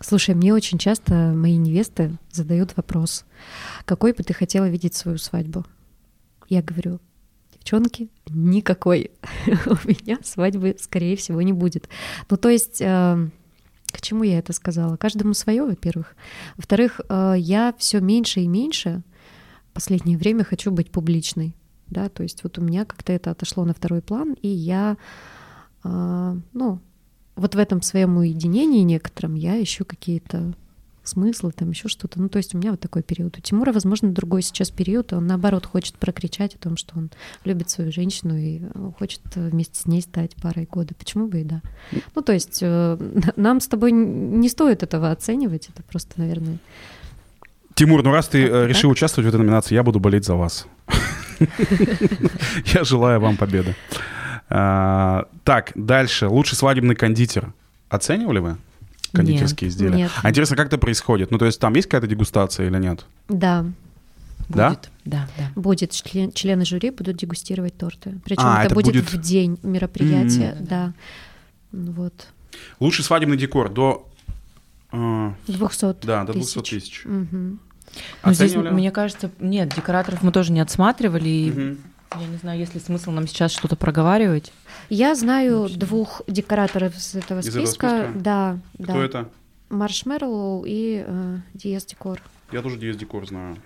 Слушай, 0.00 0.34
мне 0.34 0.54
очень 0.54 0.78
часто 0.78 1.32
мои 1.34 1.56
невесты 1.56 2.12
задают 2.30 2.76
вопрос, 2.76 3.24
какой 3.84 4.12
бы 4.12 4.22
ты 4.22 4.32
хотела 4.32 4.68
видеть 4.68 4.94
свою 4.94 5.18
свадьбу? 5.18 5.66
Я 6.48 6.62
говорю, 6.62 7.00
девчонки, 7.60 8.08
никакой. 8.28 9.10
У 9.46 9.88
меня 9.88 10.18
свадьбы, 10.22 10.76
скорее 10.80 11.16
всего, 11.16 11.40
не 11.42 11.52
будет. 11.52 11.88
Ну, 12.28 12.36
то 12.36 12.48
есть, 12.48 12.80
э, 12.80 13.28
к 13.92 14.00
чему 14.00 14.24
я 14.24 14.38
это 14.38 14.52
сказала? 14.52 14.96
Каждому 14.96 15.34
свое, 15.34 15.64
во-первых. 15.64 16.16
Во-вторых, 16.56 17.00
э, 17.08 17.34
я 17.36 17.74
все 17.78 18.00
меньше 18.00 18.40
и 18.40 18.48
меньше 18.48 19.02
последнее 19.72 20.18
время 20.18 20.44
хочу 20.44 20.70
быть 20.70 20.90
публичной. 20.90 21.54
Да, 21.86 22.08
то 22.08 22.22
есть 22.22 22.44
вот 22.44 22.56
у 22.58 22.62
меня 22.62 22.84
как-то 22.84 23.12
это 23.12 23.32
отошло 23.32 23.64
на 23.64 23.74
второй 23.74 24.00
план, 24.00 24.34
и 24.42 24.48
я, 24.48 24.96
э, 25.82 26.36
ну, 26.52 26.78
вот 27.34 27.54
в 27.54 27.58
этом 27.58 27.82
своем 27.82 28.16
уединении 28.16 28.82
некотором 28.82 29.34
я 29.34 29.60
ищу 29.60 29.84
какие-то 29.84 30.52
смыслы, 31.04 31.52
там 31.52 31.70
еще 31.70 31.88
что-то. 31.88 32.20
Ну, 32.20 32.28
то 32.28 32.38
есть 32.38 32.54
у 32.54 32.58
меня 32.58 32.70
вот 32.70 32.80
такой 32.80 33.02
период. 33.02 33.36
У 33.38 33.40
Тимура, 33.40 33.72
возможно, 33.72 34.10
другой 34.10 34.42
сейчас 34.42 34.70
период, 34.70 35.12
он, 35.12 35.26
наоборот, 35.26 35.66
хочет 35.66 35.94
прокричать 35.96 36.54
о 36.54 36.58
том, 36.58 36.76
что 36.76 36.98
он 36.98 37.10
любит 37.44 37.70
свою 37.70 37.92
женщину 37.92 38.36
и 38.36 38.60
э, 38.62 38.90
хочет 38.98 39.22
э, 39.34 39.48
вместе 39.48 39.80
с 39.80 39.86
ней 39.86 40.02
стать 40.02 40.34
парой 40.36 40.66
года. 40.70 40.94
Почему 40.94 41.26
бы 41.26 41.40
и 41.40 41.44
да? 41.44 41.62
Ну, 42.14 42.22
то 42.22 42.32
есть 42.32 42.58
э, 42.62 42.98
нам 43.36 43.60
с 43.60 43.68
тобой 43.68 43.92
не 43.92 44.48
стоит 44.48 44.82
этого 44.82 45.10
оценивать, 45.10 45.68
это 45.68 45.82
просто, 45.82 46.12
наверное... 46.16 46.58
Тимур, 47.74 48.02
ну 48.02 48.12
раз 48.12 48.28
ты 48.28 48.42
Как-то 48.42 48.66
решил 48.66 48.90
участвовать 48.90 49.26
в 49.26 49.28
этой 49.28 49.38
номинации, 49.42 49.74
я 49.74 49.82
буду 49.82 50.00
болеть 50.00 50.24
за 50.24 50.34
вас. 50.34 50.66
Я 52.66 52.84
желаю 52.84 53.20
вам 53.20 53.38
победы. 53.38 53.74
А, 54.50 55.26
Так, 55.44 55.72
дальше. 55.74 56.26
Лучший 56.26 56.58
свадебный 56.58 56.94
кондитер. 56.94 57.54
Оценивали 57.88 58.40
вы 58.40 58.56
кондитерские 59.12 59.68
изделия? 59.70 59.96
Нет. 59.96 60.10
А 60.22 60.30
интересно, 60.30 60.56
как 60.56 60.66
это 60.68 60.78
происходит? 60.78 61.30
Ну, 61.30 61.38
то 61.38 61.46
есть 61.46 61.60
там 61.60 61.74
есть 61.74 61.88
какая-то 61.88 62.06
дегустация 62.06 62.66
или 62.68 62.78
нет? 62.78 63.04
Да, 63.28 63.64
Да? 64.48 64.70
Будет. 64.70 64.90
Да, 65.04 65.28
да. 65.38 65.50
будет. 65.60 65.92
Член- 65.92 66.32
члены 66.32 66.64
жюри 66.64 66.90
будут 66.90 67.16
дегустировать 67.16 67.76
торты. 67.76 68.18
Причем 68.24 68.42
А, 68.44 68.58
это, 68.58 68.66
это 68.66 68.74
будет, 68.74 68.86
будет- 68.94 69.12
в 69.12 69.20
день 69.20 69.58
мероприятия, 69.62 70.54
Мгм. 70.56 70.66
да. 70.66 70.92
Ну 71.72 71.92
Вот. 71.92 72.26
Лучший 72.80 73.04
свадебный 73.04 73.36
декор 73.36 73.68
до... 73.68 74.08
э, 74.92 75.32
200 75.46 76.04
Да, 76.06 76.24
до 76.24 76.32
200 76.32 76.58
тысяч. 76.60 76.70
тысяч. 76.70 77.02
Мгм. 77.04 77.60
Но 78.24 78.32
здесь, 78.32 78.54
мне 78.56 78.90
кажется, 78.90 79.30
нет, 79.40 79.72
декораторов 79.74 80.22
мы 80.22 80.32
тоже 80.32 80.52
не 80.52 80.60
отсматривали. 80.60 81.52
Мгм. 81.54 81.78
Я 82.18 82.26
не 82.26 82.36
знаю, 82.38 82.58
есть 82.58 82.74
ли 82.74 82.80
смысл 82.80 83.10
нам 83.12 83.26
сейчас 83.28 83.52
что-то 83.52 83.76
проговаривать. 83.76 84.52
Я 84.88 85.14
знаю 85.14 85.60
Вообще. 85.62 85.76
двух 85.76 86.22
декораторов 86.26 86.96
из 86.96 87.14
этого 87.14 87.38
Из 87.40 87.48
этого 87.48 87.66
списка. 87.66 87.88
списка? 87.88 88.12
Да, 88.16 88.58
Кто 88.82 88.92
да. 88.94 89.04
это? 89.04 89.28
Маршмеллоу 89.68 90.64
и 90.66 91.04
э, 91.06 91.36
Диез 91.54 91.84
Декор. 91.84 92.20
Я 92.50 92.62
тоже 92.62 92.76
DS 92.76 92.94
декор 92.96 93.26
знаю. 93.28 93.56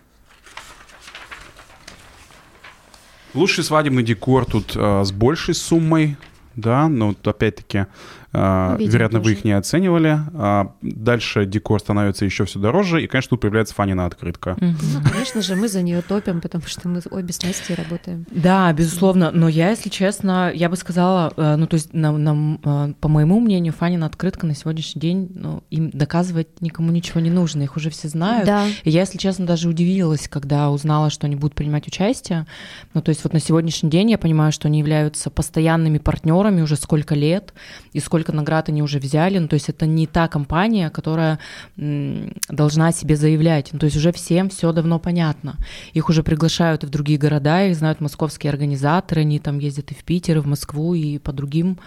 Лучший 3.33 3.65
свадебный 3.65 4.03
декор 4.03 4.45
тут 4.45 4.77
э, 4.77 5.03
с 5.05 5.11
большей 5.11 5.55
суммой, 5.55 6.17
да, 6.55 6.89
но 6.89 7.09
вот 7.09 7.27
опять-таки, 7.27 7.87
э, 8.35 8.77
Видимо, 8.79 8.93
вероятно, 8.93 9.19
вы 9.21 9.25
тоже. 9.25 9.35
их 9.37 9.45
не 9.45 9.53
оценивали. 9.53 10.19
А 10.35 10.73
дальше 10.83 11.47
декор 11.47 11.81
становится 11.81 12.25
еще 12.25 12.45
все 12.45 12.59
дороже, 12.59 13.03
и, 13.03 13.07
конечно, 13.07 13.31
тут 13.31 13.41
появляется 13.41 13.75
Фанина 13.75 14.07
открытка. 14.07 14.57
Ну, 14.61 14.75
конечно 15.11 15.41
же, 15.43 15.57
мы 15.57 15.69
за 15.69 15.83
нее 15.83 16.03
топим, 16.03 16.41
потому 16.41 16.65
что 16.67 16.89
мы 16.89 17.01
обе 17.11 17.33
с 17.33 17.43
Настей 17.43 17.75
работаем. 17.75 18.27
Да, 18.31 18.73
безусловно. 18.73 19.31
Но 19.33 19.49
я, 19.49 19.71
если 19.71 19.89
честно, 19.89 20.51
я 20.55 20.69
бы 20.69 20.77
сказала, 20.77 21.33
э, 21.37 21.57
ну, 21.57 21.67
то 21.67 21.75
есть, 21.75 21.95
на- 21.95 22.13
на- 22.17 22.59
э, 22.65 22.93
по 23.01 23.09
моему 23.09 23.41
мнению, 23.41 23.73
Фанина 23.73 24.07
открытка 24.07 24.47
на 24.47 24.55
сегодняшний 24.55 25.01
день, 25.01 25.31
ну, 25.35 25.63
им 25.71 25.91
доказывать 25.91 26.61
никому 26.61 26.91
ничего 26.91 27.21
не 27.21 27.31
нужно, 27.31 27.63
их 27.63 27.77
уже 27.77 27.91
все 27.91 28.09
знают. 28.09 28.47
Да. 28.47 28.67
И 28.83 28.91
я, 28.91 29.01
если 29.01 29.19
честно, 29.19 29.47
даже 29.47 29.69
удивилась, 29.69 30.29
когда 30.29 30.71
узнала, 30.71 31.11
что 31.11 31.27
они 31.27 31.37
будут 31.37 31.55
принимать 31.55 31.87
участие. 31.87 32.47
Ну, 32.95 33.03
то 33.03 33.11
есть 33.11 33.23
вот 33.25 33.33
на 33.33 33.41
сегодняшний 33.41 33.91
день 33.91 34.11
я 34.11 34.19
понимаю, 34.19 34.53
что 34.53 34.69
они 34.69 34.79
являются 34.79 35.31
постоянными 35.31 35.99
партнерами 35.99 36.63
уже 36.63 36.77
сколько 36.77 37.15
лет, 37.15 37.55
и 37.93 38.01
сколько 38.01 38.24
наград 38.33 38.69
они 38.69 38.83
уже 38.83 38.99
взяли. 38.99 39.39
Ну, 39.39 39.49
то 39.49 39.55
есть 39.55 39.69
это 39.69 39.87
не 39.87 40.07
та 40.07 40.29
компания, 40.29 40.91
которая 40.91 41.39
должна 41.77 42.89
о 42.89 42.93
себе 42.93 43.17
заявлять. 43.17 43.71
Ну, 43.73 43.79
то 43.79 43.85
есть 43.87 43.97
уже 43.97 44.13
всем 44.13 44.49
все 44.49 44.73
давно 44.73 44.99
понятно. 44.99 45.57
Их 45.93 46.09
уже 46.09 46.23
приглашают 46.23 46.85
и 46.85 46.87
в 46.87 46.91
другие 46.91 47.19
города, 47.19 47.65
их 47.67 47.77
знают 47.77 48.01
московские 48.01 48.51
организаторы, 48.51 49.23
они 49.23 49.39
там 49.39 49.59
ездят 49.59 49.91
и 49.91 49.95
в 49.95 50.05
Питер, 50.05 50.39
и 50.39 50.41
в 50.41 50.47
Москву, 50.47 50.95
и 50.95 51.19
по 51.19 51.33
другим 51.33 51.79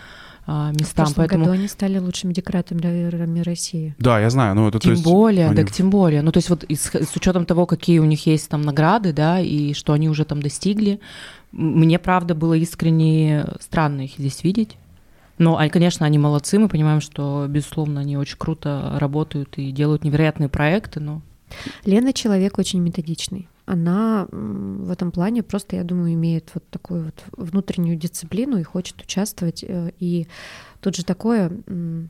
а, 0.49 0.71
В 0.71 0.75
местам. 0.79 1.05
прошлом 1.05 1.15
Поэтому 1.15 1.45
году 1.45 1.57
они 1.57 1.67
стали 1.67 1.97
лучшими 1.97 2.31
декораторами 2.33 3.41
России. 3.41 3.95
Да, 3.99 4.19
я 4.19 4.29
знаю, 4.29 4.55
ну 4.55 4.67
это 4.69 4.79
то 4.79 4.83
тем 4.83 4.91
есть 4.93 5.03
более, 5.03 5.47
они- 5.47 5.55
так 5.55 5.71
тем 5.71 5.89
более. 5.89 6.21
Ну, 6.21 6.31
то 6.31 6.37
есть 6.37 6.49
вот 6.49 6.63
и 6.63 6.75
с, 6.75 6.85
с 6.93 7.15
учетом 7.15 7.45
того, 7.45 7.65
какие 7.65 7.99
у 7.99 8.05
них 8.05 8.25
есть 8.27 8.49
там 8.49 8.61
награды, 8.61 9.11
да, 9.11 9.41
и 9.41 9.73
что 9.73 9.91
они 9.93 10.07
уже 10.09 10.23
там 10.23 10.41
достигли, 10.41 10.99
мне, 11.51 11.99
правда, 11.99 12.33
было 12.35 12.53
искренне 12.53 13.45
странно 13.59 14.01
их 14.05 14.11
здесь 14.17 14.43
видеть. 14.43 14.77
Но, 15.37 15.57
а, 15.57 15.69
конечно, 15.69 16.05
они 16.05 16.17
молодцы, 16.17 16.57
мы 16.57 16.67
понимаем, 16.67 17.01
что, 17.01 17.45
безусловно, 17.47 18.01
они 18.01 18.17
очень 18.17 18.37
круто 18.37 18.97
работают 18.99 19.57
и 19.57 19.71
делают 19.71 20.03
невероятные 20.03 20.49
проекты, 20.49 20.99
но 20.99 21.21
Лена 21.85 22.13
человек 22.13 22.57
очень 22.57 22.81
методичный. 22.81 23.47
Она 23.65 24.27
в 24.31 24.91
этом 24.91 25.11
плане 25.11 25.43
просто, 25.43 25.75
я 25.75 25.83
думаю, 25.83 26.13
имеет 26.13 26.51
вот 26.53 26.67
такую 26.69 27.05
вот 27.05 27.23
внутреннюю 27.35 27.97
дисциплину 27.97 28.57
и 28.57 28.63
хочет 28.63 29.01
участвовать. 29.01 29.63
э, 29.63 29.91
И 29.99 30.27
тут 30.81 30.95
же 30.95 31.03
такое, 31.03 31.51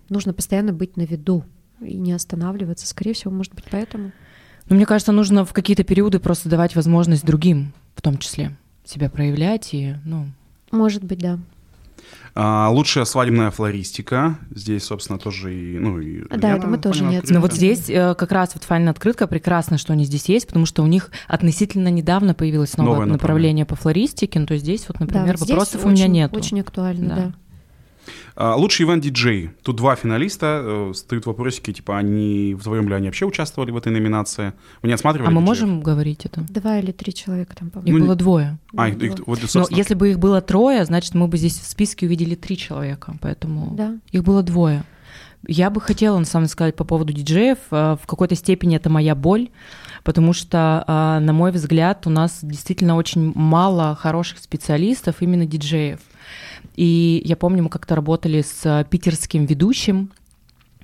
нужно 0.10 0.34
постоянно 0.34 0.74
быть 0.74 0.98
на 0.98 1.02
виду 1.02 1.44
и 1.82 1.98
не 1.98 2.14
останавливаться. 2.14 2.88
Скорее 2.88 3.14
всего, 3.14 3.32
может 3.32 3.54
быть, 3.56 3.66
поэтому. 3.70 4.12
Ну, 4.70 4.76
мне 4.76 4.86
кажется, 4.86 5.12
нужно 5.12 5.46
в 5.46 5.54
какие-то 5.54 5.84
периоды 5.84 6.20
просто 6.20 6.50
давать 6.50 6.76
возможность 6.76 7.26
другим, 7.26 7.74
в 7.96 8.02
том 8.02 8.18
числе, 8.18 8.56
себя 8.86 9.10
проявлять 9.10 9.74
и, 9.74 9.96
ну, 10.04 10.28
Может 10.72 11.04
быть, 11.04 11.20
да. 11.20 11.40
А, 12.40 12.70
лучшая 12.70 13.06
свадебная 13.06 13.50
флористика. 13.50 14.38
Здесь, 14.54 14.84
собственно, 14.84 15.18
тоже 15.18 15.56
и... 15.56 15.80
Ну, 15.80 16.00
и 16.00 16.24
да, 16.30 16.56
это 16.56 16.68
мы 16.68 16.78
тоже 16.78 17.04
не 17.04 17.20
Ну 17.28 17.42
вот 17.42 17.52
здесь 17.52 17.90
э, 17.90 18.14
как 18.14 18.32
раз 18.32 18.52
вот 18.54 18.64
финальная 18.64 18.92
открытка 18.92 19.26
прекрасно, 19.26 19.80
что 19.80 19.94
они 19.94 20.06
здесь 20.06 20.30
есть, 20.30 20.46
потому 20.46 20.68
что 20.68 20.84
у 20.84 20.88
них 20.88 21.10
относительно 21.28 21.88
недавно 21.88 22.36
появилось 22.36 22.78
новое, 22.78 22.92
новое 22.92 23.08
направление 23.08 23.66
по 23.66 23.76
флористике. 23.76 24.40
Ну 24.40 24.46
то 24.46 24.54
есть 24.54 24.66
здесь 24.66 24.86
вот, 24.88 25.00
например, 25.00 25.36
да, 25.36 25.46
вопросов 25.46 25.84
у 25.84 25.90
меня 25.90 26.08
нет. 26.08 26.32
Очень 26.32 26.62
актуально, 26.62 27.08
да. 27.08 27.16
да. 27.16 27.34
А, 28.36 28.56
лучший 28.56 28.86
ивент-диджей. 28.86 29.52
Тут 29.64 29.76
два 29.76 29.96
финалиста. 29.96 30.62
Э, 30.64 30.92
стоят 30.94 31.26
вопросики, 31.26 31.74
типа, 31.74 31.98
они 31.98 32.56
вдвоем 32.58 32.88
ли 32.88 32.96
они 32.96 33.08
вообще 33.08 33.26
участвовали 33.26 33.72
в 33.72 33.78
этой 33.78 33.92
номинации? 33.92 34.54
Вы 34.82 34.90
не 34.90 34.94
осматривали? 34.94 35.30
А 35.30 35.32
мы 35.32 35.42
можем 35.42 35.82
говорить 35.82 36.26
это? 36.26 36.42
Два 36.42 36.80
или 36.80 36.92
три 36.92 37.14
человека 37.14 37.56
там, 37.56 37.70
по 37.70 37.80
Их 37.80 37.94
ну, 37.94 38.06
было 38.06 38.16
двое. 38.16 38.58
А, 38.76 38.90
их, 38.90 39.02
их, 39.02 39.28
вот, 39.28 39.40
Но 39.54 39.68
если 39.70 39.94
бы 39.94 40.10
их 40.10 40.20
было 40.20 40.42
трое, 40.42 40.86
значит, 40.86 41.16
мы 41.16 41.28
бы 41.28 41.38
здесь 41.38 41.60
в 41.60 41.68
списке 41.68 42.06
увидели 42.06 42.36
три 42.36 42.58
человека, 42.58 43.16
поэтому 43.22 43.74
да. 43.76 43.98
их 44.12 44.24
было 44.24 44.44
двое. 44.44 44.84
Я 45.48 45.70
бы 45.70 45.80
хотела, 45.80 46.18
на 46.18 46.26
самом 46.26 46.46
деле, 46.46 46.52
сказать 46.52 46.76
по 46.76 46.84
поводу 46.84 47.14
диджеев. 47.14 47.58
Э, 47.72 47.98
в 48.02 48.08
какой-то 48.08 48.36
степени 48.36 48.76
это 48.76 48.90
моя 48.90 49.16
боль, 49.16 49.50
потому 50.04 50.34
что, 50.34 50.84
э, 50.88 51.20
на 51.20 51.34
мой 51.34 51.52
взгляд, 51.52 52.08
у 52.08 52.10
нас 52.10 52.40
действительно 52.42 52.96
очень 52.96 53.32
мало 53.36 53.96
хороших 53.96 54.40
специалистов, 54.40 55.22
именно 55.22 55.46
диджеев. 55.46 56.00
И 56.78 57.22
я 57.26 57.36
помню, 57.36 57.64
мы 57.64 57.70
как-то 57.70 57.96
работали 57.96 58.42
с 58.42 58.86
питерским 58.90 59.46
ведущим, 59.46 60.12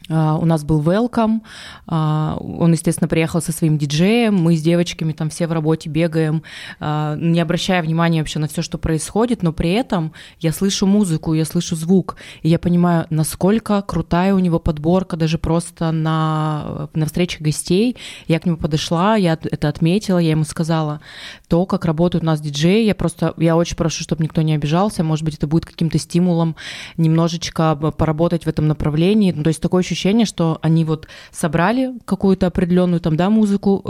Uh, 0.10 0.38
у 0.42 0.46
нас 0.46 0.66
был 0.66 0.82
welcome, 0.82 1.40
uh, 1.88 2.38
он, 2.38 2.74
естественно, 2.74 3.08
приехал 3.08 3.42
со 3.42 3.54
своим 3.54 3.78
диджеем, 3.78 4.36
мы 4.36 4.58
с 4.58 4.62
девочками 4.62 5.14
там 5.14 5.30
все 5.30 5.48
в 5.48 5.54
работе 5.54 5.90
бегаем, 5.90 6.44
uh, 6.82 7.18
не 7.18 7.40
обращая 7.40 7.82
внимания 7.82 8.20
вообще 8.20 8.40
на 8.40 8.50
все, 8.50 8.62
что 8.62 8.78
происходит, 8.78 9.44
но 9.44 9.54
при 9.54 9.72
этом 9.72 10.12
я 10.40 10.52
слышу 10.52 10.86
музыку, 10.88 11.34
я 11.34 11.46
слышу 11.46 11.78
звук, 11.78 12.18
и 12.42 12.50
я 12.50 12.60
понимаю, 12.60 13.08
насколько 13.12 13.82
крутая 13.82 14.36
у 14.36 14.40
него 14.40 14.60
подборка 14.60 15.16
даже 15.16 15.38
просто 15.38 15.94
на, 15.94 16.90
на 16.94 17.06
встрече 17.06 17.42
гостей. 17.42 17.96
Я 18.28 18.42
к 18.42 18.46
нему 18.46 18.58
подошла, 18.58 19.16
я 19.16 19.40
это 19.42 19.70
отметила, 19.70 20.18
я 20.18 20.32
ему 20.32 20.44
сказала, 20.44 21.00
то, 21.48 21.66
как 21.66 21.86
работают 21.86 22.24
у 22.24 22.28
нас 22.28 22.42
диджеи, 22.42 22.84
я 22.84 22.94
просто, 22.94 23.34
я 23.38 23.56
очень 23.56 23.78
прошу, 23.78 24.04
чтобы 24.04 24.24
никто 24.24 24.42
не 24.42 24.54
обижался, 24.54 25.02
может 25.02 25.24
быть, 25.24 25.36
это 25.36 25.48
будет 25.48 25.66
каким-то 25.66 25.98
стимулом 25.98 26.58
немножечко 26.98 27.74
поработать 27.76 28.44
в 28.44 28.48
этом 28.48 28.68
направлении, 28.68 29.32
ну, 29.32 29.44
то 29.44 29.48
есть 29.48 29.62
такое 29.62 29.80
ощущение, 29.94 30.26
что 30.26 30.60
они 30.62 30.84
вот 30.84 31.08
собрали 31.32 31.94
какую-то 32.06 32.48
определенную 32.48 33.00
там, 33.00 33.16
да, 33.16 33.30
музыку, 33.30 33.84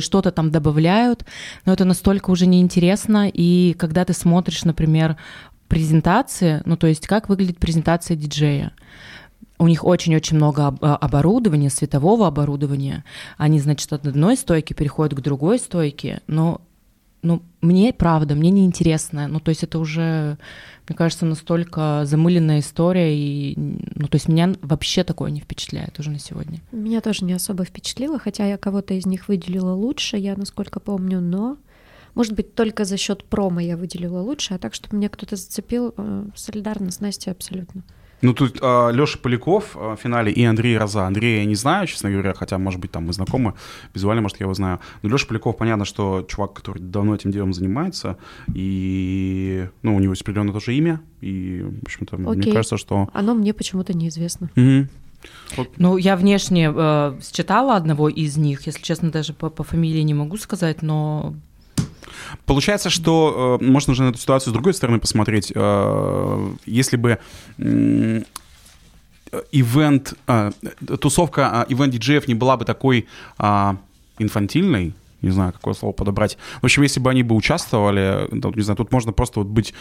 что-то 0.00 0.30
там 0.30 0.50
добавляют, 0.50 1.24
но 1.64 1.72
это 1.72 1.84
настолько 1.84 2.30
уже 2.30 2.46
неинтересно, 2.46 3.28
и 3.28 3.74
когда 3.78 4.04
ты 4.04 4.12
смотришь, 4.12 4.64
например, 4.64 5.16
презентации, 5.68 6.62
ну, 6.64 6.76
то 6.76 6.86
есть 6.86 7.06
как 7.06 7.28
выглядит 7.28 7.58
презентация 7.58 8.16
диджея, 8.16 8.72
у 9.58 9.66
них 9.66 9.84
очень-очень 9.84 10.36
много 10.36 10.76
а, 10.80 10.96
оборудования, 10.96 11.68
светового 11.68 12.28
оборудования. 12.28 13.04
Они, 13.36 13.58
значит, 13.58 13.92
от 13.92 14.06
одной 14.06 14.36
стойки 14.36 14.72
переходят 14.72 15.18
к 15.18 15.20
другой 15.20 15.58
стойке, 15.58 16.20
но 16.28 16.60
ну, 17.22 17.42
мне, 17.60 17.92
правда, 17.92 18.34
мне 18.34 18.50
неинтересно. 18.50 19.26
Ну, 19.28 19.40
то 19.40 19.48
есть 19.50 19.64
это 19.64 19.78
уже, 19.78 20.38
мне 20.88 20.96
кажется, 20.96 21.26
настолько 21.26 22.02
замыленная 22.04 22.60
история, 22.60 23.16
и, 23.16 23.54
ну, 23.56 24.06
то 24.06 24.16
есть 24.16 24.28
меня 24.28 24.54
вообще 24.62 25.04
такое 25.04 25.30
не 25.30 25.40
впечатляет 25.40 25.98
уже 25.98 26.10
на 26.10 26.18
сегодня. 26.18 26.60
Меня 26.70 27.00
тоже 27.00 27.24
не 27.24 27.32
особо 27.32 27.64
впечатлило, 27.64 28.18
хотя 28.18 28.46
я 28.46 28.56
кого-то 28.56 28.94
из 28.94 29.06
них 29.06 29.28
выделила 29.28 29.72
лучше, 29.72 30.16
я, 30.16 30.36
насколько 30.36 30.78
помню, 30.78 31.20
но, 31.20 31.56
может 32.14 32.34
быть, 32.34 32.54
только 32.54 32.84
за 32.84 32.96
счет 32.96 33.24
промо 33.24 33.60
я 33.60 33.76
выделила 33.76 34.20
лучше, 34.20 34.54
а 34.54 34.58
так, 34.58 34.74
чтобы 34.74 34.96
меня 34.96 35.08
кто-то 35.08 35.36
зацепил, 35.36 35.94
э, 35.96 36.26
солидарно 36.36 36.90
с 36.90 37.00
Настей 37.00 37.32
абсолютно. 37.32 37.82
Ну, 38.22 38.34
тут 38.34 38.58
а, 38.60 38.90
Леша 38.90 39.18
Поляков 39.18 39.76
а, 39.76 39.96
в 39.96 40.00
финале 40.00 40.32
и 40.32 40.44
Андрей 40.44 40.76
Роза. 40.76 41.06
Андрея 41.06 41.40
я 41.40 41.44
не 41.44 41.54
знаю, 41.54 41.86
честно 41.86 42.10
говоря, 42.10 42.34
хотя, 42.34 42.58
может 42.58 42.80
быть, 42.80 42.90
там 42.90 43.06
мы 43.06 43.12
знакомы, 43.12 43.54
визуально, 43.94 44.22
может, 44.22 44.40
я 44.40 44.44
его 44.44 44.54
знаю. 44.54 44.80
Но 45.02 45.10
Леша 45.10 45.26
Поляков, 45.26 45.56
понятно, 45.56 45.84
что 45.84 46.26
чувак, 46.28 46.52
который 46.52 46.80
давно 46.80 47.14
этим 47.14 47.30
делом 47.30 47.52
занимается, 47.52 48.16
и, 48.54 49.68
ну, 49.82 49.94
у 49.94 50.00
него 50.00 50.12
есть 50.12 50.22
определенное 50.22 50.52
тоже 50.52 50.74
имя, 50.74 51.00
и, 51.20 51.64
в 51.80 51.84
общем-то, 51.84 52.16
мне 52.16 52.52
кажется, 52.52 52.76
что... 52.76 53.08
Оно 53.12 53.34
мне 53.34 53.54
почему-то 53.54 53.96
неизвестно. 53.96 54.50
Угу. 54.56 54.88
Вот. 55.56 55.70
Ну, 55.78 55.96
я 55.96 56.16
внешне 56.16 56.72
э, 56.74 57.18
считала 57.22 57.76
одного 57.76 58.08
из 58.08 58.36
них, 58.36 58.66
если 58.66 58.82
честно, 58.82 59.10
даже 59.10 59.32
по, 59.32 59.50
по 59.50 59.64
фамилии 59.64 60.02
не 60.02 60.14
могу 60.14 60.36
сказать, 60.36 60.82
но 60.82 61.34
Получается, 62.46 62.90
что 62.90 63.58
э, 63.60 63.64
можно 63.64 63.94
же 63.94 64.02
на 64.02 64.10
эту 64.10 64.18
ситуацию 64.18 64.50
с 64.50 64.54
другой 64.54 64.74
стороны 64.74 64.98
посмотреть. 64.98 65.52
Э, 65.54 66.54
если 66.66 66.96
бы 66.96 67.18
э, 67.58 68.22
ивент, 69.52 70.14
э, 70.26 70.52
тусовка 71.00 71.66
э, 71.68 71.72
ивент-диджеев 71.72 72.28
не 72.28 72.34
была 72.34 72.56
бы 72.56 72.64
такой 72.64 73.06
э, 73.38 73.74
инфантильной, 74.18 74.94
не 75.22 75.30
знаю, 75.30 75.52
какое 75.52 75.74
слово 75.74 75.92
подобрать. 75.92 76.38
В 76.60 76.64
общем, 76.64 76.82
если 76.82 77.00
бы 77.00 77.10
они 77.10 77.22
бы 77.22 77.34
участвовали, 77.34 78.28
не 78.32 78.62
знаю, 78.62 78.76
тут 78.76 78.92
можно 78.92 79.12
просто 79.12 79.40
вот 79.40 79.48
быть 79.48 79.74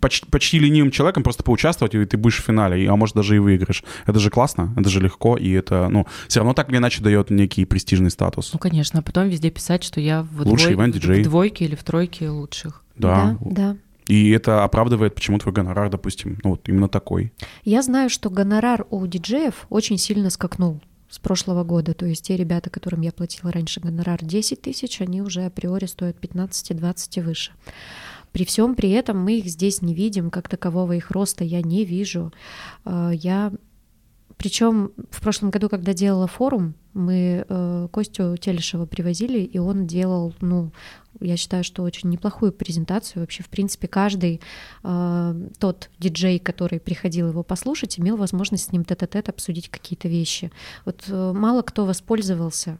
почти, 0.00 0.26
почти 0.26 0.58
ленивым 0.58 0.90
человеком, 0.90 1.22
просто 1.22 1.42
поучаствовать, 1.42 1.94
и 1.94 2.04
ты 2.04 2.16
будешь 2.16 2.38
в 2.38 2.44
финале, 2.44 2.88
а 2.88 2.96
может 2.96 3.16
даже 3.16 3.36
и 3.36 3.38
выиграешь. 3.38 3.84
Это 4.06 4.18
же 4.18 4.30
классно, 4.30 4.74
это 4.76 4.88
же 4.88 5.00
легко, 5.00 5.36
и 5.36 5.50
это, 5.50 5.88
ну, 5.88 6.06
все 6.28 6.40
равно 6.40 6.54
так 6.54 6.68
или 6.70 6.76
иначе 6.76 7.02
дает 7.02 7.30
некий 7.30 7.64
престижный 7.64 8.10
статус. 8.10 8.50
Ну, 8.52 8.58
конечно, 8.58 9.00
а 9.00 9.02
потом 9.02 9.28
везде 9.28 9.50
писать, 9.50 9.82
что 9.84 10.00
я 10.00 10.22
в, 10.22 10.42
Лучший 10.42 10.74
двой... 10.74 10.90
в 10.90 11.22
двойке 11.22 11.64
или 11.64 11.74
в 11.74 11.84
тройке 11.84 12.28
лучших. 12.28 12.82
Да, 12.96 13.36
да. 13.40 13.50
да. 13.50 13.76
И 14.08 14.30
это 14.30 14.64
оправдывает 14.64 15.14
почему 15.14 15.38
твой 15.38 15.54
гонорар, 15.54 15.88
допустим, 15.88 16.38
ну 16.42 16.50
вот 16.50 16.68
именно 16.68 16.88
такой. 16.88 17.32
Я 17.64 17.82
знаю, 17.82 18.10
что 18.10 18.30
гонорар 18.30 18.84
у 18.90 19.06
диджеев 19.06 19.66
очень 19.70 19.96
сильно 19.96 20.28
скакнул 20.28 20.80
с 21.12 21.18
прошлого 21.18 21.62
года. 21.62 21.92
То 21.92 22.06
есть 22.06 22.24
те 22.24 22.38
ребята, 22.38 22.70
которым 22.70 23.02
я 23.02 23.12
платила 23.12 23.52
раньше 23.52 23.80
гонорар 23.80 24.24
10 24.24 24.62
тысяч, 24.62 25.02
они 25.02 25.20
уже 25.20 25.44
априори 25.44 25.84
стоят 25.84 26.16
15-20 26.18 27.18
и 27.18 27.20
выше. 27.20 27.52
При 28.32 28.46
всем 28.46 28.74
при 28.74 28.90
этом 28.92 29.18
мы 29.18 29.38
их 29.38 29.46
здесь 29.46 29.82
не 29.82 29.94
видим, 29.94 30.30
как 30.30 30.48
такового 30.48 30.92
их 30.92 31.10
роста 31.10 31.44
я 31.44 31.60
не 31.60 31.84
вижу. 31.84 32.32
А, 32.86 33.10
я 33.10 33.52
причем 34.38 34.92
в 35.10 35.20
прошлом 35.20 35.50
году, 35.50 35.68
когда 35.68 35.92
делала 35.92 36.26
форум, 36.26 36.74
мы 36.94 37.44
э, 37.48 37.88
Костю 37.92 38.36
Телешева 38.36 38.86
привозили, 38.86 39.40
и 39.40 39.58
он 39.58 39.86
делал, 39.86 40.34
ну, 40.40 40.72
я 41.20 41.36
считаю, 41.36 41.64
что 41.64 41.82
очень 41.82 42.10
неплохую 42.10 42.52
презентацию. 42.52 43.22
Вообще, 43.22 43.42
в 43.42 43.48
принципе, 43.48 43.88
каждый 43.88 44.40
э, 44.82 45.48
тот 45.58 45.90
диджей, 45.98 46.38
который 46.38 46.80
приходил 46.80 47.28
его 47.28 47.42
послушать, 47.42 47.98
имел 47.98 48.16
возможность 48.16 48.64
с 48.64 48.72
ним 48.72 48.84
тет-а-тет 48.84 49.28
обсудить 49.28 49.68
какие-то 49.68 50.08
вещи. 50.08 50.50
Вот 50.84 51.04
э, 51.08 51.32
мало 51.34 51.62
кто 51.62 51.84
воспользовался 51.84 52.78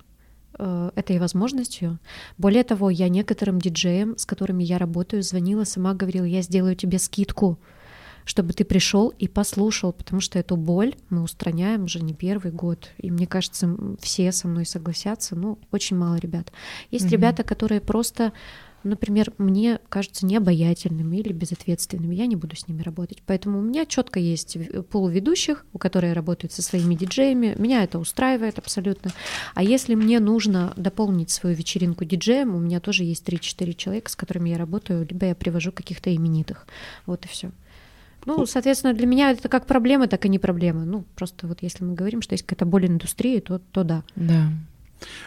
э, 0.59 0.91
этой 0.95 1.19
возможностью. 1.19 1.99
Более 2.39 2.65
того, 2.65 2.91
я 2.91 3.09
некоторым 3.09 3.61
диджеям, 3.61 4.19
с 4.19 4.27
которыми 4.27 4.65
я 4.65 4.79
работаю, 4.79 5.23
звонила, 5.23 5.65
сама 5.65 5.95
говорила, 5.95 6.25
я 6.25 6.43
сделаю 6.43 6.77
тебе 6.77 6.99
скидку 6.99 7.59
чтобы 8.25 8.53
ты 8.53 8.65
пришел 8.65 9.09
и 9.09 9.29
послушал, 9.29 9.93
потому 9.93 10.21
что 10.21 10.39
эту 10.39 10.57
боль 10.57 10.95
мы 11.11 11.23
устраняем 11.23 11.85
уже 11.85 12.01
не 12.01 12.15
первый 12.15 12.53
год. 12.53 12.91
И 12.99 13.11
мне 13.11 13.27
кажется, 13.27 13.77
все 14.01 14.33
со 14.33 14.49
мной 14.49 14.67
согласятся, 14.67 15.37
ну, 15.37 15.59
очень 15.71 15.97
мало 15.97 16.17
ребят. 16.17 16.53
Есть 16.91 17.07
угу. 17.07 17.13
ребята, 17.13 17.43
которые 17.43 17.81
просто 17.81 18.33
например, 18.85 19.33
мне 19.39 19.79
кажутся 19.89 20.27
необаятельными 20.27 21.17
или 21.17 21.33
безответственными, 21.33 22.15
я 22.15 22.27
не 22.27 22.37
буду 22.37 22.57
с 22.57 22.69
ними 22.69 22.83
работать. 22.83 23.23
Поэтому 23.27 23.59
у 23.59 23.63
меня 23.63 23.87
четко 23.87 24.19
есть 24.19 24.57
пол 24.91 25.09
ведущих, 25.09 25.65
у 25.73 25.79
которых 25.79 26.15
работают 26.15 26.53
со 26.53 26.63
своими 26.63 26.95
диджеями. 26.95 27.55
Меня 27.59 27.85
это 27.85 27.99
устраивает 27.99 28.59
абсолютно. 28.59 29.13
А 29.55 29.63
если 29.63 29.95
мне 29.95 30.21
нужно 30.21 30.73
дополнить 30.77 31.31
свою 31.31 31.55
вечеринку 31.57 32.05
диджеем, 32.05 32.55
у 32.55 32.59
меня 32.59 32.81
тоже 32.81 33.05
есть 33.05 33.27
3-4 33.27 33.75
человека, 33.75 34.11
с 34.11 34.17
которыми 34.17 34.51
я 34.51 34.59
работаю, 34.59 35.07
либо 35.09 35.27
я 35.27 35.35
привожу 35.35 35.73
каких-то 35.73 36.15
именитых. 36.15 36.67
Вот 37.07 37.25
и 37.25 37.29
все. 37.29 37.51
Ну, 38.27 38.47
соответственно, 38.47 38.95
для 38.95 39.07
меня 39.07 39.31
это 39.33 39.49
как 39.49 39.67
проблема, 39.67 40.07
так 40.07 40.25
и 40.27 40.29
не 40.29 40.39
проблема. 40.39 40.85
Ну, 40.85 41.05
просто 41.17 41.47
вот 41.47 41.63
если 41.63 41.85
мы 41.85 41.95
говорим, 41.95 42.23
что 42.23 42.35
есть 42.35 42.45
какая-то 42.45 42.67
боль 42.67 42.87
индустрии, 42.87 43.41
то, 43.41 43.59
то 43.59 43.85
да. 43.85 44.03
Да. 44.17 44.49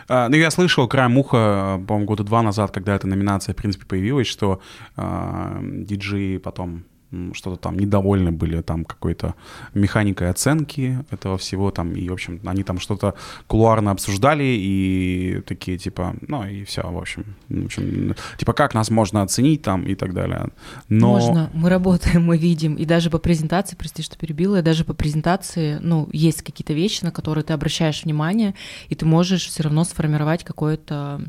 А, 0.07 0.29
ну, 0.29 0.35
я 0.35 0.51
слышал 0.51 0.87
краем 0.87 1.17
уха, 1.17 1.81
по-моему, 1.87 2.05
года 2.05 2.23
два 2.23 2.41
назад, 2.41 2.71
когда 2.71 2.95
эта 2.95 3.07
номинация, 3.07 3.53
в 3.53 3.57
принципе, 3.57 3.85
появилась, 3.85 4.27
что 4.27 4.61
а, 4.95 5.59
диджеи 5.61 6.37
потом 6.37 6.85
что-то 7.33 7.57
там 7.57 7.77
недовольны 7.77 8.31
были 8.31 8.61
там 8.61 8.83
какой-то 8.83 9.35
механикой 9.73 10.29
оценки 10.29 11.03
этого 11.11 11.37
всего 11.37 11.71
там, 11.71 11.93
и, 11.93 12.09
в 12.09 12.13
общем, 12.13 12.39
они 12.45 12.63
там 12.63 12.79
что-то 12.79 13.13
кулуарно 13.47 13.91
обсуждали 13.91 14.43
и 14.43 15.41
такие, 15.45 15.77
типа, 15.77 16.15
ну 16.27 16.45
и 16.45 16.63
все, 16.63 16.81
в 16.81 16.97
общем, 16.97 17.35
в 17.49 17.65
общем, 17.65 18.15
типа, 18.37 18.53
как 18.53 18.73
нас 18.73 18.89
можно 18.89 19.21
оценить 19.21 19.61
там 19.61 19.83
и 19.83 19.95
так 19.95 20.13
далее. 20.13 20.49
Но... 20.89 21.11
Можно, 21.11 21.49
мы 21.53 21.69
работаем, 21.69 22.25
мы 22.25 22.37
видим, 22.37 22.75
и 22.75 22.85
даже 22.85 23.09
по 23.09 23.19
презентации, 23.19 23.75
прости, 23.75 24.03
что 24.03 24.17
перебила, 24.17 24.59
и 24.59 24.61
даже 24.61 24.83
по 24.83 24.93
презентации, 24.93 25.77
ну, 25.81 26.09
есть 26.11 26.41
какие-то 26.41 26.73
вещи, 26.73 27.03
на 27.03 27.11
которые 27.11 27.43
ты 27.43 27.53
обращаешь 27.53 28.03
внимание, 28.03 28.55
и 28.89 28.95
ты 28.95 29.05
можешь 29.05 29.47
все 29.47 29.63
равно 29.63 29.83
сформировать 29.83 30.43
какое-то 30.43 31.21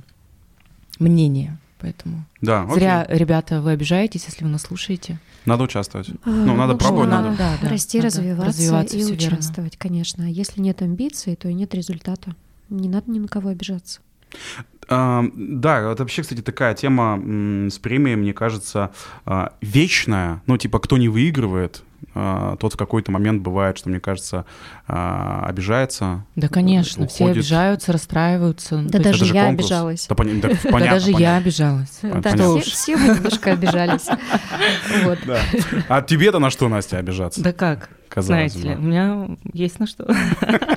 мнение 0.99 1.59
Поэтому 1.79 2.24
Да, 2.41 2.62
окей. 2.62 2.74
зря, 2.77 3.07
ребята, 3.09 3.61
вы 3.61 3.72
обижаетесь, 3.72 4.24
если 4.27 4.45
вы 4.45 4.51
нас 4.51 4.62
слушаете. 4.62 5.18
Надо 5.45 5.64
участвовать. 5.64 6.09
А, 6.24 6.31
Ну, 6.31 6.57
надо 6.57 6.74
пробовать, 6.77 7.09
нужно 7.11 7.22
надо. 7.22 7.37
Да, 7.37 7.57
да, 7.62 7.68
расти, 7.68 7.99
надо 7.99 8.07
развиваться, 8.09 8.47
развиваться, 8.47 8.97
и 8.97 9.01
всё 9.01 9.14
верно. 9.14 9.37
участвовать, 9.39 9.77
конечно. 9.77 10.24
А 10.24 10.29
Если 10.29 10.61
нет 10.61 10.81
амбиций, 10.83 11.37
то 11.37 11.49
и 11.49 11.55
нет 11.55 11.74
результата. 11.74 12.35
Не 12.70 12.89
надо 12.89 13.11
ни 13.11 13.18
на 13.18 13.29
кого 13.29 13.51
обижаться. 13.51 14.01
А, 14.89 15.24
Да, 15.35 15.81
это 15.93 16.03
вообще, 16.03 16.22
кстати, 16.22 16.41
такая 16.43 16.74
тема 16.74 17.14
м, 17.22 17.70
с 17.70 17.79
премией, 17.79 18.16
мне 18.16 18.33
кажется, 18.33 18.91
а, 19.24 19.53
вечная. 19.61 20.43
Ну, 20.47 20.57
типа, 20.57 20.79
кто 20.79 20.97
не 20.97 21.09
выигрывает, 21.09 21.83
тот 22.14 22.72
в 22.72 22.76
какой-то 22.76 23.12
момент 23.12 23.42
бывает, 23.42 23.76
что, 23.76 23.90
мне 23.90 24.01
кажется, 24.01 24.47
а, 24.88 25.44
обижается. 25.47 26.24
Да, 26.34 26.49
конечно, 26.49 27.07
все 27.09 27.24
уходит. 27.24 27.36
обижаются, 27.42 27.92
расстраиваются. 27.92 28.82
Да 28.88 28.99
даже 28.99 29.26
я 29.26 29.47
конкурс. 29.47 29.66
обижалась. 29.66 30.07
Да, 30.09 30.14
поня- 30.14 30.40
да, 30.40 30.49
да 30.62 30.70
понятно, 30.70 30.94
даже 30.94 31.11
я 31.11 31.14
понятно. 31.16 31.36
обижалась. 31.36 31.99
Да, 32.03 32.09
понятно. 32.22 32.61
все, 32.61 32.70
все 32.70 32.97
мы 32.97 33.14
немножко 33.16 33.53
обижались. 33.53 34.07
Вот. 35.05 35.18
Да. 35.26 35.40
А 35.88 36.03
тебе-то 36.03 36.38
на 36.38 36.51
что, 36.51 36.68
Настя, 36.68 36.99
обижаться? 36.99 37.42
Да 37.42 37.53
как? 37.53 37.90
Казалось 38.09 38.53
Знаете 38.53 38.68
ли, 38.68 38.76
у 38.76 38.80
меня 38.80 39.28
есть 39.53 39.78
на 39.78 39.86
что. 39.86 40.07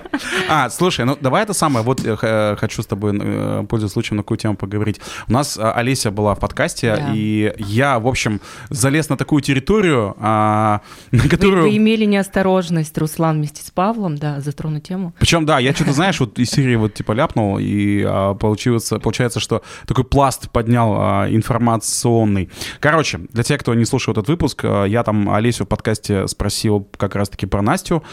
А, 0.50 0.70
слушай, 0.70 1.06
ну 1.06 1.18
давай 1.20 1.44
это 1.44 1.54
самое. 1.54 1.86
Вот 1.86 2.02
э, 2.04 2.56
хочу 2.58 2.82
с 2.82 2.86
тобой, 2.86 3.18
э, 3.20 3.66
пользуясь 3.68 3.94
случаем, 3.94 4.18
на 4.18 4.24
какую 4.24 4.38
тему 4.38 4.56
поговорить. 4.56 5.00
У 5.28 5.34
нас 5.34 5.58
а, 5.58 5.72
Олеся 5.74 6.12
была 6.12 6.36
в 6.36 6.40
подкасте, 6.40 6.96
Да. 6.96 7.12
и 7.14 7.54
я, 7.58 8.00
в 8.00 8.08
общем, 8.08 8.42
залез 8.70 9.10
на 9.10 9.18
такую 9.18 9.42
территорию, 9.42 10.16
а, 10.20 10.82
на 11.12 11.24
Вы, 11.24 11.30
которую... 11.30 11.64
вы 11.64 11.78
имели 11.78 12.06
неосторожность, 12.06 12.98
Руслан, 12.98 13.38
вместе 13.38 13.64
с 13.64 13.72
Павлом, 13.72 14.18
да, 14.18 14.40
затронуть 14.42 14.84
тему. 14.84 15.14
Причем, 15.20 15.46
да, 15.46 15.60
я 15.60 15.74
что-то, 15.74 15.94
знаешь, 15.94 16.20
вот 16.20 16.40
из 16.40 16.50
серии 16.50 16.76
вот 16.76 16.94
типа 16.94 17.14
ляпнул, 17.14 17.58
и 17.60 18.04
а, 18.06 18.34
получился, 18.34 19.00
получается, 19.00 19.40
что 19.40 19.62
такой 19.86 20.04
пласт 20.04 20.50
поднял 20.50 20.90
информационный. 21.28 22.50
Короче, 22.80 23.20
для 23.32 23.44
тех, 23.44 23.60
кто 23.60 23.74
не 23.74 23.86
слушал 23.86 24.14
этот 24.14 24.28
выпуск, 24.28 24.62
а, 24.64 24.86
я 24.86 25.04
там 25.04 25.30
Олесю 25.30 25.66
в 25.66 25.68
подкасте 25.68 26.28
спросил 26.28 26.88
как 26.98 27.16
раз-таки 27.16 27.46
про 27.46 27.62
Настю, 27.62 28.04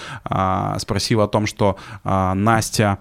спросил 0.78 1.20
о 1.20 1.28
том, 1.28 1.46
что 1.46 1.76
а, 2.05 2.34
Настя 2.34 2.99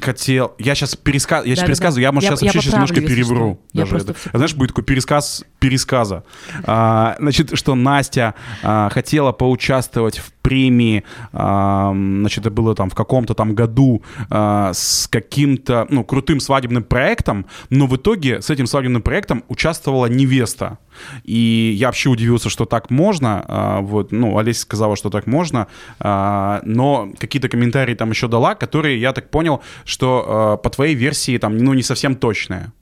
хотел... 0.00 0.54
Я 0.58 0.74
сейчас 0.74 0.94
пересказ... 0.96 1.44
я 1.46 1.54
сейчас 1.54 1.58
Да-да-да. 1.60 1.66
пересказываю, 1.66 2.02
я, 2.02 2.12
может, 2.12 2.30
Я- 2.30 2.36
сейчас 2.36 2.42
я 2.42 2.46
вообще 2.48 2.60
сейчас 2.60 2.72
немножко 2.74 3.00
перевру. 3.00 3.60
что. 3.72 3.78
Я 3.78 3.80
даже 3.84 3.90
просто 3.90 4.12
это. 4.12 4.36
Знаешь, 4.38 4.54
будет 4.54 4.68
такой 4.70 4.84
пересказ 4.84 5.44
пересказа. 5.58 6.24
А, 6.64 7.16
значит, 7.18 7.56
что 7.58 7.74
Настя 7.74 8.34
а, 8.62 8.88
хотела 8.90 9.32
поучаствовать 9.32 10.18
в 10.18 10.32
премии, 10.42 11.04
а, 11.32 11.92
значит, 11.92 12.40
это 12.40 12.50
было 12.50 12.74
там 12.74 12.90
в 12.90 12.94
каком-то 12.94 13.34
там 13.34 13.54
году 13.54 14.02
а, 14.30 14.72
с 14.72 15.06
каким-то, 15.08 15.86
ну, 15.90 16.04
крутым 16.04 16.40
свадебным 16.40 16.84
проектом, 16.84 17.46
но 17.70 17.86
в 17.86 17.96
итоге 17.96 18.40
с 18.40 18.50
этим 18.50 18.66
свадебным 18.66 19.02
проектом 19.02 19.44
участвовала 19.48 20.06
невеста. 20.06 20.78
И 21.24 21.74
я 21.76 21.88
вообще 21.88 22.08
удивился, 22.08 22.50
что 22.50 22.64
так 22.64 22.90
можно. 22.90 23.44
а, 23.46 23.80
вот, 23.80 24.12
ну, 24.12 24.38
Олеся 24.38 24.62
сказала, 24.62 24.96
что 24.96 25.10
так 25.10 25.26
можно, 25.26 25.66
а, 26.00 26.60
но 26.64 27.10
какие-то 27.18 27.48
комментарии 27.48 27.94
там 27.94 28.10
еще 28.10 28.28
дала, 28.28 28.54
которые, 28.54 29.00
я 29.00 29.12
так 29.12 29.30
понял, 29.30 29.62
что 29.84 30.24
а, 30.26 30.56
по 30.56 30.70
твоей 30.70 30.94
версии 30.94 31.38
там, 31.38 31.58
ну, 31.58 31.74
не 31.74 31.82
совсем 31.82 32.16
точные. 32.16 32.72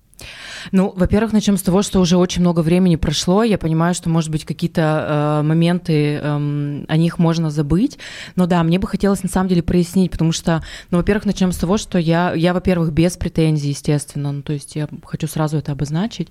Ну, 0.72 0.92
во-первых, 0.96 1.32
начнем 1.32 1.56
с 1.56 1.62
того, 1.62 1.82
что 1.82 2.00
уже 2.00 2.16
очень 2.16 2.40
много 2.40 2.60
времени 2.60 2.96
прошло. 2.96 3.42
Я 3.42 3.58
понимаю, 3.58 3.94
что, 3.94 4.08
может 4.08 4.30
быть, 4.30 4.44
какие-то 4.44 5.40
э, 5.40 5.42
моменты, 5.46 6.16
эм, 6.16 6.84
о 6.88 6.96
них 6.96 7.18
можно 7.18 7.50
забыть. 7.50 7.98
Но 8.34 8.46
да, 8.46 8.62
мне 8.62 8.78
бы 8.78 8.86
хотелось 8.86 9.22
на 9.22 9.28
самом 9.28 9.48
деле 9.48 9.62
прояснить, 9.62 10.10
потому 10.10 10.32
что, 10.32 10.62
ну, 10.90 10.98
во-первых, 10.98 11.24
начнем 11.26 11.52
с 11.52 11.56
того, 11.56 11.76
что 11.76 11.98
я, 11.98 12.32
я 12.34 12.52
во-первых, 12.54 12.92
без 12.92 13.16
претензий, 13.16 13.70
естественно. 13.70 14.32
Ну, 14.32 14.42
то 14.42 14.52
есть 14.52 14.76
я 14.76 14.88
хочу 15.04 15.26
сразу 15.26 15.56
это 15.58 15.72
обозначить. 15.72 16.28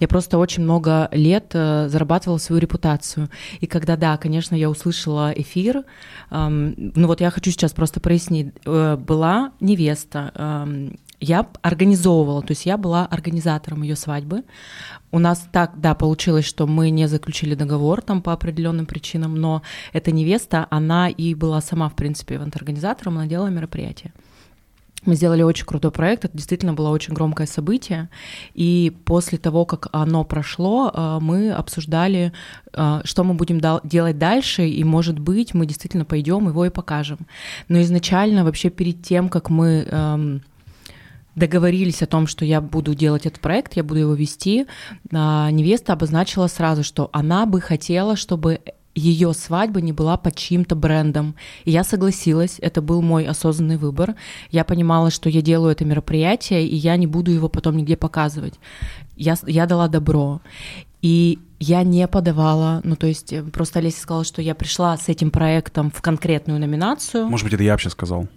Я 0.00 0.08
просто 0.08 0.38
очень 0.38 0.62
много 0.62 1.08
лет 1.12 1.50
э, 1.52 1.88
зарабатывала 1.88 2.38
свою 2.38 2.60
репутацию. 2.60 3.28
И 3.60 3.66
когда, 3.66 3.96
да, 3.96 4.16
конечно, 4.16 4.54
я 4.54 4.70
услышала 4.70 5.32
эфир, 5.32 5.84
эм, 6.30 6.74
ну 6.94 7.06
вот 7.06 7.20
я 7.20 7.30
хочу 7.30 7.50
сейчас 7.50 7.72
просто 7.72 8.00
прояснить. 8.00 8.52
Э, 8.64 8.96
была 8.96 9.52
невеста, 9.60 10.32
эм, 10.34 10.98
я 11.24 11.46
организовывала, 11.62 12.42
то 12.42 12.52
есть 12.52 12.66
я 12.66 12.76
была 12.76 13.06
организатором 13.06 13.82
ее 13.82 13.96
свадьбы. 13.96 14.44
У 15.10 15.18
нас 15.18 15.46
так, 15.52 15.80
да, 15.80 15.94
получилось, 15.94 16.44
что 16.44 16.66
мы 16.66 16.90
не 16.90 17.08
заключили 17.08 17.54
договор 17.54 18.02
там 18.02 18.20
по 18.20 18.32
определенным 18.32 18.86
причинам, 18.86 19.34
но 19.36 19.62
эта 19.92 20.12
невеста, 20.12 20.66
она 20.70 21.08
и 21.08 21.34
была 21.34 21.60
сама, 21.60 21.88
в 21.88 21.94
принципе, 21.94 22.34
ивент-организатором, 22.34 23.18
она 23.18 23.26
делала 23.26 23.48
мероприятие. 23.48 24.12
Мы 25.06 25.16
сделали 25.16 25.42
очень 25.42 25.66
крутой 25.66 25.90
проект, 25.90 26.24
это 26.24 26.36
действительно 26.36 26.72
было 26.72 26.88
очень 26.88 27.14
громкое 27.14 27.46
событие. 27.46 28.08
И 28.54 28.92
после 29.04 29.38
того, 29.38 29.66
как 29.66 29.88
оно 29.92 30.24
прошло, 30.24 30.90
э, 30.92 31.18
мы 31.20 31.52
обсуждали, 31.52 32.32
э, 32.72 33.00
что 33.04 33.24
мы 33.24 33.34
будем 33.34 33.60
делать 33.84 34.18
дальше, 34.18 34.66
и, 34.66 34.82
может 34.84 35.18
быть, 35.18 35.54
мы 35.54 35.66
действительно 35.66 36.04
пойдем 36.04 36.48
его 36.48 36.64
и 36.64 36.70
покажем. 36.70 37.18
Но 37.68 37.80
изначально, 37.82 38.44
вообще 38.44 38.70
перед 38.70 39.02
тем, 39.02 39.28
как 39.28 39.50
мы 39.50 39.86
эм, 39.90 40.42
договорились 41.34 42.02
о 42.02 42.06
том, 42.06 42.26
что 42.26 42.44
я 42.44 42.60
буду 42.60 42.94
делать 42.94 43.26
этот 43.26 43.40
проект, 43.40 43.76
я 43.76 43.84
буду 43.84 44.00
его 44.00 44.14
вести, 44.14 44.66
а, 45.12 45.50
невеста 45.50 45.92
обозначила 45.92 46.46
сразу, 46.46 46.82
что 46.82 47.10
она 47.12 47.46
бы 47.46 47.60
хотела, 47.60 48.16
чтобы 48.16 48.60
ее 48.94 49.34
свадьба 49.34 49.80
не 49.80 49.92
была 49.92 50.16
под 50.16 50.36
чьим-то 50.36 50.76
брендом. 50.76 51.34
И 51.64 51.70
я 51.70 51.84
согласилась, 51.84 52.58
это 52.60 52.80
был 52.80 53.02
мой 53.02 53.24
осознанный 53.24 53.76
выбор. 53.76 54.14
Я 54.50 54.64
понимала, 54.64 55.10
что 55.10 55.28
я 55.28 55.42
делаю 55.42 55.72
это 55.72 55.84
мероприятие, 55.84 56.66
и 56.66 56.76
я 56.76 56.96
не 56.96 57.06
буду 57.06 57.32
его 57.32 57.48
потом 57.48 57.76
нигде 57.76 57.96
показывать. 57.96 58.54
Я, 59.16 59.34
я 59.46 59.66
дала 59.66 59.88
добро. 59.88 60.40
И 61.02 61.38
я 61.58 61.82
не 61.82 62.06
подавала, 62.08 62.80
ну 62.84 62.96
то 62.96 63.06
есть 63.06 63.32
э, 63.32 63.42
просто 63.42 63.78
Олеся 63.78 64.00
сказала, 64.00 64.24
что 64.24 64.40
я 64.40 64.54
пришла 64.54 64.96
с 64.96 65.08
этим 65.08 65.30
проектом 65.30 65.90
в 65.90 66.00
конкретную 66.00 66.58
номинацию. 66.58 67.28
Может 67.28 67.44
быть, 67.44 67.54
это 67.54 67.62
я 67.62 67.72
вообще 67.72 67.90
сказал. 67.90 68.28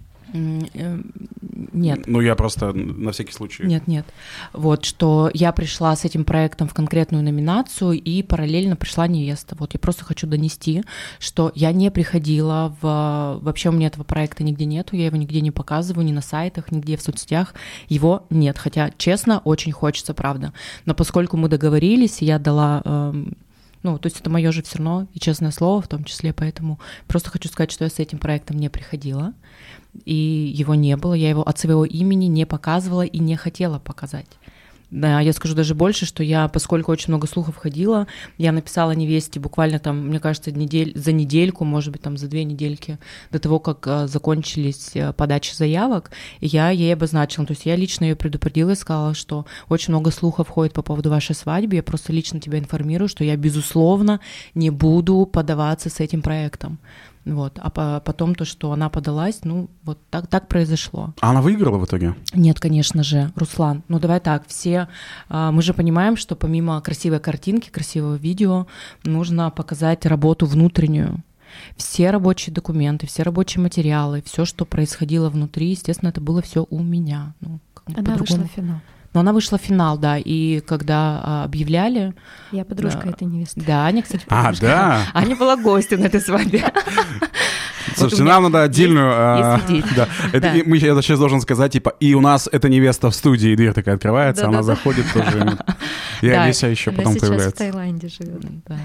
Нет. 1.73 2.03
Ну, 2.05 2.21
я 2.21 2.35
просто 2.35 2.71
на 2.73 3.11
всякий 3.11 3.33
случай. 3.33 3.63
Нет, 3.63 3.87
нет. 3.87 4.05
Вот, 4.53 4.85
что 4.85 5.31
я 5.33 5.51
пришла 5.51 5.95
с 5.95 6.05
этим 6.05 6.23
проектом 6.23 6.67
в 6.67 6.73
конкретную 6.73 7.23
номинацию 7.23 7.93
и 7.93 8.21
параллельно 8.21 8.75
пришла 8.75 9.07
невеста. 9.07 9.55
Вот 9.57 9.73
я 9.73 9.79
просто 9.79 10.03
хочу 10.03 10.27
донести, 10.27 10.83
что 11.19 11.51
я 11.55 11.71
не 11.71 11.89
приходила 11.89 12.75
в... 12.81 13.39
Вообще 13.41 13.69
у 13.69 13.71
меня 13.71 13.87
этого 13.87 14.03
проекта 14.03 14.43
нигде 14.43 14.65
нету, 14.65 14.95
я 14.95 15.07
его 15.07 15.17
нигде 15.17 15.41
не 15.41 15.51
показываю, 15.51 16.05
ни 16.05 16.11
на 16.11 16.21
сайтах, 16.21 16.71
нигде 16.71 16.95
в 16.95 17.01
соцсетях. 17.01 17.55
Его 17.89 18.25
нет, 18.29 18.57
хотя, 18.57 18.91
честно, 18.97 19.39
очень 19.39 19.71
хочется, 19.71 20.13
правда. 20.13 20.53
Но 20.85 20.93
поскольку 20.93 21.37
мы 21.37 21.49
договорились, 21.49 22.21
я 22.21 22.39
дала... 22.39 22.81
эм, 22.85 23.35
ну, 23.83 23.97
то 23.97 24.07
есть 24.07 24.19
это 24.19 24.29
мое 24.29 24.51
же 24.51 24.63
все 24.63 24.79
равно 24.79 25.07
и 25.13 25.19
честное 25.19 25.51
слово 25.51 25.81
в 25.81 25.87
том 25.87 26.03
числе, 26.03 26.33
поэтому 26.33 26.79
просто 27.07 27.29
хочу 27.29 27.47
сказать, 27.47 27.71
что 27.71 27.83
я 27.83 27.89
с 27.89 27.99
этим 27.99 28.17
проектом 28.17 28.57
не 28.57 28.69
приходила, 28.69 29.33
и 30.05 30.53
его 30.55 30.75
не 30.75 30.95
было, 30.97 31.13
я 31.13 31.29
его 31.29 31.43
от 31.43 31.59
своего 31.59 31.85
имени 31.85 32.25
не 32.25 32.45
показывала 32.45 33.05
и 33.05 33.19
не 33.19 33.35
хотела 33.35 33.79
показать. 33.79 34.37
Да, 34.89 35.19
я 35.19 35.33
скажу 35.33 35.53
даже 35.53 35.75
больше, 35.75 36.05
что 36.05 36.23
я, 36.23 36.47
поскольку 36.47 36.93
очень 36.93 37.09
много 37.09 37.27
слухов 37.27 37.57
ходила, 37.57 38.07
я 38.37 38.53
написала 38.53 38.91
невесте 38.91 39.37
буквально 39.37 39.79
там, 39.79 40.07
мне 40.07 40.21
кажется, 40.21 40.51
недель, 40.51 40.93
за 40.95 41.11
недельку, 41.11 41.65
может 41.65 41.91
быть, 41.91 42.01
там 42.01 42.15
за 42.15 42.27
две 42.29 42.45
недельки 42.45 42.97
до 43.29 43.39
того, 43.39 43.59
как 43.59 43.85
э, 43.85 44.07
закончились 44.07 44.91
э, 44.93 45.11
подачи 45.11 45.53
заявок, 45.53 46.11
я 46.39 46.69
ей 46.69 46.93
обозначила. 46.93 47.45
То 47.45 47.51
есть 47.51 47.65
я 47.65 47.75
лично 47.75 48.05
ее 48.05 48.15
предупредила 48.15 48.71
и 48.71 48.75
сказала, 48.75 49.13
что 49.13 49.45
очень 49.67 49.91
много 49.91 50.09
слухов 50.09 50.47
ходит 50.47 50.71
по 50.71 50.83
поводу 50.83 51.09
вашей 51.09 51.35
свадьбы, 51.35 51.75
я 51.75 51.83
просто 51.83 52.13
лично 52.13 52.39
тебя 52.39 52.57
информирую, 52.57 53.09
что 53.09 53.25
я, 53.25 53.35
безусловно, 53.35 54.21
не 54.55 54.69
буду 54.69 55.25
подаваться 55.25 55.89
с 55.89 55.99
этим 55.99 56.21
проектом. 56.21 56.79
Вот. 57.33 57.59
А 57.61 57.69
по- 57.69 57.99
потом 58.03 58.35
то, 58.35 58.45
что 58.45 58.71
она 58.71 58.89
подалась, 58.89 59.41
ну, 59.43 59.69
вот 59.83 59.99
так, 60.09 60.27
так 60.27 60.47
произошло. 60.47 61.13
А 61.19 61.31
она 61.31 61.41
выиграла 61.41 61.77
в 61.77 61.85
итоге? 61.85 62.15
Нет, 62.33 62.59
конечно 62.59 63.03
же, 63.03 63.31
Руслан. 63.35 63.83
Ну 63.89 63.99
давай 63.99 64.19
так, 64.19 64.47
все, 64.47 64.87
а, 65.29 65.51
мы 65.51 65.61
же 65.61 65.73
понимаем, 65.73 66.15
что 66.15 66.35
помимо 66.35 66.79
красивой 66.81 67.19
картинки, 67.19 67.69
красивого 67.69 68.15
видео, 68.15 68.67
нужно 69.03 69.49
показать 69.51 70.05
работу 70.05 70.45
внутреннюю. 70.45 71.23
Все 71.75 72.11
рабочие 72.11 72.53
документы, 72.53 73.07
все 73.07 73.23
рабочие 73.23 73.61
материалы, 73.61 74.21
все, 74.25 74.45
что 74.45 74.65
происходило 74.65 75.29
внутри, 75.29 75.69
естественно, 75.71 76.09
это 76.09 76.21
было 76.21 76.41
все 76.41 76.65
у 76.69 76.81
меня. 76.83 77.33
Ну, 77.41 77.59
как 77.73 77.87
бы 77.87 77.99
Она 77.99 78.11
вышла 78.15 78.25
по-другому. 78.35 78.49
в 78.49 78.51
финал. 78.55 78.77
Но 79.17 79.21
она 79.21 79.33
вышла 79.33 79.57
в 79.57 79.61
финал, 79.61 79.97
да, 79.97 80.19
и 80.19 80.59
когда 80.59 81.21
а, 81.23 81.43
объявляли, 81.45 82.13
Я 82.51 82.63
подружка 82.63 83.01
Да. 83.05 83.09
этой 83.09 83.23
невесты. 83.23 83.59
да, 83.65 83.85
Аня, 83.87 84.03
кстати, 84.03 84.23
А, 84.29 84.43
подружка. 84.43 84.65
да? 84.67 85.01
Аня 85.15 85.35
была 85.35 85.55
гостем 85.57 86.01
на 86.01 86.05
этой 86.05 86.21
свадьбе. 86.21 86.63
Слушайте, 87.95 88.21
меня 88.21 88.33
нам 88.33 88.43
надо 88.43 88.61
отдельную... 88.61 89.09
а, 89.11 89.59
есть. 89.69 89.95
Да, 89.95 90.07
это 90.27 90.39
Да. 90.41 90.55
и 90.55 90.61
мы 90.61 90.77
я 90.77 90.93
сейчас 91.01 91.17
должен 91.17 91.41
сказать, 91.41 91.71
типа, 91.71 91.93
и 91.99 92.13
у 92.13 92.21
нас 92.21 92.47
эта 92.51 92.69
невеста 92.69 93.09
в 93.09 93.15
студии, 93.15 93.49
и 93.49 93.55
дверь 93.55 93.73
такая 93.73 93.95
открывается, 93.95 94.45
она 94.47 94.61
Да-да-да. 94.61 94.75
заходит 94.75 95.05
тоже. 95.11 95.57
И 96.21 96.29
Да. 96.29 96.43
Олеся 96.43 96.67
еще 96.67 96.91
потом 96.91 97.13
сейчас 97.13 97.23
в 97.23 97.27
появляется. 97.29 97.57
Таиланде 97.57 98.07
живет. 98.09 98.41
Да. 98.67 98.77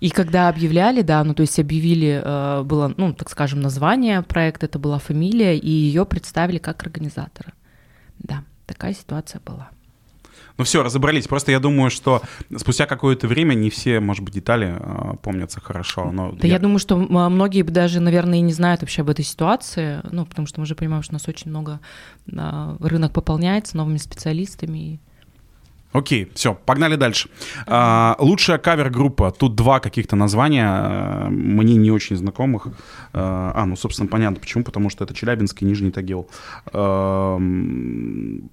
И 0.00 0.10
когда 0.10 0.50
объявляли, 0.50 1.00
да, 1.00 1.24
ну 1.24 1.32
то 1.32 1.40
есть 1.42 1.58
объявили, 1.58 2.20
э, 2.22 2.62
было, 2.62 2.92
ну 2.98 3.14
так 3.14 3.30
скажем, 3.30 3.60
название 3.62 4.20
проекта, 4.20 4.66
это 4.66 4.78
была 4.78 4.98
фамилия, 4.98 5.56
и 5.56 5.70
ее 5.70 6.04
представили 6.04 6.58
как 6.58 6.82
организатора. 6.82 7.52
Да, 8.18 8.42
такая 8.66 8.92
ситуация 8.92 9.40
была. 9.46 9.70
Ну 10.58 10.64
все, 10.64 10.82
разобрались. 10.82 11.28
Просто 11.28 11.52
я 11.52 11.60
думаю, 11.60 11.88
что 11.90 12.20
спустя 12.56 12.86
какое-то 12.86 13.28
время 13.28 13.54
не 13.54 13.70
все, 13.70 14.00
может 14.00 14.24
быть, 14.24 14.34
детали 14.34 14.76
э, 14.78 15.16
помнятся 15.22 15.60
хорошо. 15.60 16.10
Но 16.12 16.32
Да 16.32 16.46
я 16.48 16.58
думаю, 16.58 16.78
что 16.80 16.96
м- 16.96 17.32
многие 17.32 17.62
даже, 17.62 18.00
наверное, 18.00 18.38
и 18.38 18.42
не 18.42 18.52
знают 18.52 18.80
вообще 18.82 19.02
об 19.02 19.10
этой 19.10 19.24
ситуации, 19.24 20.00
ну, 20.10 20.26
потому 20.26 20.46
что 20.46 20.60
мы 20.60 20.66
же 20.66 20.74
понимаем, 20.74 21.02
что 21.04 21.12
у 21.12 21.16
нас 21.16 21.28
очень 21.28 21.50
много, 21.50 21.78
а, 22.36 22.76
рынок 22.80 23.12
пополняется 23.12 23.76
новыми 23.76 23.98
специалистами. 23.98 24.78
и- 24.78 25.00
Окей, 25.92 26.30
все, 26.34 26.54
погнали 26.54 26.96
дальше. 26.96 27.30
А, 27.66 28.14
лучшая 28.18 28.58
кавер-группа. 28.58 29.30
Тут 29.30 29.54
два 29.54 29.80
каких-то 29.80 30.16
названия, 30.16 30.68
э, 30.68 31.28
мне 31.30 31.76
не 31.76 31.90
очень 31.90 32.16
знакомых. 32.16 32.68
А, 33.14 33.52
а, 33.54 33.64
ну, 33.64 33.74
собственно, 33.74 34.08
понятно, 34.08 34.38
почему. 34.38 34.64
Потому 34.64 34.90
что 34.90 35.04
это 35.04 35.14
Челябинск 35.14 35.62
и 35.62 35.64
Нижний 35.64 35.90
Тагил. 35.90 36.28
А, 36.72 37.38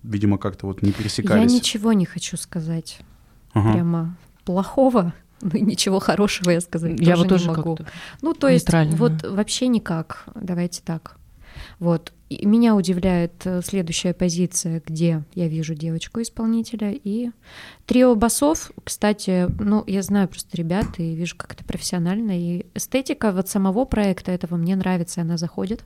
видимо, 0.03 0.37
как-то 0.37 0.67
вот 0.67 0.81
не 0.81 0.89
Я 0.89 0.93
пересекались. 0.95 1.51
ничего 1.51 1.91
не 1.93 2.05
хочу 2.05 2.37
сказать 2.37 2.99
Ага. 3.53 3.73
прямо 3.73 4.17
плохого, 4.45 5.13
и 5.53 5.61
ничего 5.61 5.99
хорошего 5.99 6.51
я 6.51 6.61
сказать 6.61 6.99
Я 6.99 7.15
тоже 7.15 7.17
вот 7.17 7.27
тоже 7.29 7.49
не 7.49 7.55
могу. 7.55 7.77
Ну, 8.21 8.33
то 8.33 8.47
есть, 8.47 8.69
вот 8.93 9.23
вообще 9.23 9.67
никак. 9.67 10.25
Давайте 10.35 10.81
так. 10.83 11.17
Вот. 11.85 12.13
И 12.29 12.47
меня 12.47 12.75
удивляет 12.75 13.45
э, 13.45 13.61
следующая 13.63 14.15
позиция, 14.15 14.81
где 14.83 15.23
я 15.35 15.47
вижу 15.47 15.75
девочку-исполнителя 15.75 16.91
и 16.91 17.29
трио 17.85 18.15
басов. 18.15 18.71
Кстати, 18.83 19.45
ну, 19.59 19.83
я 19.85 20.01
знаю 20.01 20.27
просто 20.27 20.57
ребят 20.57 20.87
и 20.97 21.13
вижу, 21.13 21.35
как 21.37 21.53
это 21.53 21.63
профессионально. 21.63 22.31
И 22.31 22.65
эстетика 22.73 23.31
вот 23.31 23.49
самого 23.49 23.85
проекта 23.85 24.31
этого 24.31 24.55
мне 24.55 24.75
нравится, 24.75 25.21
она 25.21 25.37
заходит. 25.37 25.85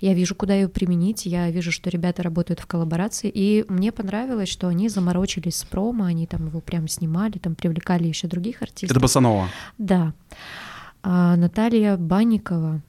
Я 0.00 0.12
вижу, 0.12 0.34
куда 0.34 0.54
ее 0.54 0.68
применить. 0.68 1.24
Я 1.24 1.50
вижу, 1.50 1.72
что 1.72 1.88
ребята 1.88 2.22
работают 2.22 2.60
в 2.60 2.66
коллаборации. 2.66 3.30
И 3.32 3.64
мне 3.70 3.90
понравилось, 3.90 4.50
что 4.50 4.68
они 4.68 4.90
заморочились 4.90 5.56
с 5.56 5.64
промо, 5.64 6.04
они 6.04 6.26
там 6.26 6.48
его 6.48 6.60
прям 6.60 6.86
снимали, 6.88 7.38
там 7.38 7.54
привлекали 7.54 8.06
еще 8.06 8.28
других 8.28 8.60
артистов. 8.60 8.90
Это 8.90 9.00
Басанова. 9.00 9.48
Да. 9.78 10.12
А 11.02 11.36
Наталья 11.36 11.96
Банникова 11.96 12.82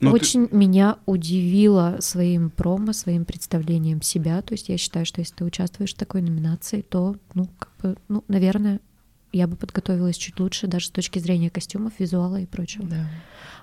Ну, 0.00 0.10
ты- 0.10 0.16
очень 0.16 0.48
меня 0.50 0.98
удивила 1.06 1.96
своим 2.00 2.50
промо, 2.50 2.92
своим 2.92 3.24
представлением 3.24 4.02
себя. 4.02 4.42
То 4.42 4.54
есть 4.54 4.68
я 4.68 4.76
считаю, 4.76 5.06
что 5.06 5.20
если 5.20 5.34
ты 5.34 5.44
участвуешь 5.44 5.94
в 5.94 5.98
такой 5.98 6.20
номинации, 6.22 6.82
то, 6.82 7.16
ну, 7.34 7.48
как 7.58 7.70
бы, 7.80 7.96
ну, 8.08 8.24
наверное, 8.28 8.80
я 9.32 9.46
бы 9.46 9.56
подготовилась 9.56 10.16
чуть 10.16 10.38
лучше, 10.40 10.66
даже 10.66 10.86
с 10.86 10.90
точки 10.90 11.18
зрения 11.18 11.50
костюмов, 11.50 11.92
визуала 11.98 12.40
и 12.40 12.46
прочего. 12.46 12.86
Да. 12.86 13.08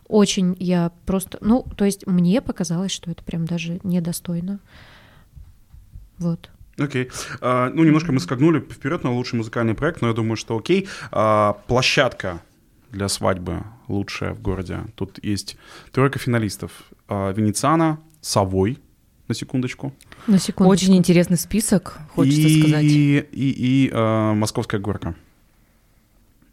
Очень 0.07 0.55
я 0.59 0.91
просто, 1.05 1.37
ну, 1.41 1.65
то 1.77 1.85
есть 1.85 2.05
мне 2.07 2.41
показалось, 2.41 2.91
что 2.91 3.11
это 3.11 3.23
прям 3.23 3.45
даже 3.45 3.79
недостойно. 3.83 4.59
Вот. 6.17 6.49
Окей. 6.77 7.09
А, 7.41 7.69
ну, 7.69 7.83
немножко 7.83 8.11
мы 8.11 8.19
скакнули 8.19 8.59
вперед 8.59 9.03
на 9.03 9.11
лучший 9.13 9.35
музыкальный 9.35 9.73
проект, 9.73 10.01
но 10.01 10.09
я 10.09 10.13
думаю, 10.13 10.35
что 10.35 10.57
окей. 10.57 10.87
А, 11.11 11.53
площадка 11.67 12.41
для 12.91 13.07
свадьбы 13.07 13.63
лучшая 13.87 14.33
в 14.33 14.41
городе. 14.41 14.81
Тут 14.95 15.23
есть 15.23 15.57
тройка 15.91 16.19
финалистов. 16.19 16.71
А, 17.07 17.31
Венециана, 17.31 17.99
Совой, 18.21 18.77
на 19.27 19.35
секундочку. 19.35 19.93
На 20.27 20.37
секунду. 20.37 20.71
Очень 20.71 20.95
интересный 20.95 21.37
список, 21.37 21.99
хочется 22.13 22.41
и, 22.41 22.61
сказать. 22.61 22.83
И, 22.83 23.25
и, 23.31 23.89
а, 23.93 24.33
Московская 24.33 24.79
горка. 24.79 25.15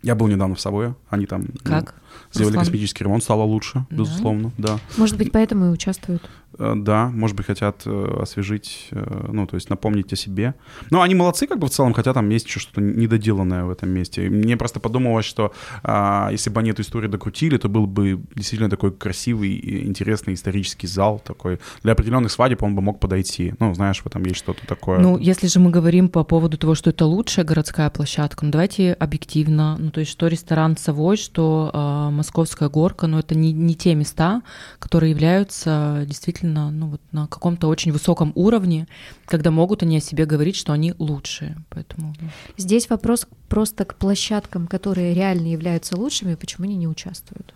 Я 0.02 0.14
был 0.14 0.28
недавно 0.28 0.54
в 0.54 0.60
Совое, 0.60 0.94
они 1.08 1.26
там 1.26 1.42
ну, 1.42 1.54
Как? 1.64 1.94
Сделали 2.32 2.54
Руслан? 2.54 2.64
косметический 2.66 3.04
ремонт, 3.04 3.22
стало 3.22 3.42
лучше, 3.42 3.86
Да? 3.90 3.96
безусловно, 3.96 4.52
да. 4.58 4.78
Может 4.96 5.16
быть, 5.16 5.32
поэтому 5.32 5.66
и 5.66 5.68
участвуют. 5.68 6.22
Э, 6.58 6.74
Да, 6.76 7.08
может 7.08 7.36
быть, 7.36 7.46
хотят 7.46 7.82
э, 7.86 8.18
освежить, 8.22 8.88
э, 8.90 9.28
ну, 9.32 9.46
то 9.46 9.56
есть 9.56 9.70
напомнить 9.70 10.12
о 10.12 10.16
себе. 10.16 10.54
Ну, 10.90 11.00
они 11.00 11.14
молодцы, 11.14 11.46
как 11.46 11.58
бы 11.58 11.66
в 11.66 11.70
целом, 11.70 11.92
хотя 11.92 12.12
там 12.12 12.28
есть 12.30 12.46
еще 12.46 12.60
что-то 12.60 12.80
недоделанное 12.80 13.64
в 13.64 13.70
этом 13.70 13.90
месте. 13.90 14.26
И 14.26 14.28
мне 14.28 14.56
просто 14.56 14.80
подумалось, 14.80 15.26
что 15.26 15.52
а, 15.82 16.28
если 16.32 16.50
бы 16.50 16.60
они 16.60 16.70
эту 16.70 16.82
историю 16.82 17.10
докрутили, 17.10 17.56
то 17.58 17.68
был 17.68 17.86
бы 17.86 18.20
действительно 18.34 18.70
такой 18.70 18.92
красивый 18.92 19.50
и 19.50 19.86
интересный 19.86 20.34
исторический 20.34 20.86
зал 20.86 21.20
такой. 21.24 21.58
Для 21.82 21.92
определенных 21.92 22.32
свадеб 22.32 22.62
он 22.62 22.74
бы 22.74 22.82
мог 22.82 22.98
подойти. 23.00 23.54
Ну, 23.60 23.74
знаешь, 23.74 24.00
в 24.02 24.06
этом 24.06 24.24
есть 24.24 24.38
что-то 24.38 24.66
такое. 24.66 24.98
Ну, 24.98 25.18
если 25.18 25.46
же 25.46 25.60
мы 25.60 25.70
говорим 25.70 26.08
по 26.08 26.24
поводу 26.24 26.56
того, 26.58 26.74
что 26.74 26.90
это 26.90 27.04
лучшая 27.04 27.44
городская 27.44 27.90
площадка, 27.90 28.44
ну 28.44 28.50
давайте 28.50 28.92
объективно, 28.94 29.76
ну 29.78 29.90
то 29.90 30.00
есть 30.00 30.12
что 30.12 30.26
ресторан 30.28 30.76
Совой, 30.76 31.16
что 31.16 31.70
э, 31.72 32.07
Московская 32.10 32.68
горка, 32.68 33.06
но 33.06 33.18
это 33.18 33.34
не, 33.34 33.52
не 33.52 33.74
те 33.74 33.94
места, 33.94 34.42
которые 34.78 35.10
являются 35.10 36.04
действительно 36.06 36.70
ну, 36.70 36.88
вот 36.88 37.00
на 37.12 37.26
каком-то 37.26 37.68
очень 37.68 37.92
высоком 37.92 38.32
уровне, 38.34 38.86
когда 39.26 39.50
могут 39.50 39.82
они 39.82 39.98
о 39.98 40.00
себе 40.00 40.26
говорить, 40.26 40.56
что 40.56 40.72
они 40.72 40.94
лучшие. 40.98 41.56
Поэтому 41.70 42.14
ну, 42.20 42.28
Здесь 42.56 42.88
вопрос 42.90 43.26
просто 43.48 43.84
к 43.84 43.94
площадкам, 43.94 44.66
которые 44.66 45.14
реально 45.14 45.46
являются 45.48 45.96
лучшими, 45.96 46.34
почему 46.34 46.64
они 46.64 46.76
не 46.76 46.88
участвуют. 46.88 47.54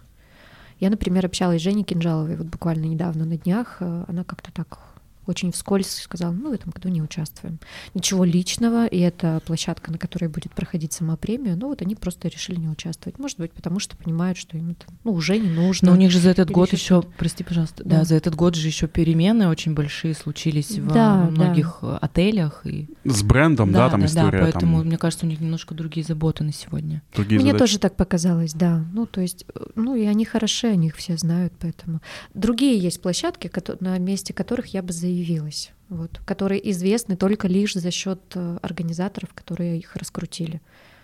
Я, 0.81 0.91
например, 0.91 1.25
общалась 1.27 1.61
с 1.61 1.65
Женей 1.65 1.85
Кинжаловой 1.85 2.37
вот 2.37 2.49
буквально 2.49 2.87
недавно 2.87 3.25
на 3.25 3.37
днях. 3.37 3.77
э, 3.81 4.05
Она 4.09 4.25
как-то 4.25 4.51
так 4.53 4.79
очень 5.27 5.53
вскользь 5.53 5.91
сказала, 6.03 6.33
ну, 6.33 6.51
в 6.51 6.53
этом 6.53 6.71
году 6.71 6.89
не 6.89 7.03
участвуем. 7.03 7.59
Ничего 7.95 8.25
личного, 8.25 8.87
и 8.87 8.99
это 8.99 9.41
площадка, 9.47 9.91
на 9.91 9.99
которой 9.99 10.29
будет 10.29 10.53
проходить 10.53 10.93
сама 10.93 11.17
премия, 11.17 11.55
ну, 11.57 11.69
вот 11.69 11.83
они 11.83 11.95
просто 11.95 12.29
решили 12.29 12.57
не 12.57 12.69
участвовать. 12.69 13.19
Может 13.19 13.39
быть, 13.39 13.53
потому 13.53 13.79
что 13.79 13.97
понимают, 13.97 14.39
что 14.39 14.57
им 14.57 14.71
это, 14.71 14.87
ну, 15.05 15.13
уже 15.13 15.39
не 15.39 15.49
нужно. 15.49 15.89
Но 15.89 15.95
у 15.95 15.97
них 15.97 16.11
же 16.11 16.19
за 16.19 16.31
этот 16.31 16.49
Или 16.49 16.55
год 16.55 16.73
еще, 16.73 17.03
прости, 17.19 17.45
пожалуйста, 17.45 17.83
да. 17.85 17.99
Да. 17.99 18.05
за 18.05 18.15
этот 18.17 18.35
год 18.35 18.55
же 18.55 18.67
еще 18.67 18.89
перемены 18.89 19.49
очень 19.49 19.75
большие 19.75 20.15
случились 20.15 20.75
Да, 20.77 20.83
во 20.83 20.93
да. 20.93 21.31
многих 21.31 21.79
э, 21.83 21.99
отелях. 22.01 22.67
И... 22.67 22.89
С 23.05 23.23
брендом, 23.23 23.73
да, 23.73 23.91
там 23.91 24.05
история. 24.05 24.41
поэтому, 24.41 24.79
там, 24.79 24.87
мне 24.87 24.99
кажется, 24.99 25.27
у 25.27 25.29
них 25.29 25.41
немножко 25.41 25.75
другие 25.75 26.05
заботы 26.05 26.45
на 26.45 26.53
сегодня. 26.53 27.03
другие 27.15 27.41
Мне 27.41 27.53
задачи. 27.53 27.59
тоже 27.73 27.79
так 27.79 27.97
показалось, 27.97 28.55
да. 28.55 28.85
Ну, 28.93 29.07
то 29.07 29.21
есть, 29.21 29.45
э, 29.55 29.61
ну, 29.75 29.95
и 29.95 30.05
они 30.05 30.25
хороши, 30.25 30.69
они 30.69 30.89
их 30.89 30.97
все 30.97 31.17
знают, 31.17 31.53
поэтому. 31.59 32.01
Другие 32.35 32.79
есть 32.79 33.01
площадки, 33.01 33.51
на 33.81 33.99
месте 33.99 34.33
которых 34.33 34.67
я 34.69 34.83
бы 34.83 34.93
заявилась, 35.13 35.73
вот, 35.89 36.21
которые 36.25 36.71
известны 36.71 37.17
только 37.17 37.49
лишь 37.49 37.75
за 37.75 37.91
счет 37.91 38.21
э, 38.35 38.59
организаторов, 38.63 39.35
которые 39.35 39.79
их 39.79 39.95
раскрутили. 39.97 40.61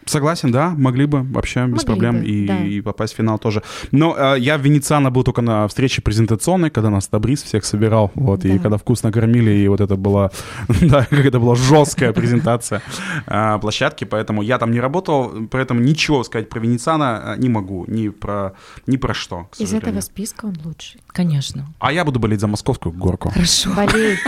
Согласен, 0.09 0.51
да, 0.51 0.71
могли 0.71 1.07
бы 1.07 1.23
вообще 1.23 1.61
без 1.67 1.73
Могли 1.73 1.87
проблем 1.87 2.19
бы, 2.21 2.25
и, 2.27 2.47
да. 2.47 2.59
и 2.59 2.81
попасть 2.81 3.15
в 3.15 3.17
финал 3.17 3.39
тоже. 3.39 3.63
Но 3.93 4.17
э, 4.17 4.39
я 4.41 4.57
в 4.59 4.63
Венециано 4.63 5.11
был 5.11 5.23
только 5.23 5.43
на 5.43 5.67
встрече 5.69 6.03
презентационной, 6.03 6.71
когда 6.71 6.91
нас 6.91 7.07
Табрис 7.09 7.43
всех 7.43 7.65
собирал, 7.65 8.11
вот, 8.15 8.45
и 8.45 8.53
Да. 8.53 8.59
когда 8.59 8.77
вкусно 8.77 9.13
кормили, 9.13 9.51
и 9.51 9.69
вот 9.69 9.81
это 9.81 9.97
была, 9.97 10.31
да, 10.81 11.05
как 11.05 11.25
это 11.27 11.39
была 11.39 11.55
жесткая 11.55 12.13
презентация 12.13 12.81
э, 13.27 13.59
площадки, 13.61 14.05
поэтому 14.05 14.43
я 14.43 14.59
там 14.59 14.71
не 14.71 14.81
работал, 14.81 15.33
поэтому 15.51 15.81
ничего 15.81 16.25
сказать 16.25 16.49
про 16.49 16.61
Венециано 16.61 17.35
э, 17.37 17.41
не 17.41 17.49
могу, 17.49 17.85
ни 17.89 18.09
про, 18.09 18.53
ни 18.87 18.97
про 18.97 19.15
что, 19.15 19.45
к 19.51 19.61
Из 19.61 19.73
этого 19.75 20.01
списка 20.01 20.47
он 20.47 20.57
лучший. 20.65 21.01
Конечно. 21.09 21.67
А 21.79 21.93
я 21.93 22.05
буду 22.05 22.19
болеть 22.19 22.41
за 22.41 22.47
московскую 22.47 22.93
горку. 22.93 23.31
Хорошо. 23.31 23.71
Болей. 23.75 24.19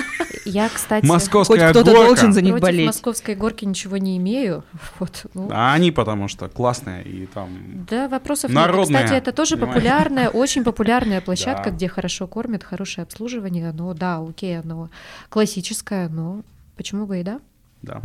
Я, 0.50 0.68
кстати, 0.68 1.00
Хоть 1.02 1.10
Московская 1.10 1.70
кто-то 1.70 1.90
горка. 1.92 2.06
должен 2.06 2.32
за 2.32 2.42
них 2.42 2.52
против 2.52 2.62
болеть. 2.66 2.86
московской 2.86 3.34
горки 3.34 3.64
ничего 3.64 3.96
не 3.96 4.16
имею. 4.18 4.64
Вот, 4.98 5.26
ну, 5.34 5.48
А 5.52 5.72
они 5.72 5.90
потому 5.92 6.28
что 6.28 6.48
классные 6.48 7.02
и 7.04 7.26
там... 7.26 7.50
Да, 7.88 8.08
вопросов 8.08 8.50
Народная, 8.50 9.00
нет. 9.00 9.04
Кстати, 9.06 9.22
это 9.22 9.32
тоже 9.32 9.56
понимаешь? 9.56 9.74
популярная, 9.74 10.28
очень 10.44 10.64
популярная 10.64 11.20
площадка, 11.20 11.70
Да. 11.70 11.76
где 11.76 11.88
хорошо 11.88 12.26
кормят, 12.26 12.64
хорошее 12.64 13.02
обслуживание. 13.04 13.70
Оно, 13.70 13.94
да, 13.94 14.18
окей, 14.18 14.58
оно 14.60 14.90
классическое, 15.28 16.08
но 16.08 16.42
почему 16.76 17.06
бы 17.06 17.20
и 17.20 17.22
да? 17.22 17.40
Да. 17.82 18.02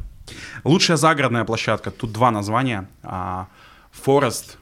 Лучшая 0.64 0.98
загородная 0.98 1.44
площадка. 1.44 1.92
Тут 1.92 2.12
два 2.12 2.32
названия. 2.32 2.88
А, 3.04 3.48
Форест 3.92 4.58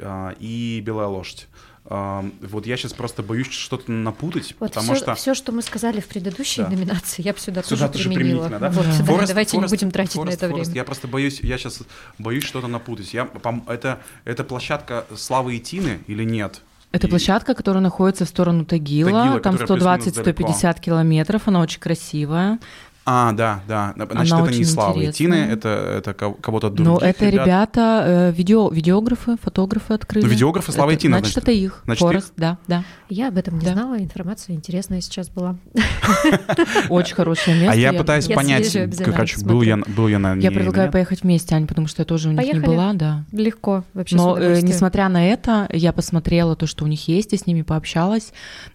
а, 0.00 0.34
и 0.38 0.80
Белая 0.84 1.08
лошадь. 1.08 1.48
Вот 1.90 2.66
я 2.66 2.76
сейчас 2.76 2.92
просто 2.92 3.24
боюсь 3.24 3.50
что-то 3.50 3.90
напутать, 3.90 4.54
Вот 4.60 4.70
потому 4.72 4.94
все, 4.94 5.16
что... 5.16 5.34
что 5.34 5.50
мы 5.50 5.60
сказали 5.60 5.98
в 6.00 6.06
предыдущей 6.06 6.62
Да. 6.62 6.68
номинации, 6.68 7.20
я 7.22 7.32
бы 7.32 7.40
сюда, 7.40 7.64
Сюда 7.64 7.88
тоже 7.88 8.04
тоже 8.04 8.10
применила. 8.16 8.48
да? 8.48 8.70
Вот, 8.70 8.86
Да. 8.86 8.92
Форест- 9.04 9.26
давайте 9.28 9.56
Форест- 9.56 9.60
не 9.72 9.76
будем 9.76 9.90
тратить 9.90 10.14
Форест- 10.14 10.24
на 10.26 10.30
это 10.30 10.48
Форест. 10.50 10.66
время. 10.70 10.80
Я 10.80 10.84
просто 10.84 11.08
боюсь, 11.08 11.40
я 11.42 11.58
сейчас 11.58 11.80
боюсь 12.18 12.44
что-то 12.44 12.68
напутать. 12.68 13.12
Я, 13.12 13.28
это, 13.66 13.98
это 14.24 14.44
площадка 14.44 15.04
Славы 15.16 15.56
и 15.56 15.58
Тины 15.60 15.98
или 16.06 16.22
нет? 16.22 16.62
Это 16.92 17.08
И- 17.08 17.10
площадка, 17.10 17.54
которая 17.54 17.82
находится 17.82 18.24
в 18.24 18.28
сторону 18.28 18.64
Тагила. 18.64 19.10
Тагила, 19.10 19.40
Там 19.40 19.58
которая 19.58 19.98
плюс-минус 19.98 20.26
120-150 20.28 20.80
километров. 20.80 21.42
Она 21.46 21.60
очень 21.60 21.80
красивая. 21.80 22.58
А, 23.06 23.32
да, 23.32 23.62
да. 23.66 23.94
Значит, 23.96 24.32
Она 24.32 24.44
это 24.44 24.56
не 24.56 24.64
Слава 24.64 25.00
и 25.00 25.10
Тины, 25.10 25.34
это, 25.34 25.68
это 25.68 26.12
ко- 26.14 26.32
кого-то 26.32 26.68
других 26.70 26.86
Но 26.86 26.98
это 26.98 27.28
ребята, 27.28 28.04
э, 28.06 28.32
видео, 28.32 28.68
видеографы, 28.68 29.36
фотографы 29.42 29.94
открыли. 29.94 30.24
Ну, 30.24 30.30
видеографы 30.30 30.70
Слава 30.70 30.90
и 30.90 30.96
Тина, 30.96 31.18
Значит, 31.18 31.32
значит. 31.32 31.48
это 31.48 31.52
их. 31.52 31.80
Значит, 31.86 32.00
Форест, 32.00 32.32
да, 32.36 32.58
да. 32.68 32.84
Я 33.08 33.28
об 33.28 33.38
этом 33.38 33.58
не 33.58 33.64
Да. 33.64 33.72
знала, 33.72 33.98
информация 33.98 34.54
интересная 34.54 35.00
сейчас 35.00 35.28
была. 35.30 35.56
Очень 36.88 37.14
хорошее 37.14 37.56
место. 37.56 37.72
А 37.72 37.74
я 37.74 37.92
пытаюсь 37.92 38.26
понять, 38.26 38.76
короче, 39.04 39.40
был 39.44 39.62
я, 39.62 39.78
был 39.78 40.08
я 40.08 40.18
на 40.18 40.34
Я 40.34 40.50
предлагаю 40.50 40.92
поехать 40.92 41.22
вместе, 41.22 41.54
Ань, 41.54 41.66
потому 41.66 41.86
что 41.86 42.02
я 42.02 42.04
тоже 42.06 42.28
у 42.28 42.32
них 42.32 42.52
не 42.52 42.60
была, 42.60 42.92
да. 42.92 43.24
Легко 43.32 43.84
вообще 43.94 44.16
Но 44.16 44.38
э, 44.38 44.60
несмотря 44.60 45.08
на 45.08 45.26
это, 45.26 45.68
я 45.72 45.92
посмотрела 45.92 46.54
то, 46.54 46.66
что 46.66 46.84
у 46.84 46.86
них 46.86 47.08
есть, 47.08 47.32
я 47.32 47.38
с 47.38 47.46
ними 47.46 47.62
пообщалась, 47.62 48.32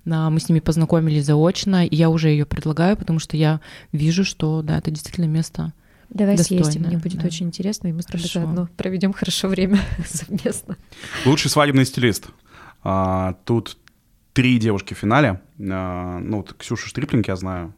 а, 0.09 0.29
мы 0.29 0.39
с 0.39 0.49
ними 0.49 0.59
познакомились 0.59 1.25
заочно, 1.25 1.85
и 1.85 1.95
я 1.95 2.09
уже 2.09 2.29
ее 2.29 2.45
предлагаю, 2.45 2.97
потому 2.97 3.19
что 3.19 3.37
я 3.37 3.59
вижу 3.91 4.14
вижу, 4.15 4.23
что 4.23 4.61
да, 4.61 4.77
это 4.77 4.91
действительно 4.91 5.25
место 5.25 5.73
Давай 6.09 6.37
достойное, 6.37 6.63
съездим, 6.63 6.87
мне 6.87 6.97
будет 6.97 7.19
да. 7.19 7.27
очень 7.27 7.47
интересно, 7.47 7.87
и 7.87 7.91
мы 7.91 8.01
с 8.01 8.05
тобой 8.05 8.27
заодно 8.27 8.69
проведем 8.77 9.11
хорошо 9.11 9.47
время 9.47 9.79
совместно. 10.05 10.77
Лучший 11.25 11.49
свадебный 11.49 11.85
стилист. 11.85 12.27
А, 12.83 13.33
тут 13.43 13.77
три 14.33 14.57
девушки 14.59 14.93
в 14.93 14.97
финале. 14.97 15.41
А, 15.59 16.19
ну, 16.19 16.37
вот 16.37 16.53
Ксюшу 16.53 16.87
Штриплинг 16.87 17.27
я 17.27 17.35
знаю. 17.35 17.73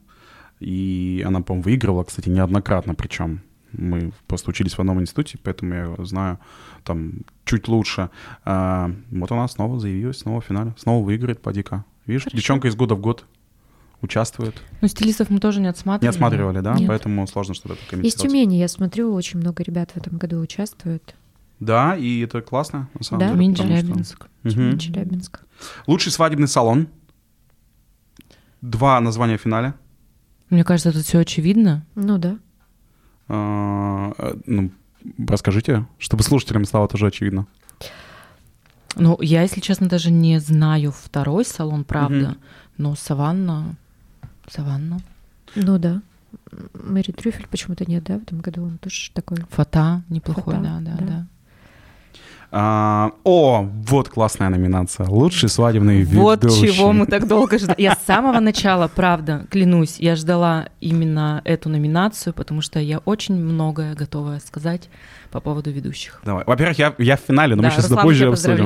И 0.60 1.24
она, 1.26 1.40
по-моему, 1.40 1.64
выигрывала, 1.64 2.04
кстати, 2.04 2.28
неоднократно 2.28 2.94
причем. 2.94 3.42
Мы 3.72 4.12
просто 4.26 4.50
учились 4.50 4.74
в 4.74 4.80
одном 4.80 5.00
институте, 5.00 5.38
поэтому 5.42 5.74
я 5.74 5.96
знаю 6.04 6.38
там 6.84 7.20
чуть 7.44 7.66
лучше. 7.68 8.10
А, 8.44 8.92
вот 9.10 9.32
она 9.32 9.48
снова 9.48 9.80
заявилась, 9.80 10.18
снова 10.18 10.40
в 10.40 10.44
финале. 10.44 10.74
Снова 10.76 11.04
выиграет, 11.04 11.40
поди-ка. 11.40 11.84
Видишь, 12.06 12.24
Хорошо. 12.24 12.36
девчонка 12.36 12.68
из 12.68 12.76
года 12.76 12.94
в 12.94 13.00
год 13.00 13.24
участвует. 14.02 14.54
Ну, 14.80 14.88
стилистов 14.88 15.30
мы 15.30 15.38
тоже 15.40 15.60
не 15.60 15.66
отсматривали. 15.68 16.04
Не 16.04 16.16
отсматривали, 16.16 16.60
да? 16.60 16.74
Нет. 16.74 16.88
Поэтому 16.88 17.26
сложно 17.26 17.54
что-то 17.54 17.74
Из 17.74 17.80
комментировать. 17.88 18.22
Тюмени, 18.30 18.56
я 18.56 18.68
смотрю, 18.68 19.12
очень 19.12 19.40
много 19.40 19.62
ребят 19.62 19.90
в 19.92 19.96
этом 19.96 20.16
году 20.18 20.38
участвуют. 20.40 21.14
Да, 21.60 21.96
и 21.96 22.20
это 22.20 22.40
классно, 22.40 22.88
на 22.94 23.04
самом 23.04 23.20
Да? 23.20 23.26
деле. 23.34 23.54
Тюмень, 23.54 23.80
потому 23.88 24.04
что- 24.04 24.28
Челябинск. 24.44 24.80
Челябинск. 24.80 25.40
Лучший 25.88 26.12
свадебный 26.12 26.46
салон. 26.48 26.88
Два 28.62 29.00
названия 29.00 29.36
в 29.38 29.40
финале. 29.42 29.74
Мне 30.50 30.64
кажется, 30.64 30.92
тут 30.92 31.02
все 31.04 31.18
очевидно. 31.18 31.84
Ну 31.94 32.18
да. 32.18 32.38
А, 33.28 34.12
ну, 34.46 34.70
расскажите, 35.26 35.86
чтобы 35.98 36.22
слушателям 36.22 36.64
стало 36.64 36.88
тоже 36.88 37.06
очевидно. 37.08 37.46
Ну, 38.96 39.18
я, 39.20 39.42
если 39.42 39.60
честно, 39.60 39.88
даже 39.88 40.10
не 40.10 40.40
знаю 40.40 40.92
второй 40.92 41.44
салон, 41.44 41.84
правда. 41.84 42.16
Мгм. 42.30 42.36
Но 42.78 42.94
Саванна... 42.94 43.76
Саванна. 44.50 45.00
Ну 45.54 45.78
да. 45.78 46.02
Мэри 46.74 47.12
Трюфель 47.12 47.46
почему-то 47.48 47.84
нет, 47.90 48.04
да, 48.04 48.18
в 48.18 48.22
этом 48.22 48.40
году 48.40 48.64
он 48.64 48.78
тоже 48.78 49.10
такой. 49.12 49.38
Фата 49.50 50.02
неплохой, 50.08 50.54
Фата, 50.54 50.62
да, 50.64 50.78
да, 50.80 50.96
да. 50.98 51.06
да. 51.06 51.26
А, 52.50 53.12
о, 53.24 53.68
вот 53.86 54.08
классная 54.08 54.48
номинация. 54.48 55.06
Лучший 55.06 55.50
свадебный 55.50 56.04
Вот 56.04 56.44
ведущий. 56.44 56.72
чего 56.72 56.92
мы 56.92 57.06
так 57.06 57.28
долго 57.28 57.58
ждали. 57.58 57.80
Я 57.80 57.92
с 57.92 58.06
самого 58.06 58.40
начала, 58.40 58.88
правда, 58.88 59.46
клянусь, 59.50 59.98
я 59.98 60.16
ждала 60.16 60.68
именно 60.80 61.42
эту 61.44 61.68
номинацию, 61.68 62.32
потому 62.32 62.62
что 62.62 62.80
я 62.80 62.98
очень 63.00 63.34
многое 63.34 63.94
готова 63.94 64.38
сказать 64.44 64.88
по 65.30 65.40
поводу 65.40 65.70
ведущих. 65.70 66.20
Давай. 66.24 66.44
Во-первых, 66.46 66.78
я, 66.78 66.94
я 66.98 67.16
в 67.16 67.20
финале, 67.20 67.54
но 67.54 67.62
да, 67.62 67.68
мы 67.68 67.74
сейчас 67.74 67.84
Руслан, 67.84 68.04
позже 68.04 68.28
обсудим. 68.28 68.64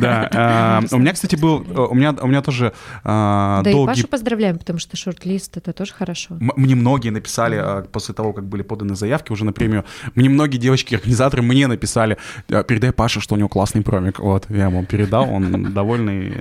Да. 0.00 0.28
а, 0.34 0.82
у 0.90 0.98
меня, 0.98 1.12
кстати, 1.12 1.36
был... 1.36 1.64
У 1.90 1.94
меня, 1.94 2.12
у 2.20 2.26
меня 2.26 2.42
тоже 2.42 2.72
а, 3.04 3.62
да 3.62 3.70
и 3.70 3.86
Пашу 3.86 4.08
поздравляем, 4.08 4.58
потому 4.58 4.78
что 4.78 4.96
шорт-лист 4.96 5.56
это 5.56 5.72
тоже 5.72 5.92
хорошо. 5.92 6.36
Мне 6.38 6.74
многие 6.74 7.10
написали 7.10 7.56
а, 7.56 7.82
после 7.82 8.14
того, 8.14 8.32
как 8.32 8.46
были 8.46 8.62
поданы 8.62 8.94
заявки 8.94 9.32
уже 9.32 9.44
на 9.44 9.52
премию. 9.52 9.84
Мне 10.14 10.28
многие 10.28 10.58
девочки-организаторы 10.58 11.42
мне 11.42 11.66
написали, 11.66 12.18
«А, 12.50 12.62
передай 12.62 12.92
Паше, 12.92 13.20
что 13.20 13.34
у 13.34 13.38
него 13.38 13.48
классный 13.48 13.82
промик. 13.82 14.18
Вот, 14.18 14.46
я 14.50 14.66
ему 14.66 14.84
передал, 14.84 15.30
он 15.30 15.72
довольный. 15.74 16.32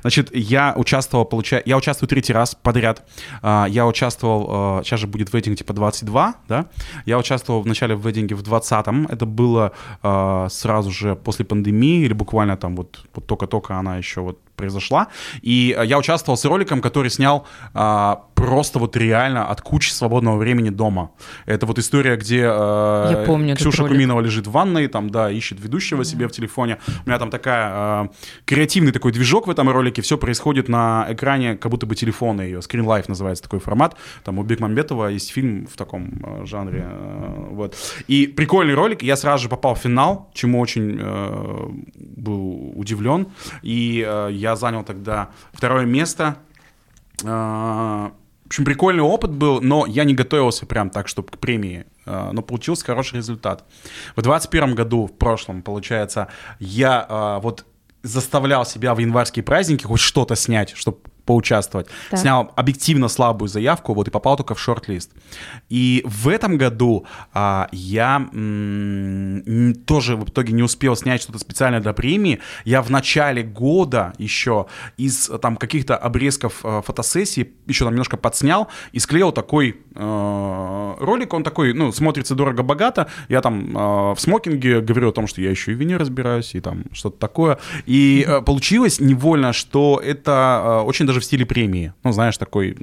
Значит, 0.00 0.34
я 0.34 0.74
участвовал, 0.76 1.24
получаю, 1.24 1.62
я 1.66 1.76
участвую 1.76 2.08
третий 2.08 2.32
раз 2.32 2.54
подряд. 2.54 3.04
Я 3.42 3.86
участвовал, 3.86 4.82
сейчас 4.84 5.00
же 5.00 5.06
будет 5.06 5.32
вейдинг 5.32 5.58
типа 5.58 5.72
22, 5.72 6.34
да? 6.48 6.66
Я 7.04 7.18
участвовал 7.18 7.62
вначале 7.62 7.94
в 7.94 8.04
вейдинге 8.04 8.34
в 8.34 8.42
20-м. 8.86 9.06
Это 9.06 9.26
было 9.26 9.72
э, 10.02 10.48
сразу 10.50 10.90
же 10.90 11.14
после 11.14 11.44
пандемии 11.44 12.04
или 12.04 12.14
буквально 12.14 12.56
там 12.56 12.76
вот, 12.76 13.06
вот 13.14 13.26
только-только 13.26 13.74
она 13.74 13.98
еще 13.98 14.20
вот 14.20 14.38
произошла. 14.56 15.08
И 15.42 15.76
э, 15.76 15.86
я 15.86 15.98
участвовал 15.98 16.36
с 16.36 16.44
роликом, 16.44 16.80
который 16.80 17.10
снял 17.10 17.46
а, 17.74 18.26
просто 18.34 18.78
вот 18.78 18.96
реально 18.96 19.46
от 19.46 19.60
кучи 19.60 19.90
свободного 19.90 20.36
времени 20.36 20.70
дома. 20.70 21.10
Это 21.46 21.66
вот 21.66 21.78
история, 21.78 22.16
где 22.16 22.42
э, 22.42 23.08
Я 23.10 23.24
помню 23.26 23.56
Ксюша. 23.56 23.84
Куминова 23.84 24.20
лежит 24.20 24.46
в 24.46 24.50
ванной, 24.50 24.88
там, 24.88 25.10
да, 25.10 25.30
ищет 25.30 25.60
ведущего 25.60 26.04
себе 26.04 26.28
в 26.28 26.32
телефоне. 26.32 26.78
У 27.04 27.08
меня 27.08 27.18
там 27.18 27.30
такая 27.30 28.04
э, 28.04 28.08
креативный 28.44 28.92
такой 28.92 29.12
движок 29.12 29.46
в 29.46 29.50
этом 29.50 29.68
ролике. 29.70 30.02
Все 30.02 30.18
происходит 30.18 30.68
на 30.68 31.06
экране, 31.08 31.56
как 31.56 31.70
будто 31.70 31.86
бы 31.86 31.94
телефона 31.94 32.42
ее. 32.42 32.58
Screen 32.58 32.84
Life 32.84 33.04
называется 33.08 33.42
такой 33.42 33.60
формат. 33.60 33.96
Там 34.24 34.38
у 34.38 34.42
Бекмамбетова 34.42 35.08
есть 35.08 35.30
фильм 35.32 35.66
в 35.66 35.76
таком 35.76 36.46
жанре. 36.46 36.86
э, 36.86 37.46
вот. 37.50 37.74
И 38.06 38.26
прикольный 38.26 38.74
ролик. 38.74 39.02
Я 39.02 39.16
сразу 39.16 39.44
же 39.44 39.48
попал 39.48 39.74
в 39.74 39.78
финал, 39.78 40.30
чему 40.34 40.60
очень 40.60 40.98
э, 41.00 41.68
был 41.94 42.72
удивлен. 42.76 43.28
И 43.62 44.04
э, 44.06 44.28
я 44.32 44.45
занял 44.54 44.84
тогда 44.84 45.30
второе 45.52 45.86
место. 45.86 46.36
А, 47.24 48.12
В 48.44 48.46
общем, 48.46 48.64
прикольный 48.64 49.02
опыт 49.02 49.32
был, 49.32 49.60
но 49.60 49.86
я 49.86 50.04
не 50.04 50.14
готовился 50.14 50.66
прям 50.66 50.90
так, 50.90 51.08
чтобы 51.08 51.28
к 51.30 51.38
премии. 51.38 51.86
А, 52.04 52.30
Но 52.32 52.42
получился 52.42 52.84
хороший 52.84 53.16
результат. 53.16 53.64
В 54.14 54.22
2021 54.22 54.74
году, 54.74 55.06
в 55.06 55.12
прошлом, 55.12 55.62
получается, 55.62 56.28
я 56.60 57.04
а, 57.08 57.40
вот 57.40 57.64
заставлял 58.02 58.64
себя 58.64 58.94
в 58.94 58.98
январские 58.98 59.42
праздники 59.42 59.84
хоть 59.84 60.00
что-то 60.00 60.36
снять, 60.36 60.70
чтобы 60.76 60.98
поучаствовать. 61.26 61.88
Так. 62.10 62.20
Снял 62.20 62.52
объективно 62.56 63.08
слабую 63.08 63.48
заявку, 63.48 63.94
вот 63.94 64.08
и 64.08 64.10
попал 64.10 64.36
только 64.36 64.54
в 64.54 64.60
шорт-лист. 64.60 65.10
И 65.68 66.02
в 66.06 66.28
этом 66.28 66.56
году 66.56 67.04
а, 67.34 67.68
я 67.72 68.28
м, 68.32 69.74
тоже 69.86 70.16
в 70.16 70.24
итоге 70.24 70.52
не 70.52 70.62
успел 70.62 70.96
снять 70.96 71.22
что-то 71.22 71.38
специально 71.38 71.80
для 71.80 71.92
премии. 71.92 72.40
Я 72.64 72.80
в 72.82 72.90
начале 72.90 73.42
года 73.42 74.12
еще 74.18 74.66
из 74.96 75.28
э, 75.28 75.38
там 75.38 75.56
каких-то 75.56 75.96
обрезков 75.96 76.60
э, 76.64 76.82
фотосессии 76.84 77.52
еще 77.66 77.84
там 77.84 77.94
немножко 77.94 78.16
подснял 78.16 78.68
и 78.92 78.98
склеил 78.98 79.32
такой 79.32 79.76
э, 79.94 80.94
ролик. 81.00 81.34
Он 81.34 81.42
такой, 81.42 81.74
ну, 81.74 81.92
смотрится 81.92 82.34
дорого-богато. 82.34 83.08
Я 83.28 83.40
там 83.40 83.76
э, 83.76 84.14
в 84.14 84.16
смокинге 84.18 84.80
говорю 84.80 85.08
о 85.08 85.12
том, 85.12 85.26
что 85.26 85.40
я 85.40 85.50
еще 85.50 85.72
и 85.72 85.74
в 85.74 85.78
вине 85.78 85.96
разбираюсь, 85.96 86.54
и 86.54 86.60
там 86.60 86.84
что-то 86.92 87.18
такое. 87.18 87.58
И 87.86 88.24
э, 88.26 88.40
получилось 88.42 89.00
невольно, 89.00 89.52
что 89.52 90.00
это 90.02 90.62
э, 90.64 90.86
очень 90.86 91.06
даже 91.06 91.15
в 91.20 91.24
стиле 91.24 91.46
премии. 91.46 91.92
Ну, 92.04 92.12
знаешь, 92.12 92.36
такой 92.38 92.76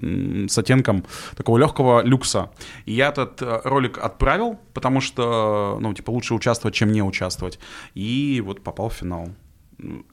с 0.47 0.57
оттенком 0.57 1.05
такого 1.36 1.57
легкого 1.57 2.01
люкса. 2.03 2.51
И 2.86 2.93
я 2.93 3.09
этот 3.09 3.41
э, 3.41 3.61
ролик 3.63 3.97
отправил, 3.97 4.59
потому 4.73 5.01
что, 5.01 5.77
ну, 5.79 5.93
типа, 5.93 6.11
лучше 6.11 6.34
участвовать, 6.34 6.75
чем 6.75 6.91
не 6.91 7.01
участвовать. 7.01 7.59
И 7.93 8.41
вот 8.45 8.63
попал 8.63 8.89
в 8.89 8.93
финал. 8.93 9.29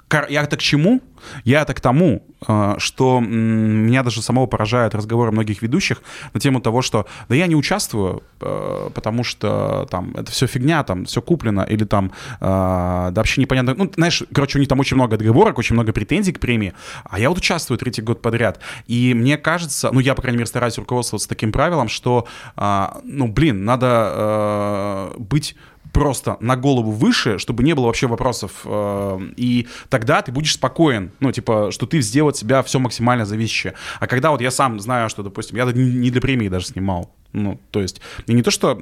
Кар- 0.08 0.26
Я-то 0.28 0.56
к 0.56 0.60
чему? 0.60 1.00
Я-то 1.44 1.74
к 1.74 1.80
тому, 1.80 2.26
э, 2.48 2.74
что 2.78 3.20
меня 3.20 4.02
даже 4.02 4.22
самого 4.22 4.46
поражают 4.46 4.94
разговоры 4.94 5.30
многих 5.30 5.62
ведущих 5.62 6.02
на 6.32 6.40
тему 6.40 6.60
того, 6.60 6.82
что 6.82 7.06
да 7.28 7.34
я 7.34 7.46
не 7.46 7.54
участвую, 7.54 8.22
э, 8.40 8.90
потому 8.94 9.22
что 9.22 9.86
там 9.90 10.14
это 10.16 10.32
все 10.32 10.46
фигня, 10.46 10.82
там 10.82 11.04
все 11.04 11.22
куплено, 11.22 11.62
или 11.62 11.84
там 11.84 12.12
э, 12.40 12.40
да 12.40 13.12
вообще 13.14 13.40
непонятно. 13.40 13.74
Ну, 13.76 13.92
знаешь, 13.94 14.22
короче, 14.34 14.58
у 14.58 14.60
них 14.60 14.68
там 14.68 14.80
очень 14.80 14.96
много 14.96 15.16
договорок, 15.16 15.58
очень 15.58 15.74
много 15.74 15.92
претензий 15.92 16.32
к 16.32 16.40
премии, 16.40 16.72
а 17.04 17.20
я 17.20 17.28
вот 17.28 17.38
участвую 17.38 17.78
третий 17.78 18.02
год 18.02 18.22
подряд. 18.22 18.60
И 18.86 19.14
мне 19.14 19.36
кажется, 19.36 19.90
ну 19.92 20.00
я, 20.00 20.14
по 20.14 20.22
крайней 20.22 20.38
мере, 20.38 20.46
стараюсь 20.46 20.78
руководствоваться 20.78 21.28
таким 21.28 21.52
правилом, 21.52 21.88
что, 21.88 22.26
ну, 22.56 23.28
блин, 23.28 23.64
надо 23.64 25.10
быть 25.18 25.56
просто 25.92 26.36
на 26.40 26.56
голову 26.56 26.90
выше, 26.90 27.38
чтобы 27.38 27.62
не 27.62 27.74
было 27.74 27.86
вообще 27.86 28.06
вопросов. 28.06 28.62
э, 28.64 29.18
И 29.36 29.66
тогда 29.88 30.22
ты 30.22 30.32
будешь 30.32 30.54
спокоен. 30.54 31.10
Ну, 31.20 31.32
типа, 31.32 31.70
что 31.70 31.86
ты 31.86 32.00
сделал 32.00 32.30
от 32.30 32.36
себя 32.36 32.62
все 32.62 32.78
максимально 32.78 33.24
зависящее. 33.24 33.74
А 33.98 34.06
когда 34.06 34.30
вот 34.30 34.40
я 34.40 34.50
сам 34.50 34.80
знаю, 34.80 35.08
что, 35.08 35.22
допустим, 35.22 35.56
я 35.56 35.64
не 35.64 36.10
для 36.10 36.20
премии 36.20 36.48
даже 36.48 36.66
снимал. 36.66 37.14
Ну, 37.32 37.60
то 37.70 37.80
есть, 37.80 38.00
я 38.26 38.34
не 38.34 38.42
то, 38.42 38.50
что 38.50 38.74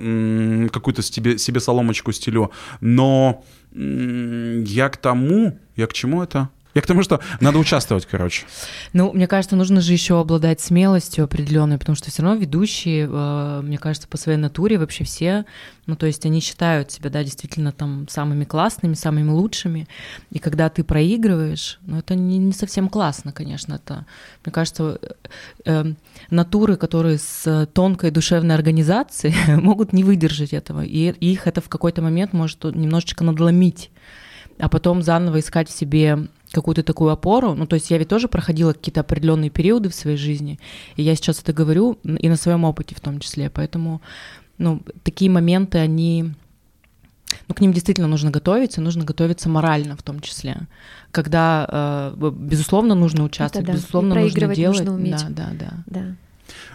какую-то 0.72 1.02
себе, 1.02 1.38
себе 1.38 1.61
соломочку 1.61 2.12
стелю, 2.12 2.50
но 2.80 3.44
я 3.72 4.88
к 4.88 4.96
тому, 4.96 5.59
я 5.76 5.86
к 5.86 5.92
чему 5.92 6.22
это? 6.22 6.48
Я 6.75 6.83
к 6.83 6.87
тому, 6.87 7.03
что 7.03 7.21
надо 7.41 7.59
участвовать, 7.59 8.07
короче. 8.07 8.45
Ну, 8.93 9.11
мне 9.12 9.27
кажется, 9.27 9.57
нужно 9.57 9.81
же 9.81 9.93
еще 9.93 10.21
обладать 10.21 10.61
смелостью 10.61 11.25
определенной, 11.25 11.79
потому 11.79 11.97
что 11.97 12.11
все 12.11 12.23
равно 12.23 12.39
ведущие, 12.39 13.09
э, 13.11 13.61
мне 13.62 13.79
кажется, 13.79 14.07
по 14.07 14.19
своей 14.19 14.39
натуре 14.39 14.79
вообще 14.79 15.05
все, 15.05 15.47
ну, 15.87 15.97
то 15.97 16.07
есть 16.07 16.27
они 16.27 16.41
считают 16.41 16.93
себя, 16.93 17.09
да, 17.09 17.25
действительно 17.25 17.73
там 17.73 18.07
самыми 18.09 18.45
классными, 18.45 18.93
самыми 18.93 19.31
лучшими, 19.31 19.89
и 20.31 20.39
когда 20.39 20.69
ты 20.69 20.85
проигрываешь, 20.85 21.79
ну, 21.83 21.99
это 21.99 22.14
не, 22.14 22.37
не 22.37 22.53
совсем 22.53 22.91
классно, 22.91 23.33
конечно, 23.33 23.75
это, 23.75 24.05
мне 24.45 24.53
кажется, 24.53 24.99
э, 25.01 25.09
э, 25.64 25.85
натуры, 26.29 26.77
которые 26.77 27.19
с 27.19 27.66
тонкой 27.73 28.11
душевной 28.11 28.55
организацией 28.55 29.35
могут 29.61 29.95
не 29.95 30.05
выдержать 30.05 30.53
этого, 30.53 30.85
и 30.85 31.09
их 31.12 31.47
это 31.47 31.62
в 31.62 31.71
какой-то 31.71 32.03
момент 32.03 32.35
может 32.35 32.62
немножечко 32.64 33.25
надломить, 33.25 33.91
а 34.59 34.69
потом 34.69 35.03
заново 35.03 35.41
искать 35.41 35.71
в 35.71 35.77
себе 35.77 36.29
какую-то 36.53 36.82
такую 36.82 37.11
опору. 37.11 37.55
Ну, 37.55 37.66
то 37.66 37.74
есть 37.74 37.90
я 37.90 37.99
ведь 37.99 38.09
тоже 38.09 38.28
проходила 38.28 38.72
какие-то 38.72 39.01
определенные 39.01 39.51
периоды 39.51 39.88
в 39.88 39.94
своей 39.94 40.16
жизни, 40.16 40.59
и 40.96 41.03
я 41.03 41.14
сейчас 41.14 41.40
это 41.40 41.53
говорю 41.53 41.99
и 42.05 42.28
на 42.28 42.36
своем 42.36 42.64
опыте 42.64 42.94
в 42.94 43.01
том 43.01 43.20
числе. 43.20 43.51
Поэтому, 43.51 44.01
ну, 44.59 44.80
такие 45.03 45.30
моменты, 45.30 45.78
они... 45.78 46.32
Ну, 47.46 47.55
к 47.55 47.61
ним 47.61 47.74
действительно 47.74 48.09
нужно 48.09 48.30
готовиться, 48.30 48.80
нужно 48.80 49.05
готовиться 49.05 49.51
морально 49.51 49.96
в 49.96 50.03
том 50.03 50.20
числе. 50.20 50.57
Когда, 51.11 52.14
э, 52.18 52.30
безусловно, 52.30 52.94
нужно 52.94 53.24
участвовать, 53.24 53.66
да. 53.66 53.72
И 53.74 53.76
безусловно, 53.76 54.14
нужно 54.14 54.55
делать. 54.55 54.78
нужно 54.78 54.94
уметь. 54.94 55.26
Да, 55.28 55.28
да, 55.28 55.51
да. 55.53 55.72
Да. 55.86 56.16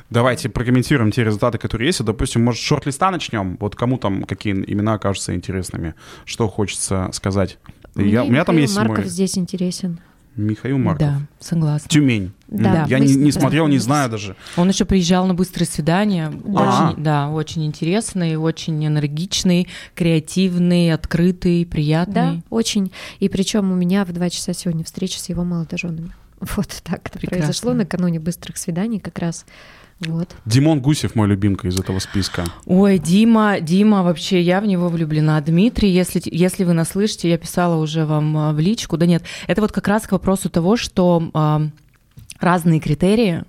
Давайте 0.09 0.49
прокомментируем 0.49 1.11
те 1.11 1.24
результаты, 1.24 1.57
которые 1.57 1.88
есть. 1.88 2.03
Допустим, 2.03 2.43
может, 2.43 2.61
шорт-листа 2.61 3.09
начнем? 3.09 3.57
Вот 3.59 3.76
кому 3.76 3.97
там 3.97 4.24
какие 4.24 4.53
имена 4.53 4.99
кажутся 4.99 5.34
интересными? 5.34 5.95
Что 6.26 6.47
хочется 6.47 7.09
сказать? 7.13 7.57
Мне 7.96 8.10
Я, 8.12 8.24
у 8.24 8.30
меня 8.30 8.44
там 8.46 8.58
есть 8.58 8.76
Марков 8.76 8.98
мой 9.00 9.08
здесь 9.08 9.38
интересен. 9.38 10.00
Михаил 10.36 10.80
Марков. 10.80 11.08
Да, 11.08 11.22
согласна. 11.39 11.88
Тюмень. 11.89 12.32
Да, 12.48 12.86
Я 12.89 12.98
не, 12.98 13.14
не 13.16 13.32
да. 13.32 13.39
смотрел, 13.39 13.68
не 13.68 13.78
знаю 13.78 14.10
даже. 14.10 14.36
Он 14.58 14.68
еще 14.68 14.84
приезжал 14.86 15.28
на 15.28 15.36
быстрые 15.36 15.68
свидания. 15.68 16.32
Да. 16.44 16.89
Очень, 16.89 17.04
да, 17.04 17.30
очень 17.30 17.66
интересный, 17.68 18.36
очень 18.36 18.84
энергичный, 18.84 19.68
креативный, 19.94 20.91
открытый, 20.91 21.66
Да, 21.66 21.72
приятный. 21.72 22.44
очень. 22.50 22.91
И 23.20 23.30
причем 23.30 23.72
у 23.72 23.76
меня 23.76 24.06
в 24.06 24.12
два 24.12 24.30
часа 24.32 24.54
сегодня 24.54 24.84
встреча 24.84 25.20
с 25.20 25.30
его 25.30 25.44
молодоженами. 25.44 26.12
Вот 26.58 26.82
так 26.84 27.02
это 27.08 27.20
Прекрасно. 27.20 27.46
произошло 27.46 27.74
накануне 27.74 28.20
быстрых 28.20 28.58
свиданий 28.58 29.00
как 29.00 29.20
раз. 29.20 29.46
Вот. 30.00 30.36
Димон 30.46 30.82
Гусев 30.82 31.16
мой 31.16 31.28
любимка 31.28 31.68
из 31.68 31.80
этого 31.80 32.00
списка. 32.00 32.46
Ой, 32.66 32.98
Дима, 33.00 33.60
Дима, 33.62 34.04
вообще 34.04 34.41
я 34.41 34.60
в 34.60 34.66
него 34.66 34.89
влюблена. 34.89 35.39
Дмитрий, 35.41 35.91
если, 35.91 36.22
если 36.26 36.64
вы 36.64 36.74
нас 36.74 36.89
слышите, 36.89 37.30
я 37.30 37.38
писала 37.38 37.82
уже 37.82 38.06
вам 38.06 38.38
а, 38.38 38.54
в 38.54 38.60
личку. 38.60 38.98
Да 38.98 39.06
нет, 39.06 39.24
это 39.48 39.62
вот 39.62 39.72
как 39.72 39.88
раз 39.88 40.08
к 40.08 40.12
вопросу 40.12 40.50
того, 40.50 40.76
что 40.78 41.30
а, 41.34 41.62
разные 42.39 42.80
критерии 42.80 43.44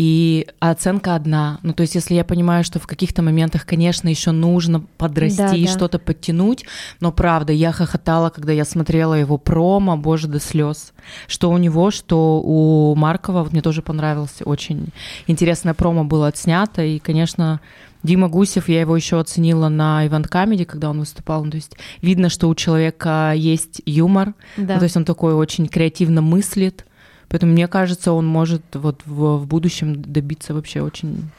и 0.00 0.46
оценка 0.60 1.14
одна. 1.14 1.58
Ну, 1.62 1.74
то 1.74 1.82
есть, 1.82 1.94
если 1.94 2.14
я 2.14 2.24
понимаю, 2.24 2.64
что 2.64 2.78
в 2.78 2.86
каких-то 2.86 3.20
моментах, 3.20 3.66
конечно, 3.66 4.08
еще 4.08 4.30
нужно 4.30 4.80
подрасти 4.96 5.36
Да, 5.36 5.54
и 5.54 5.66
да. 5.66 5.70
что-то 5.70 5.98
подтянуть, 5.98 6.64
но 7.00 7.12
правда, 7.12 7.52
я 7.52 7.70
хохотала, 7.70 8.30
когда 8.30 8.50
я 8.54 8.64
смотрела 8.64 9.12
его 9.12 9.36
промо, 9.36 9.98
боже, 9.98 10.26
до 10.26 10.40
слез. 10.40 10.94
Что 11.26 11.50
у 11.50 11.58
него, 11.58 11.90
что 11.90 12.40
у 12.42 12.94
Маркова, 12.94 13.42
вот 13.42 13.52
мне 13.52 13.60
тоже 13.60 13.82
понравилось, 13.82 14.36
очень 14.42 14.88
интересное 15.26 15.74
промо 15.74 16.04
было 16.04 16.28
отснято, 16.28 16.82
и, 16.82 16.98
конечно, 16.98 17.60
Дима 18.02 18.30
Гусев, 18.30 18.70
я 18.70 18.80
его 18.80 18.96
еще 18.96 19.20
оценила 19.20 19.68
на 19.68 20.06
Ивент 20.06 20.28
Камеди, 20.28 20.64
когда 20.64 20.88
он 20.88 21.00
выступал. 21.00 21.44
Ну, 21.44 21.50
то 21.50 21.56
есть 21.56 21.76
видно, 22.00 22.30
что 22.30 22.48
у 22.48 22.54
человека 22.54 23.34
есть 23.36 23.82
юмор, 23.84 24.32
Да. 24.56 24.72
ну, 24.74 24.78
то 24.78 24.84
есть 24.84 24.96
он 24.96 25.04
такой 25.04 25.34
очень 25.34 25.66
креативно 25.68 26.22
мыслит. 26.22 26.86
Поэтому 27.30 27.52
мне 27.52 27.68
кажется, 27.68 28.12
он 28.12 28.26
может 28.26 28.62
вот 28.74 29.02
в, 29.06 29.38
в 29.38 29.46
будущем 29.46 30.02
добиться 30.02 30.52
вообще 30.52 30.82
очень... 30.82 31.30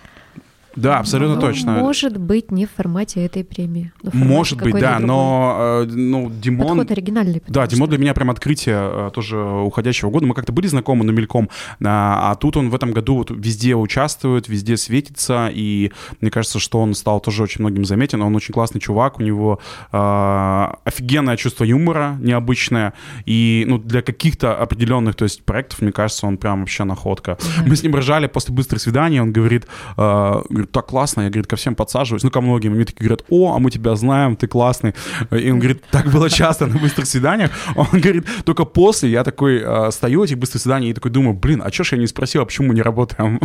Да, 0.76 1.00
абсолютно 1.00 1.36
Ну, 1.36 1.42
точно. 1.42 1.72
Может 1.74 2.18
быть, 2.18 2.52
не 2.52 2.66
в 2.66 2.72
формате 2.72 3.26
этой 3.26 3.44
премии. 3.44 3.92
но 4.04 4.12
формате 4.12 4.34
Может 4.34 4.62
быть, 4.62 4.74
да, 4.74 4.98
другой. 4.98 5.06
но 5.08 5.58
э, 5.60 5.86
ну, 5.92 6.32
Димон... 6.42 6.68
Подход 6.68 6.92
оригинальный. 6.92 7.42
Да, 7.48 7.62
потому 7.62 7.68
Димон 7.68 7.88
что- 7.88 7.90
для 7.90 7.98
меня 8.00 8.14
прям 8.14 8.30
открытие 8.30 8.76
э, 8.80 9.12
тоже 9.14 9.38
уходящего 9.38 10.10
года. 10.10 10.26
Мы 10.26 10.34
как-то 10.34 10.54
были 10.54 10.68
знакомы, 10.68 11.04
но 11.04 11.12
мельком. 11.12 11.50
А, 11.84 12.32
а 12.32 12.36
тут 12.36 12.58
он 12.58 12.70
в 12.70 12.76
этом 12.76 12.92
году 12.92 13.16
вот 13.18 13.32
везде 13.32 13.76
участвует, 13.76 14.48
везде 14.48 14.78
светится. 14.78 15.50
И 15.54 15.92
мне 16.22 16.32
кажется, 16.32 16.60
что 16.60 16.80
он 16.82 16.94
стал 16.94 17.20
тоже 17.20 17.44
очень 17.44 17.62
многим 17.62 17.84
заметен. 17.86 18.22
Он 18.22 18.36
очень 18.36 18.54
классный 18.54 18.80
чувак, 18.80 19.20
у 19.20 19.24
него 19.24 19.60
э, 19.92 20.68
офигенное 20.86 21.38
чувство 21.38 21.64
юмора, 21.64 22.18
необычное. 22.22 22.94
И 23.26 23.66
ну, 23.68 23.78
для 23.78 24.02
каких-то 24.02 24.56
определенных 24.56 25.16
то 25.16 25.24
есть, 25.26 25.44
проектов, 25.44 25.82
мне 25.82 25.92
кажется, 25.92 26.28
он 26.28 26.38
прям 26.38 26.62
вообще 26.62 26.84
находка. 26.84 27.38
Мы 27.66 27.76
с 27.76 27.84
ним 27.84 27.96
ржали 27.96 28.28
после 28.28 28.54
быстрых 28.56 28.82
свиданий. 28.82 29.20
Он 29.20 29.32
говорит, 29.32 29.68
э, 29.98 30.42
говорит, 30.62 30.72
так 30.72 30.88
классно. 30.88 31.22
Я, 31.22 31.30
говорит, 31.30 31.48
ко 31.48 31.56
всем 31.56 31.76
подсаживаюсь. 31.76 32.24
Ну, 32.24 32.32
ко 32.32 32.42
многим. 32.42 32.72
И 32.74 32.76
мне 32.76 32.86
такие 32.86 33.08
говорят, 33.08 33.26
о, 33.30 33.56
а 33.56 33.60
мы 33.60 33.72
тебя 33.72 33.96
знаем, 33.96 34.36
ты 34.36 34.48
классный. 34.48 34.94
И 35.32 35.52
он 35.52 35.60
говорит, 35.60 35.84
так 35.92 36.08
было 36.12 36.30
часто 36.30 36.68
на 36.68 36.78
быстрых 36.78 37.08
свиданиях. 37.08 37.52
Он 37.76 37.88
говорит, 37.92 38.26
только 38.46 38.66
после 38.66 39.10
я 39.10 39.24
такой 39.24 39.62
э, 39.64 39.92
стою 39.92 40.24
этих 40.24 40.38
быстрых 40.38 40.62
свиданий 40.62 40.90
и 40.90 40.94
такой 40.94 41.12
думаю, 41.12 41.34
блин, 41.34 41.62
а 41.64 41.72
чё 41.72 41.84
ж 41.84 41.94
я 41.94 41.98
не 41.98 42.08
спросил, 42.08 42.42
а 42.42 42.46
почему 42.46 42.70
мы 42.70 42.76
не 42.76 42.82
работаем? 42.82 43.40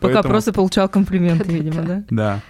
Пока 0.00 0.22
просто 0.22 0.52
получал 0.52 0.88
комплименты, 0.88 1.50
видимо, 1.52 1.82
да? 1.82 2.40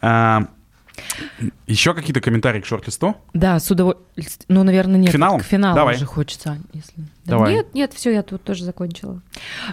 Да. 0.00 0.48
А, 0.96 1.44
Еще 1.66 1.94
какие-то 1.94 2.20
комментарии 2.20 2.60
к 2.60 2.66
шорт-листу? 2.66 3.16
Да, 3.34 3.58
с 3.58 3.70
удовольствием. 3.70 4.02
Ну, 4.48 4.62
наверное, 4.62 4.98
нет. 4.98 5.10
К 5.10 5.12
финалу? 5.12 5.38
К 5.38 5.42
финалу 5.42 5.74
Давай. 5.74 5.96
уже 5.96 6.06
хочется. 6.06 6.58
Если... 6.72 6.92
да. 6.96 7.04
Давай. 7.24 7.54
Нет, 7.54 7.74
нет, 7.74 7.92
все, 7.94 8.12
я 8.12 8.22
тут 8.22 8.42
тоже 8.42 8.64
закончила. 8.64 9.22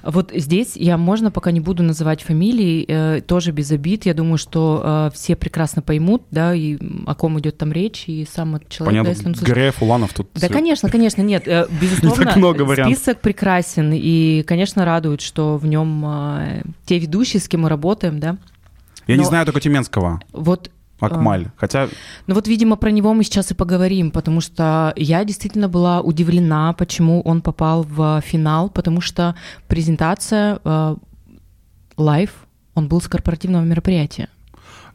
Вот 0.04 0.32
здесь 0.34 0.76
я, 0.76 0.98
можно, 0.98 1.32
пока 1.32 1.52
не 1.52 1.60
буду 1.60 1.84
называть 1.84 2.22
фамилии, 2.24 2.86
э, 2.88 3.22
тоже 3.22 3.52
без 3.52 3.72
обид. 3.72 4.06
Я 4.06 4.14
думаю, 4.14 4.38
что 4.38 5.10
э, 5.12 5.16
все 5.16 5.36
прекрасно 5.36 5.82
поймут, 5.82 6.24
да, 6.32 6.54
и 6.54 6.78
о 7.06 7.16
ком 7.16 7.40
идет 7.40 7.58
там 7.58 7.72
речь, 7.72 8.06
и 8.08 8.28
сам 8.32 8.56
этот 8.56 8.70
человек, 8.70 8.94
да, 8.94 9.00
Понятно, 9.02 9.10
если 9.10 9.28
он 9.28 9.36
слышит. 9.36 9.54
Греев, 9.56 9.82
Уланов 9.82 10.14
тут... 10.14 10.30
Да, 10.36 10.48
конечно, 10.48 10.90
конечно, 10.90 11.22
нет, 11.22 11.48
э, 11.48 11.68
безусловно, 11.82 12.26
так 12.26 12.36
много 12.38 12.62
вариантов. 12.62 12.98
список 12.98 13.22
прекрасен, 13.22 13.92
и, 13.94 14.44
конечно, 14.44 14.86
радует, 14.86 15.22
что 15.22 15.58
в 15.58 15.66
нем 15.66 16.04
э, 16.06 16.62
те 16.86 17.00
ведущие, 17.00 17.42
с 17.42 17.48
кем 17.48 17.62
мы 17.62 17.70
работаем, 17.70 18.20
да. 18.20 18.38
Я 19.08 19.16
не 19.16 19.24
но- 19.24 19.30
знаю 19.30 19.46
только 19.46 19.60
Тюменского, 19.60 20.22
Вот 20.34 20.70
Акмаль. 21.00 21.48
Хотя, 21.58 21.88
Ну 22.28 22.36
вот, 22.36 22.48
видимо, 22.48 22.76
про 22.76 22.92
него 22.92 23.14
мы 23.14 23.24
сейчас 23.24 23.52
и 23.52 23.56
поговорим, 23.56 24.12
потому 24.12 24.42
что 24.42 24.94
я 24.96 25.24
действительно 25.24 25.68
была 25.68 26.02
удивлена, 26.02 26.74
почему 26.74 27.22
он 27.22 27.42
попал 27.42 27.84
в 27.84 28.22
финал, 28.22 28.70
потому 28.70 29.02
что 29.02 29.36
презентация 29.68 30.60
э, 30.64 30.96
live, 31.98 32.32
он 32.76 32.88
был 32.88 33.02
с 33.02 33.08
корпоративного 33.08 33.64
мероприятия. 33.64 34.28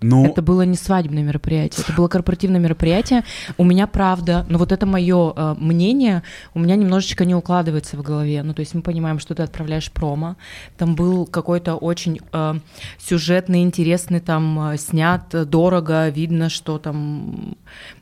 Ну, 0.04 0.26
Это 0.26 0.42
было 0.42 0.62
не 0.62 0.76
свадебное 0.76 1.22
мероприятие, 1.22 1.84
это 1.86 1.96
было 1.96 2.08
корпоративное 2.08 2.60
мероприятие. 2.60 3.24
У 3.58 3.64
меня 3.64 3.86
правда, 3.86 4.44
но 4.48 4.58
вот 4.58 4.72
это 4.72 4.86
мое 4.86 5.54
мнение, 5.58 6.22
у 6.54 6.60
меня 6.60 6.76
немножечко 6.76 7.24
не 7.24 7.34
укладывается 7.34 7.96
в 7.96 8.02
голове. 8.02 8.42
Ну, 8.42 8.54
то 8.54 8.60
есть 8.60 8.74
мы 8.74 8.82
понимаем, 8.82 9.18
что 9.18 9.34
ты 9.34 9.42
отправляешь 9.42 9.90
промо. 9.90 10.36
Там 10.76 10.94
был 10.94 11.26
какой-то 11.26 11.76
очень 11.76 12.20
э, 12.32 12.54
сюжетный, 12.98 13.62
интересный, 13.62 14.20
там 14.20 14.70
э, 14.70 14.78
снят 14.78 15.34
э, 15.34 15.44
дорого, 15.44 16.08
видно, 16.08 16.48
что 16.48 16.78
там 16.78 17.56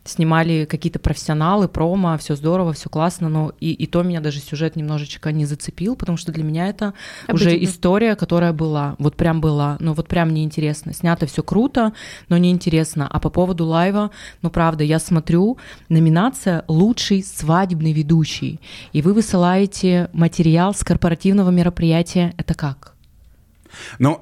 снимали 0.04 0.64
какие-то 0.64 0.98
профессионалы, 0.98 1.68
промо, 1.68 2.16
все 2.18 2.34
здорово, 2.36 2.72
все 2.72 2.88
классно, 2.88 3.28
но 3.28 3.52
и, 3.60 3.72
и 3.72 3.86
то 3.86 4.02
меня 4.02 4.20
даже 4.20 4.40
сюжет 4.40 4.76
немножечко 4.76 5.32
не 5.32 5.44
зацепил, 5.44 5.96
потому 5.96 6.18
что 6.18 6.32
для 6.32 6.44
меня 6.44 6.68
это 6.68 6.94
уже 7.28 7.50
Обыденно. 7.50 7.64
история, 7.64 8.16
которая 8.16 8.52
была, 8.52 8.96
вот 8.98 9.16
прям 9.16 9.40
была, 9.40 9.76
но 9.80 9.94
вот 9.94 10.08
прям 10.08 10.34
неинтересно. 10.34 10.92
Снято 10.92 11.26
все 11.26 11.42
круто, 11.42 11.92
но 12.28 12.36
неинтересно. 12.36 13.06
А 13.08 13.20
по 13.20 13.30
поводу 13.30 13.66
лайва, 13.66 14.10
ну 14.42 14.50
правда, 14.50 14.84
я 14.84 14.98
смотрю, 14.98 15.58
номинация 15.88 16.64
«Лучший 16.68 17.22
свадебный 17.22 17.92
ведущий», 17.92 18.60
и 18.92 19.02
вы 19.02 19.14
высылаете 19.14 20.10
материал 20.12 20.74
с 20.74 20.82
корпоративного 20.84 21.50
мероприятия. 21.50 22.34
Это 22.36 22.54
как? 22.54 22.91
Ну, 23.98 24.20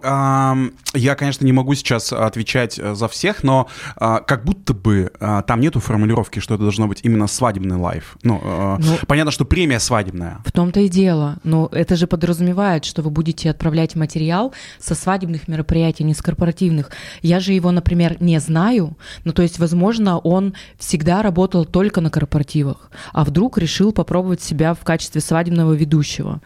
я, 0.94 1.14
конечно, 1.14 1.44
не 1.44 1.52
могу 1.52 1.74
сейчас 1.74 2.12
отвечать 2.12 2.78
э, 2.78 2.94
за 2.94 3.08
всех, 3.08 3.42
но 3.42 3.68
а, 3.96 4.20
как 4.20 4.44
будто 4.44 4.74
бы 4.74 5.12
а, 5.20 5.42
там 5.42 5.60
нету 5.60 5.80
формулировки, 5.80 6.40
что 6.40 6.54
это 6.54 6.64
должно 6.64 6.88
быть 6.88 7.00
именно 7.04 7.26
свадебный 7.26 7.76
live. 7.76 8.16
Ну, 8.22 8.40
э, 8.42 8.76
Ну, 8.80 8.98
понятно, 9.06 9.30
что 9.30 9.44
премия 9.44 9.78
свадебная. 9.78 10.40
В 10.44 10.52
том-то 10.52 10.80
и 10.80 10.88
дело. 10.88 11.38
Но 11.44 11.68
это 11.72 11.96
же 11.96 12.06
подразумевает, 12.06 12.84
что 12.84 13.02
вы 13.02 13.10
будете 13.10 13.50
отправлять 13.50 13.94
материал 13.94 14.52
со 14.78 14.94
свадебных 14.94 15.48
мероприятий, 15.48 16.04
не 16.04 16.14
с 16.14 16.22
корпоративных. 16.22 16.90
Я 17.22 17.40
же 17.40 17.52
его, 17.52 17.70
например, 17.70 18.16
не 18.20 18.40
знаю. 18.40 18.96
Ну, 19.24 19.32
то 19.32 19.42
есть, 19.42 19.58
возможно, 19.58 20.18
он 20.18 20.54
всегда 20.78 21.22
работал 21.22 21.64
только 21.64 22.00
на 22.00 22.10
корпоративах, 22.10 22.90
а 23.12 23.24
вдруг 23.24 23.58
решил 23.58 23.92
попробовать 23.92 24.42
себя 24.42 24.74
в 24.74 24.80
качестве 24.80 25.20
свадебного 25.20 25.72
ведущего. 25.72 26.40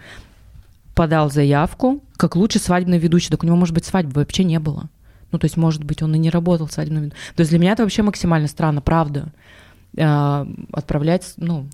Подал 0.95 1.31
заявку, 1.31 2.03
как 2.17 2.37
лучший 2.37 2.61
свадебный 2.61 2.99
ведущий. 2.99 3.31
Так 3.31 3.43
у 3.43 3.47
него, 3.47 3.57
может 3.57 3.75
быть, 3.75 3.85
свадьбы 3.85 4.21
вообще 4.21 4.45
не 4.45 4.59
было. 4.59 4.89
Ну, 5.33 5.39
то 5.39 5.47
есть, 5.47 5.57
может 5.57 5.83
быть, 5.83 6.03
он 6.03 6.15
и 6.15 6.19
не 6.19 6.31
работал 6.31 6.69
свадебным 6.69 7.05
ведущим. 7.05 7.21
То 7.35 7.41
есть 7.41 7.51
для 7.51 7.59
меня 7.59 7.73
это 7.73 7.83
вообще 7.83 8.03
максимально 8.03 8.47
странно, 8.47 8.81
правда. 8.81 9.33
А, 9.99 10.47
Отправлять, 10.73 11.35
ну... 11.37 11.69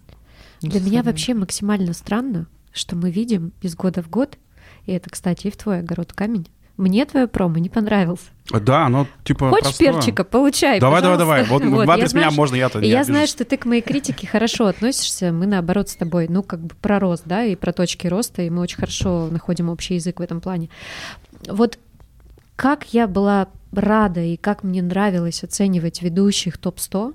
Для 0.63 0.81
меня 0.81 1.03
вообще 1.03 1.33
максимально 1.33 1.95
странно, 1.95 2.47
что 2.73 2.95
мы 2.95 3.11
видим 3.11 3.53
из 3.63 3.75
года 3.75 4.03
в 4.03 4.11
год, 4.11 4.37
и 4.85 4.93
это, 4.93 5.09
кстати, 5.09 5.47
и 5.47 5.51
в 5.51 5.57
твой 5.57 5.81
огород 5.81 6.13
камень. 6.13 6.49
Мне 6.81 7.05
твое 7.05 7.27
промо 7.29 7.59
не 7.59 7.69
понравился. 7.69 8.25
Да, 8.51 8.87
оно 8.87 9.07
типа 9.23 9.51
Хочешь 9.51 9.77
простое. 9.77 9.93
перчика? 9.93 10.25
Получай, 10.25 10.81
Давай, 10.81 11.03
давай, 11.03 11.19
давай. 11.19 11.43
пожалуйста. 11.43 11.69
Вот, 11.69 11.87
в 11.87 11.91
адрес 11.91 12.15
меня 12.15 12.31
можно, 12.31 12.57
я-то 12.57 12.81
не 12.81 12.89
я 12.89 13.01
обижусь. 13.01 13.07
знаю, 13.13 13.27
что 13.27 13.45
ты 13.45 13.59
к 13.59 13.67
моей 13.67 13.83
критике 13.83 14.27
хорошо 14.27 14.67
относишься. 14.67 15.31
Мы, 15.31 15.47
наоборот, 15.47 15.91
с 15.91 15.97
тобой, 15.97 16.27
ну, 16.29 16.43
как 16.43 16.61
бы 16.61 16.75
про 16.81 16.99
рост, 16.99 17.25
да, 17.27 17.45
и 17.45 17.55
про 17.55 17.73
точки 17.73 18.07
роста, 18.07 18.41
и 18.41 18.49
мы 18.49 18.63
очень 18.63 18.79
хорошо 18.79 19.29
находим 19.31 19.69
общий 19.69 19.95
язык 19.97 20.21
в 20.21 20.23
этом 20.23 20.41
плане. 20.41 20.71
Вот 21.47 21.79
как 22.57 22.87
я 22.95 23.07
была 23.07 23.49
рада 23.73 24.21
и 24.21 24.37
как 24.39 24.63
мне 24.65 24.81
нравилось 24.83 25.45
оценивать 25.45 26.01
ведущих 26.03 26.57
топ-100, 26.57 27.15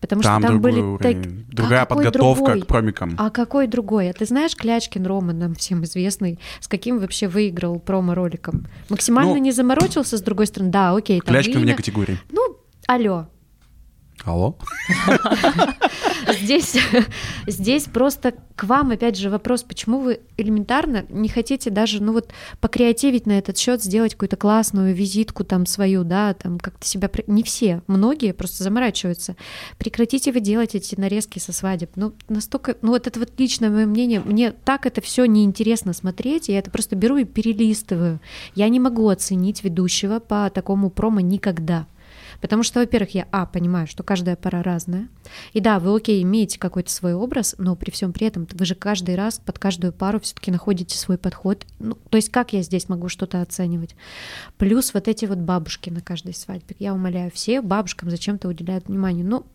потому 0.00 0.22
Там 0.22 0.40
что 0.42 0.48
там 0.48 0.60
были... 0.60 0.80
уровень, 0.80 1.22
так- 1.22 1.48
другая 1.54 1.82
А 1.82 1.86
подготовка 1.86 2.44
другой? 2.44 2.60
к 2.62 2.66
промикам. 2.66 3.14
А 3.18 3.30
какой 3.30 3.66
другой? 3.66 4.10
А 4.10 4.12
ты 4.12 4.24
знаешь 4.26 4.54
Клячкин 4.56 5.06
Рома, 5.06 5.32
нам 5.32 5.54
всем 5.54 5.84
известный, 5.84 6.38
с 6.60 6.68
каким 6.68 6.98
вообще 6.98 7.28
выиграл 7.28 7.78
промо-роликом? 7.78 8.66
Максимально 8.88 9.32
Ну, 9.34 9.38
не 9.38 9.52
заморочился, 9.52 10.16
с 10.16 10.20
другой 10.22 10.46
стороны, 10.46 10.70
да, 10.70 10.94
окей. 10.94 11.20
Клячкин 11.20 11.60
вне 11.60 11.74
категории. 11.74 12.18
Ну, 12.30 12.56
алло. 12.86 13.26
Алло? 14.26 14.56
Здесь, 16.40 16.76
здесь 17.46 17.84
просто 17.84 18.34
к 18.56 18.64
вам, 18.64 18.90
опять 18.90 19.16
же, 19.16 19.30
вопрос, 19.30 19.62
почему 19.62 20.00
вы 20.00 20.20
элементарно 20.36 21.06
не 21.08 21.28
хотите 21.28 21.70
даже, 21.70 22.02
ну 22.02 22.12
вот, 22.12 22.30
покреативить 22.60 23.26
на 23.26 23.38
этот 23.38 23.56
счет, 23.56 23.82
сделать 23.82 24.14
какую-то 24.14 24.36
классную 24.36 24.94
визитку 24.94 25.44
там 25.44 25.66
свою, 25.66 26.02
да, 26.02 26.34
там 26.34 26.58
как-то 26.58 26.84
себя... 26.84 27.08
Не 27.28 27.44
все, 27.44 27.82
многие 27.86 28.32
просто 28.32 28.64
заморачиваются. 28.64 29.36
Прекратите 29.78 30.32
вы 30.32 30.40
делать 30.40 30.74
эти 30.74 30.98
нарезки 30.98 31.38
со 31.38 31.52
свадеб. 31.52 31.90
Ну, 31.94 32.12
настолько... 32.28 32.76
Ну, 32.82 32.90
вот 32.90 33.06
это 33.06 33.20
вот 33.20 33.30
личное 33.38 33.70
мое 33.70 33.86
мнение. 33.86 34.20
Мне 34.20 34.50
так 34.50 34.86
это 34.86 35.00
все 35.00 35.24
неинтересно 35.26 35.92
смотреть, 35.92 36.48
я 36.48 36.58
это 36.58 36.70
просто 36.72 36.96
беру 36.96 37.16
и 37.18 37.24
перелистываю. 37.24 38.20
Я 38.56 38.68
не 38.68 38.80
могу 38.80 39.08
оценить 39.08 39.62
ведущего 39.62 40.18
по 40.18 40.50
такому 40.50 40.90
промо 40.90 41.20
никогда. 41.20 41.86
Потому 42.40 42.62
что, 42.62 42.80
во-первых, 42.80 43.14
я, 43.14 43.28
а, 43.32 43.46
понимаю, 43.46 43.86
что 43.86 44.02
каждая 44.02 44.36
пара 44.36 44.62
разная. 44.62 45.08
И 45.52 45.60
да, 45.60 45.78
вы, 45.78 45.96
окей, 45.96 46.22
имеете 46.22 46.58
какой-то 46.58 46.90
свой 46.90 47.14
образ, 47.14 47.54
но 47.58 47.76
при 47.76 47.90
всем 47.90 48.12
при 48.12 48.26
этом 48.26 48.46
вы 48.50 48.64
же 48.64 48.74
каждый 48.74 49.14
раз 49.14 49.38
под 49.38 49.58
каждую 49.58 49.92
пару 49.92 50.20
все-таки 50.20 50.50
находите 50.50 50.96
свой 50.96 51.18
подход. 51.18 51.66
Ну, 51.78 51.96
то 52.10 52.16
есть 52.16 52.30
как 52.30 52.52
я 52.52 52.62
здесь 52.62 52.88
могу 52.88 53.08
что-то 53.08 53.42
оценивать? 53.42 53.96
Плюс 54.58 54.94
вот 54.94 55.08
эти 55.08 55.24
вот 55.26 55.38
бабушки 55.38 55.90
на 55.90 56.00
каждой 56.00 56.34
свадьбе. 56.34 56.76
Я 56.78 56.94
умоляю, 56.94 57.30
все 57.32 57.60
бабушкам 57.60 58.10
зачем-то 58.10 58.48
уделяют 58.48 58.88
внимание. 58.88 59.24
Ну, 59.24 59.46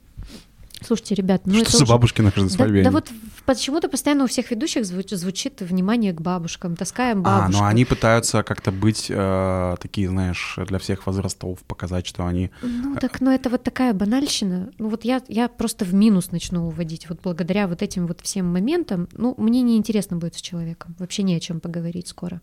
Слушайте, 0.83 1.15
ребят, 1.15 1.43
ну 1.45 1.53
что 1.53 1.61
это 1.61 1.71
за 1.77 1.83
уже... 1.83 1.91
бабушки 1.93 2.21
на 2.21 2.31
каждой 2.31 2.49
Да, 2.49 2.55
свадьбе? 2.55 2.83
да 2.83 2.91
вот 2.91 3.09
почему-то 3.45 3.87
постоянно 3.87 4.23
у 4.23 4.27
всех 4.27 4.49
ведущих 4.51 4.83
звуч- 4.83 5.15
звучит 5.15 5.61
внимание 5.61 6.11
к 6.13 6.21
бабушкам, 6.21 6.75
таскаем 6.75 7.19
А, 7.19 7.41
бабушку. 7.41 7.61
ну 7.61 7.67
они 7.67 7.85
пытаются 7.85 8.43
как-то 8.43 8.71
быть 8.71 9.05
э, 9.09 9.75
такие, 9.79 10.09
знаешь, 10.09 10.57
для 10.67 10.79
всех 10.79 11.05
возрастов, 11.05 11.59
показать, 11.67 12.07
что 12.07 12.25
они... 12.25 12.49
Ну 12.63 12.95
так, 12.95 13.21
ну 13.21 13.31
это 13.31 13.49
вот 13.49 13.63
такая 13.63 13.93
банальщина. 13.93 14.71
Ну 14.79 14.89
вот 14.89 15.05
я, 15.05 15.21
я 15.27 15.47
просто 15.47 15.85
в 15.85 15.93
минус 15.93 16.31
начну 16.31 16.67
уводить. 16.67 17.07
Вот 17.09 17.19
благодаря 17.23 17.67
вот 17.67 17.81
этим 17.81 18.07
вот 18.07 18.21
всем 18.21 18.51
моментам, 18.51 19.07
ну 19.13 19.35
мне 19.37 19.61
неинтересно 19.61 20.17
будет 20.17 20.35
с 20.35 20.41
человеком. 20.41 20.95
Вообще 20.99 21.23
не 21.23 21.35
о 21.35 21.39
чем 21.39 21.59
поговорить 21.59 22.07
скоро. 22.07 22.41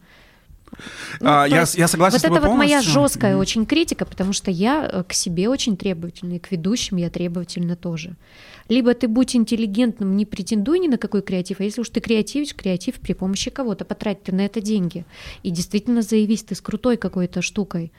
Ну, 1.21 1.29
А, 1.29 1.47
я, 1.47 1.65
я 1.75 1.89
согласен 1.89 2.15
вот 2.15 2.19
с 2.21 2.23
тобой 2.23 2.39
это 2.39 2.49
вот 2.49 2.57
моя 2.57 2.77
полностью. 2.79 2.93
жесткая 2.93 3.33
Мгм. 3.33 3.41
очень 3.41 3.67
критика, 3.67 4.05
потому 4.05 4.33
что 4.33 4.51
я 4.51 4.89
э, 4.93 5.03
к 5.05 5.13
себе 5.13 5.49
очень 5.49 5.77
требовательна, 5.77 6.35
и 6.35 6.39
к 6.39 6.51
ведущим 6.51 6.97
я 6.99 7.11
требовательна 7.11 7.77
тоже. 7.77 8.17
Либо 8.69 8.93
ты 8.95 9.09
будь 9.09 9.35
интеллигентным, 9.35 10.17
не 10.17 10.27
претендуй 10.27 10.79
ни 10.79 10.89
на 10.89 10.99
какой 10.99 11.23
креатив, 11.23 11.61
а 11.61 11.65
если 11.65 11.81
уж 11.81 11.89
ты 11.89 12.01
креативишь, 12.01 12.55
креатив 12.55 12.97
при 12.97 13.15
помощи 13.15 13.51
кого-то, 13.51 13.85
потрать 13.85 14.23
ты 14.23 14.33
на 14.35 14.43
это 14.45 14.61
деньги. 14.61 15.05
И 15.43 15.51
действительно 15.51 16.03
заявись 16.03 16.43
ты 16.45 16.55
с 16.55 16.61
крутой 16.61 16.97
какой-то 16.99 17.41
штукой. 17.43 17.93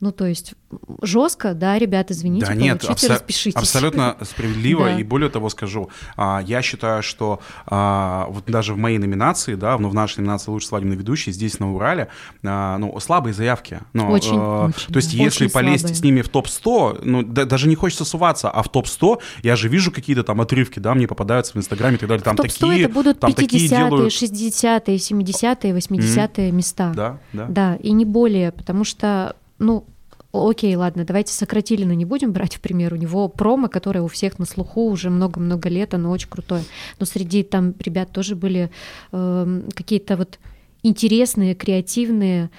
Ну, 0.00 0.12
то 0.12 0.26
есть 0.26 0.54
жестко, 1.02 1.54
да, 1.54 1.76
ребят, 1.76 2.10
извините, 2.12 2.46
Да 2.46 2.54
нет, 2.54 2.80
получите, 2.86 3.06
абсо- 3.08 3.12
распишитесь. 3.14 3.56
абсолютно 3.56 4.16
справедливо. 4.22 4.84
Да. 4.84 4.98
И 5.00 5.02
более 5.02 5.28
того 5.28 5.50
скажу, 5.50 5.90
а, 6.16 6.40
я 6.46 6.62
считаю, 6.62 7.02
что 7.02 7.40
а, 7.66 8.26
вот 8.30 8.44
даже 8.46 8.74
в 8.74 8.76
моей 8.78 8.98
номинации, 8.98 9.56
да, 9.56 9.76
ну, 9.76 9.88
в 9.88 9.94
нашей 9.94 10.20
номинации 10.20 10.52
«Лучший 10.52 10.66
свадебный 10.68 10.96
ведущий» 10.96 11.32
здесь, 11.32 11.58
на 11.58 11.74
Урале, 11.74 12.08
а, 12.44 12.78
ну, 12.78 12.98
слабые 13.00 13.34
заявки. 13.34 13.80
Ну, 13.92 14.08
Очень, 14.10 14.36
э, 14.38 14.66
очень, 14.68 14.92
То 14.92 14.98
есть 14.98 15.14
если 15.14 15.48
полезть 15.48 15.80
слабые. 15.80 15.96
с 15.96 16.02
ними 16.04 16.22
в 16.22 16.28
топ-100, 16.28 17.00
ну, 17.04 17.22
да- 17.24 17.44
даже 17.44 17.66
не 17.68 17.74
хочется 17.74 18.04
суваться, 18.04 18.50
а 18.50 18.62
в 18.62 18.68
топ-100 18.68 19.18
я 19.42 19.56
же 19.56 19.68
вижу 19.68 19.90
какие-то 19.90 20.22
там 20.22 20.40
отрывки, 20.40 20.78
да, 20.78 20.94
мне 20.94 21.08
попадаются 21.08 21.54
в 21.54 21.56
Инстаграме 21.56 21.96
и 21.96 21.98
так 21.98 22.08
далее. 22.08 22.22
Там 22.22 22.34
В 22.36 22.42
топ-100 22.42 22.68
такие, 22.68 22.84
это 22.84 22.94
будут 22.94 23.18
там 23.20 23.32
такие 23.32 23.66
50-е, 23.68 23.68
делают... 23.88 24.12
60-е, 24.12 24.96
70-е, 24.96 25.72
80-е 25.72 26.52
места. 26.52 26.92
Да, 26.94 27.18
да. 27.32 27.46
Да, 27.46 27.74
и 27.76 27.90
не 27.90 28.04
более, 28.04 28.52
потому 28.52 28.84
что, 28.84 29.34
ну, 29.58 29.86
окей, 30.32 30.74
ладно, 30.76 31.04
давайте 31.04 31.32
Сократилина 31.32 31.92
не 31.92 32.04
будем 32.04 32.32
брать 32.32 32.56
в 32.56 32.60
пример. 32.60 32.94
У 32.94 32.96
него 32.96 33.28
промо, 33.28 33.68
которое 33.68 34.00
у 34.00 34.08
всех 34.08 34.38
на 34.38 34.44
слуху 34.44 34.90
уже 34.90 35.10
много-много 35.10 35.68
лет, 35.68 35.94
оно 35.94 36.10
очень 36.10 36.28
крутое. 36.28 36.64
Но 36.98 37.06
среди 37.06 37.42
там 37.42 37.74
ребят 37.78 38.12
тоже 38.12 38.36
были 38.36 38.70
эм, 39.12 39.68
какие-то 39.74 40.16
вот 40.16 40.38
интересные, 40.82 41.54
креативные 41.54 42.50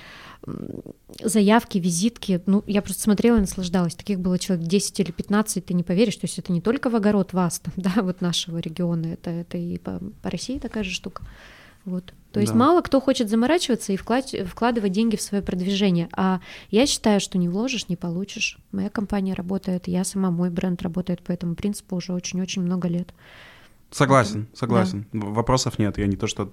заявки, 1.23 1.77
визитки. 1.77 2.41
Ну, 2.45 2.63
я 2.65 2.81
просто 2.81 3.03
смотрела 3.03 3.37
и 3.37 3.41
наслаждалась. 3.41 3.95
Таких 3.95 4.19
было 4.19 4.39
человек 4.39 4.67
10 4.67 4.99
или 4.99 5.11
15, 5.11 5.65
ты 5.65 5.73
не 5.73 5.83
поверишь. 5.83 6.15
То 6.15 6.25
есть 6.25 6.39
это 6.39 6.51
не 6.51 6.61
только 6.61 6.89
в 6.89 6.95
огород 6.95 7.33
вас, 7.33 7.59
там, 7.59 7.73
да, 7.77 8.01
вот 8.01 8.21
нашего 8.21 8.57
региона, 8.57 9.07
это, 9.07 9.29
это 9.29 9.57
и 9.57 9.77
по, 9.77 9.99
по 10.21 10.29
России 10.29 10.59
такая 10.59 10.83
же 10.83 10.91
штука. 10.91 11.23
Вот. 11.85 12.13
То 12.32 12.39
есть 12.39 12.53
Да. 12.53 12.59
мало 12.59 12.82
кто 12.82 13.01
хочет 13.01 13.27
заморачиваться 13.30 13.91
и 13.91 13.97
вклад- 13.97 14.45
вкладывать 14.45 14.91
деньги 14.91 15.15
в 15.15 15.21
свое 15.21 15.43
продвижение. 15.43 16.09
А 16.15 16.41
я 16.69 16.86
считаю, 16.86 17.19
что 17.19 17.38
не 17.38 17.49
вложишь, 17.49 17.89
не 17.89 17.95
получишь. 17.95 18.57
Моя 18.71 18.89
компания 18.89 19.34
работает, 19.34 19.88
я 19.88 20.03
сама, 20.03 20.30
мой 20.30 20.49
бренд 20.49 20.82
работает 20.82 21.21
по 21.23 21.32
этому 21.32 21.55
принципу 21.55 21.95
уже 21.95 22.13
очень-очень 22.13 22.61
много 22.61 22.88
лет. 22.88 23.13
Согласен, 23.91 24.47
согласен. 24.53 25.05
В- 25.11 25.33
Вопросов 25.33 25.79
нет. 25.79 25.97
Я 25.97 26.05
не 26.05 26.15
то, 26.15 26.27
что 26.27 26.51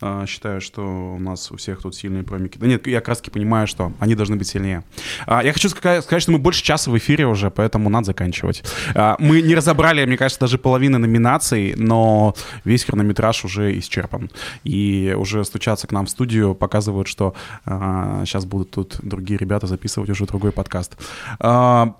а, 0.00 0.24
считаю, 0.24 0.60
что 0.62 0.82
у 1.14 1.18
нас 1.18 1.52
у 1.52 1.56
всех 1.56 1.82
тут 1.82 1.94
сильные 1.94 2.22
промики. 2.22 2.56
Да 2.56 2.66
нет, 2.66 2.86
я 2.86 3.00
таки 3.02 3.30
понимаю, 3.30 3.66
что 3.66 3.92
они 3.98 4.14
должны 4.14 4.36
быть 4.36 4.48
сильнее. 4.48 4.84
А, 5.26 5.44
я 5.44 5.52
хочу 5.52 5.68
ска- 5.68 6.00
сказать, 6.00 6.22
что 6.22 6.32
мы 6.32 6.38
больше 6.38 6.62
часа 6.62 6.90
в 6.90 6.96
эфире 6.96 7.26
уже, 7.26 7.50
поэтому 7.50 7.90
надо 7.90 8.06
заканчивать. 8.06 8.64
А, 8.94 9.16
мы 9.18 9.42
не 9.42 9.54
разобрали, 9.54 10.04
мне 10.06 10.16
кажется, 10.16 10.40
даже 10.40 10.56
половины 10.56 10.96
номинаций, 10.96 11.74
но 11.76 12.34
весь 12.64 12.84
хронометраж 12.84 13.44
уже 13.44 13.78
исчерпан. 13.78 14.30
И 14.64 15.14
уже 15.18 15.44
стучаться 15.44 15.86
к 15.86 15.92
нам 15.92 16.06
в 16.06 16.10
студию 16.10 16.54
показывают, 16.54 17.06
что 17.06 17.34
сейчас 17.66 18.46
будут 18.46 18.70
тут 18.70 18.98
другие 19.02 19.36
ребята 19.38 19.66
записывать 19.66 20.08
уже 20.08 20.24
другой 20.24 20.52
подкаст. 20.52 20.96
А, 21.38 21.96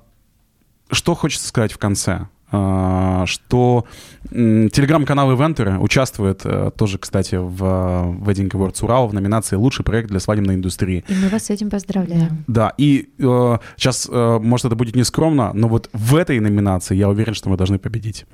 что 0.90 1.14
хочется 1.14 1.46
сказать 1.46 1.72
в 1.72 1.78
конце? 1.78 2.28
А, 2.50 3.24
что 3.26 3.84
телеграм-канал 4.30 5.32
Ивентеры 5.32 5.78
участвует 5.78 6.42
э, 6.44 6.70
тоже, 6.76 6.98
кстати, 6.98 7.36
в 7.36 7.64
э, 7.64 8.24
Wedding 8.24 8.50
Awards 8.50 8.84
Урал 8.84 9.08
в 9.08 9.14
номинации 9.14 9.56
«Лучший 9.56 9.84
проект 9.84 10.08
для 10.08 10.20
свадебной 10.20 10.54
индустрии». 10.54 11.04
И 11.08 11.14
мы 11.14 11.28
вас 11.28 11.44
с 11.44 11.50
этим 11.50 11.70
поздравляем. 11.70 12.44
Да, 12.46 12.72
и 12.76 13.08
сейчас, 13.18 14.08
может, 14.10 14.66
это 14.66 14.76
будет 14.76 14.96
нескромно, 14.96 15.52
но 15.54 15.68
вот 15.68 15.88
в 15.92 16.14
этой 16.14 16.40
номинации 16.40 16.96
я 16.96 17.08
уверен, 17.08 17.34
что 17.34 17.48
мы 17.48 17.56
должны 17.56 17.78
победить. 17.78 18.26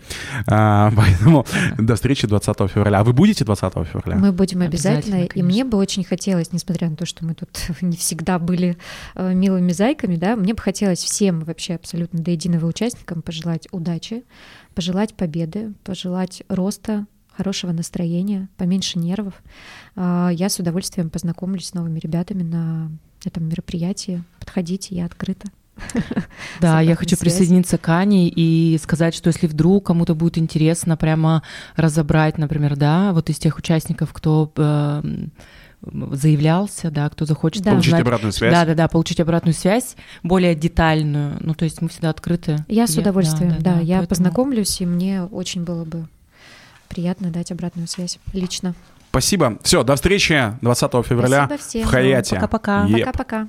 А, 0.46 0.92
поэтому 0.96 1.46
до 1.78 1.94
встречи 1.94 2.26
20 2.26 2.70
февраля. 2.70 3.00
А 3.00 3.04
вы 3.04 3.12
будете 3.12 3.44
20 3.44 3.72
февраля? 3.86 4.16
Мы 4.18 4.32
будем 4.32 4.62
обязательно, 4.62 4.94
Обязательно, 4.94 5.40
и 5.40 5.42
мне 5.42 5.64
бы 5.64 5.78
очень 5.78 6.04
хотелось, 6.04 6.52
несмотря 6.52 6.88
на 6.90 6.96
то, 6.96 7.06
что 7.06 7.24
мы 7.24 7.34
тут 7.34 7.50
не 7.80 7.96
всегда 7.96 8.38
были 8.38 8.76
э, 9.14 9.34
милыми 9.34 9.72
зайками, 9.72 10.16
да, 10.16 10.36
мне 10.36 10.54
бы 10.54 10.60
хотелось 10.60 10.98
всем 10.98 11.40
вообще 11.40 11.74
абсолютно 11.74 12.20
до 12.20 12.30
единого 12.30 12.66
участникам 12.66 13.22
пожелать 13.22 13.68
удачи, 13.70 14.03
пожелать 14.74 15.14
победы, 15.14 15.72
пожелать 15.84 16.42
роста, 16.48 17.06
хорошего 17.36 17.72
настроения, 17.72 18.48
поменьше 18.56 18.98
нервов. 18.98 19.42
А, 19.96 20.30
Я 20.32 20.48
с 20.48 20.58
удовольствием 20.58 21.10
познакомлюсь 21.10 21.66
с 21.66 21.74
новыми 21.74 21.98
ребятами 21.98 22.42
на 22.42 22.90
этом 23.24 23.48
мероприятии. 23.48 24.22
Подходите, 24.38 24.94
я 24.94 25.06
открыта. 25.06 25.48
Да, 26.60 26.80
я 26.80 26.94
хочу 26.94 27.16
связи. 27.16 27.20
присоединиться 27.20 27.78
к 27.78 27.88
Ане 27.88 28.28
и 28.28 28.78
сказать, 28.78 29.14
что 29.14 29.28
если 29.28 29.46
вдруг 29.48 29.86
кому-то 29.86 30.14
будет 30.14 30.38
интересно 30.38 30.96
прямо 30.96 31.42
разобрать, 31.74 32.38
например, 32.38 32.76
да, 32.76 33.12
вот 33.12 33.28
из 33.28 33.38
тех 33.38 33.58
участников, 33.58 34.12
кто 34.12 34.52
э, 34.56 35.02
заявлялся, 36.12 36.90
да, 36.90 37.08
кто 37.08 37.24
захочет 37.24 37.62
Да. 37.62 37.72
Получить 37.72 37.88
узнать- 37.92 38.02
обратную 38.02 38.32
связь? 38.32 38.52
Да, 38.52 38.64
да, 38.64 38.74
да, 38.74 38.88
получить 38.88 39.20
обратную 39.20 39.54
связь, 39.54 39.96
более 40.22 40.54
детальную. 40.54 41.36
Ну, 41.40 41.54
то 41.54 41.64
есть 41.64 41.80
мы 41.82 41.88
всегда 41.88 42.10
открыты. 42.10 42.64
Я 42.68 42.86
с 42.86 42.94
Я- 42.94 43.00
удовольствием, 43.02 43.56
да, 43.60 43.74
я 43.80 43.98
поэтому- 43.98 44.06
познакомлюсь, 44.08 44.80
и 44.80 44.86
мне 44.86 45.22
очень 45.24 45.64
было 45.64 45.84
бы 45.84 46.06
приятно 46.88 47.30
дать 47.30 47.50
обратную 47.52 47.88
связь 47.88 48.18
лично. 48.32 48.74
Спасибо. 49.10 49.58
Все, 49.62 49.82
до 49.84 49.94
встречи 49.96 50.56
20 50.60 51.02
февраля 51.02 51.46
Спасибо 51.46 51.68
всем. 51.68 51.82
в 51.82 51.90
Хаяте. 51.90 52.34
Пока-пока. 52.36 52.88
Пока-пока. 52.88 53.48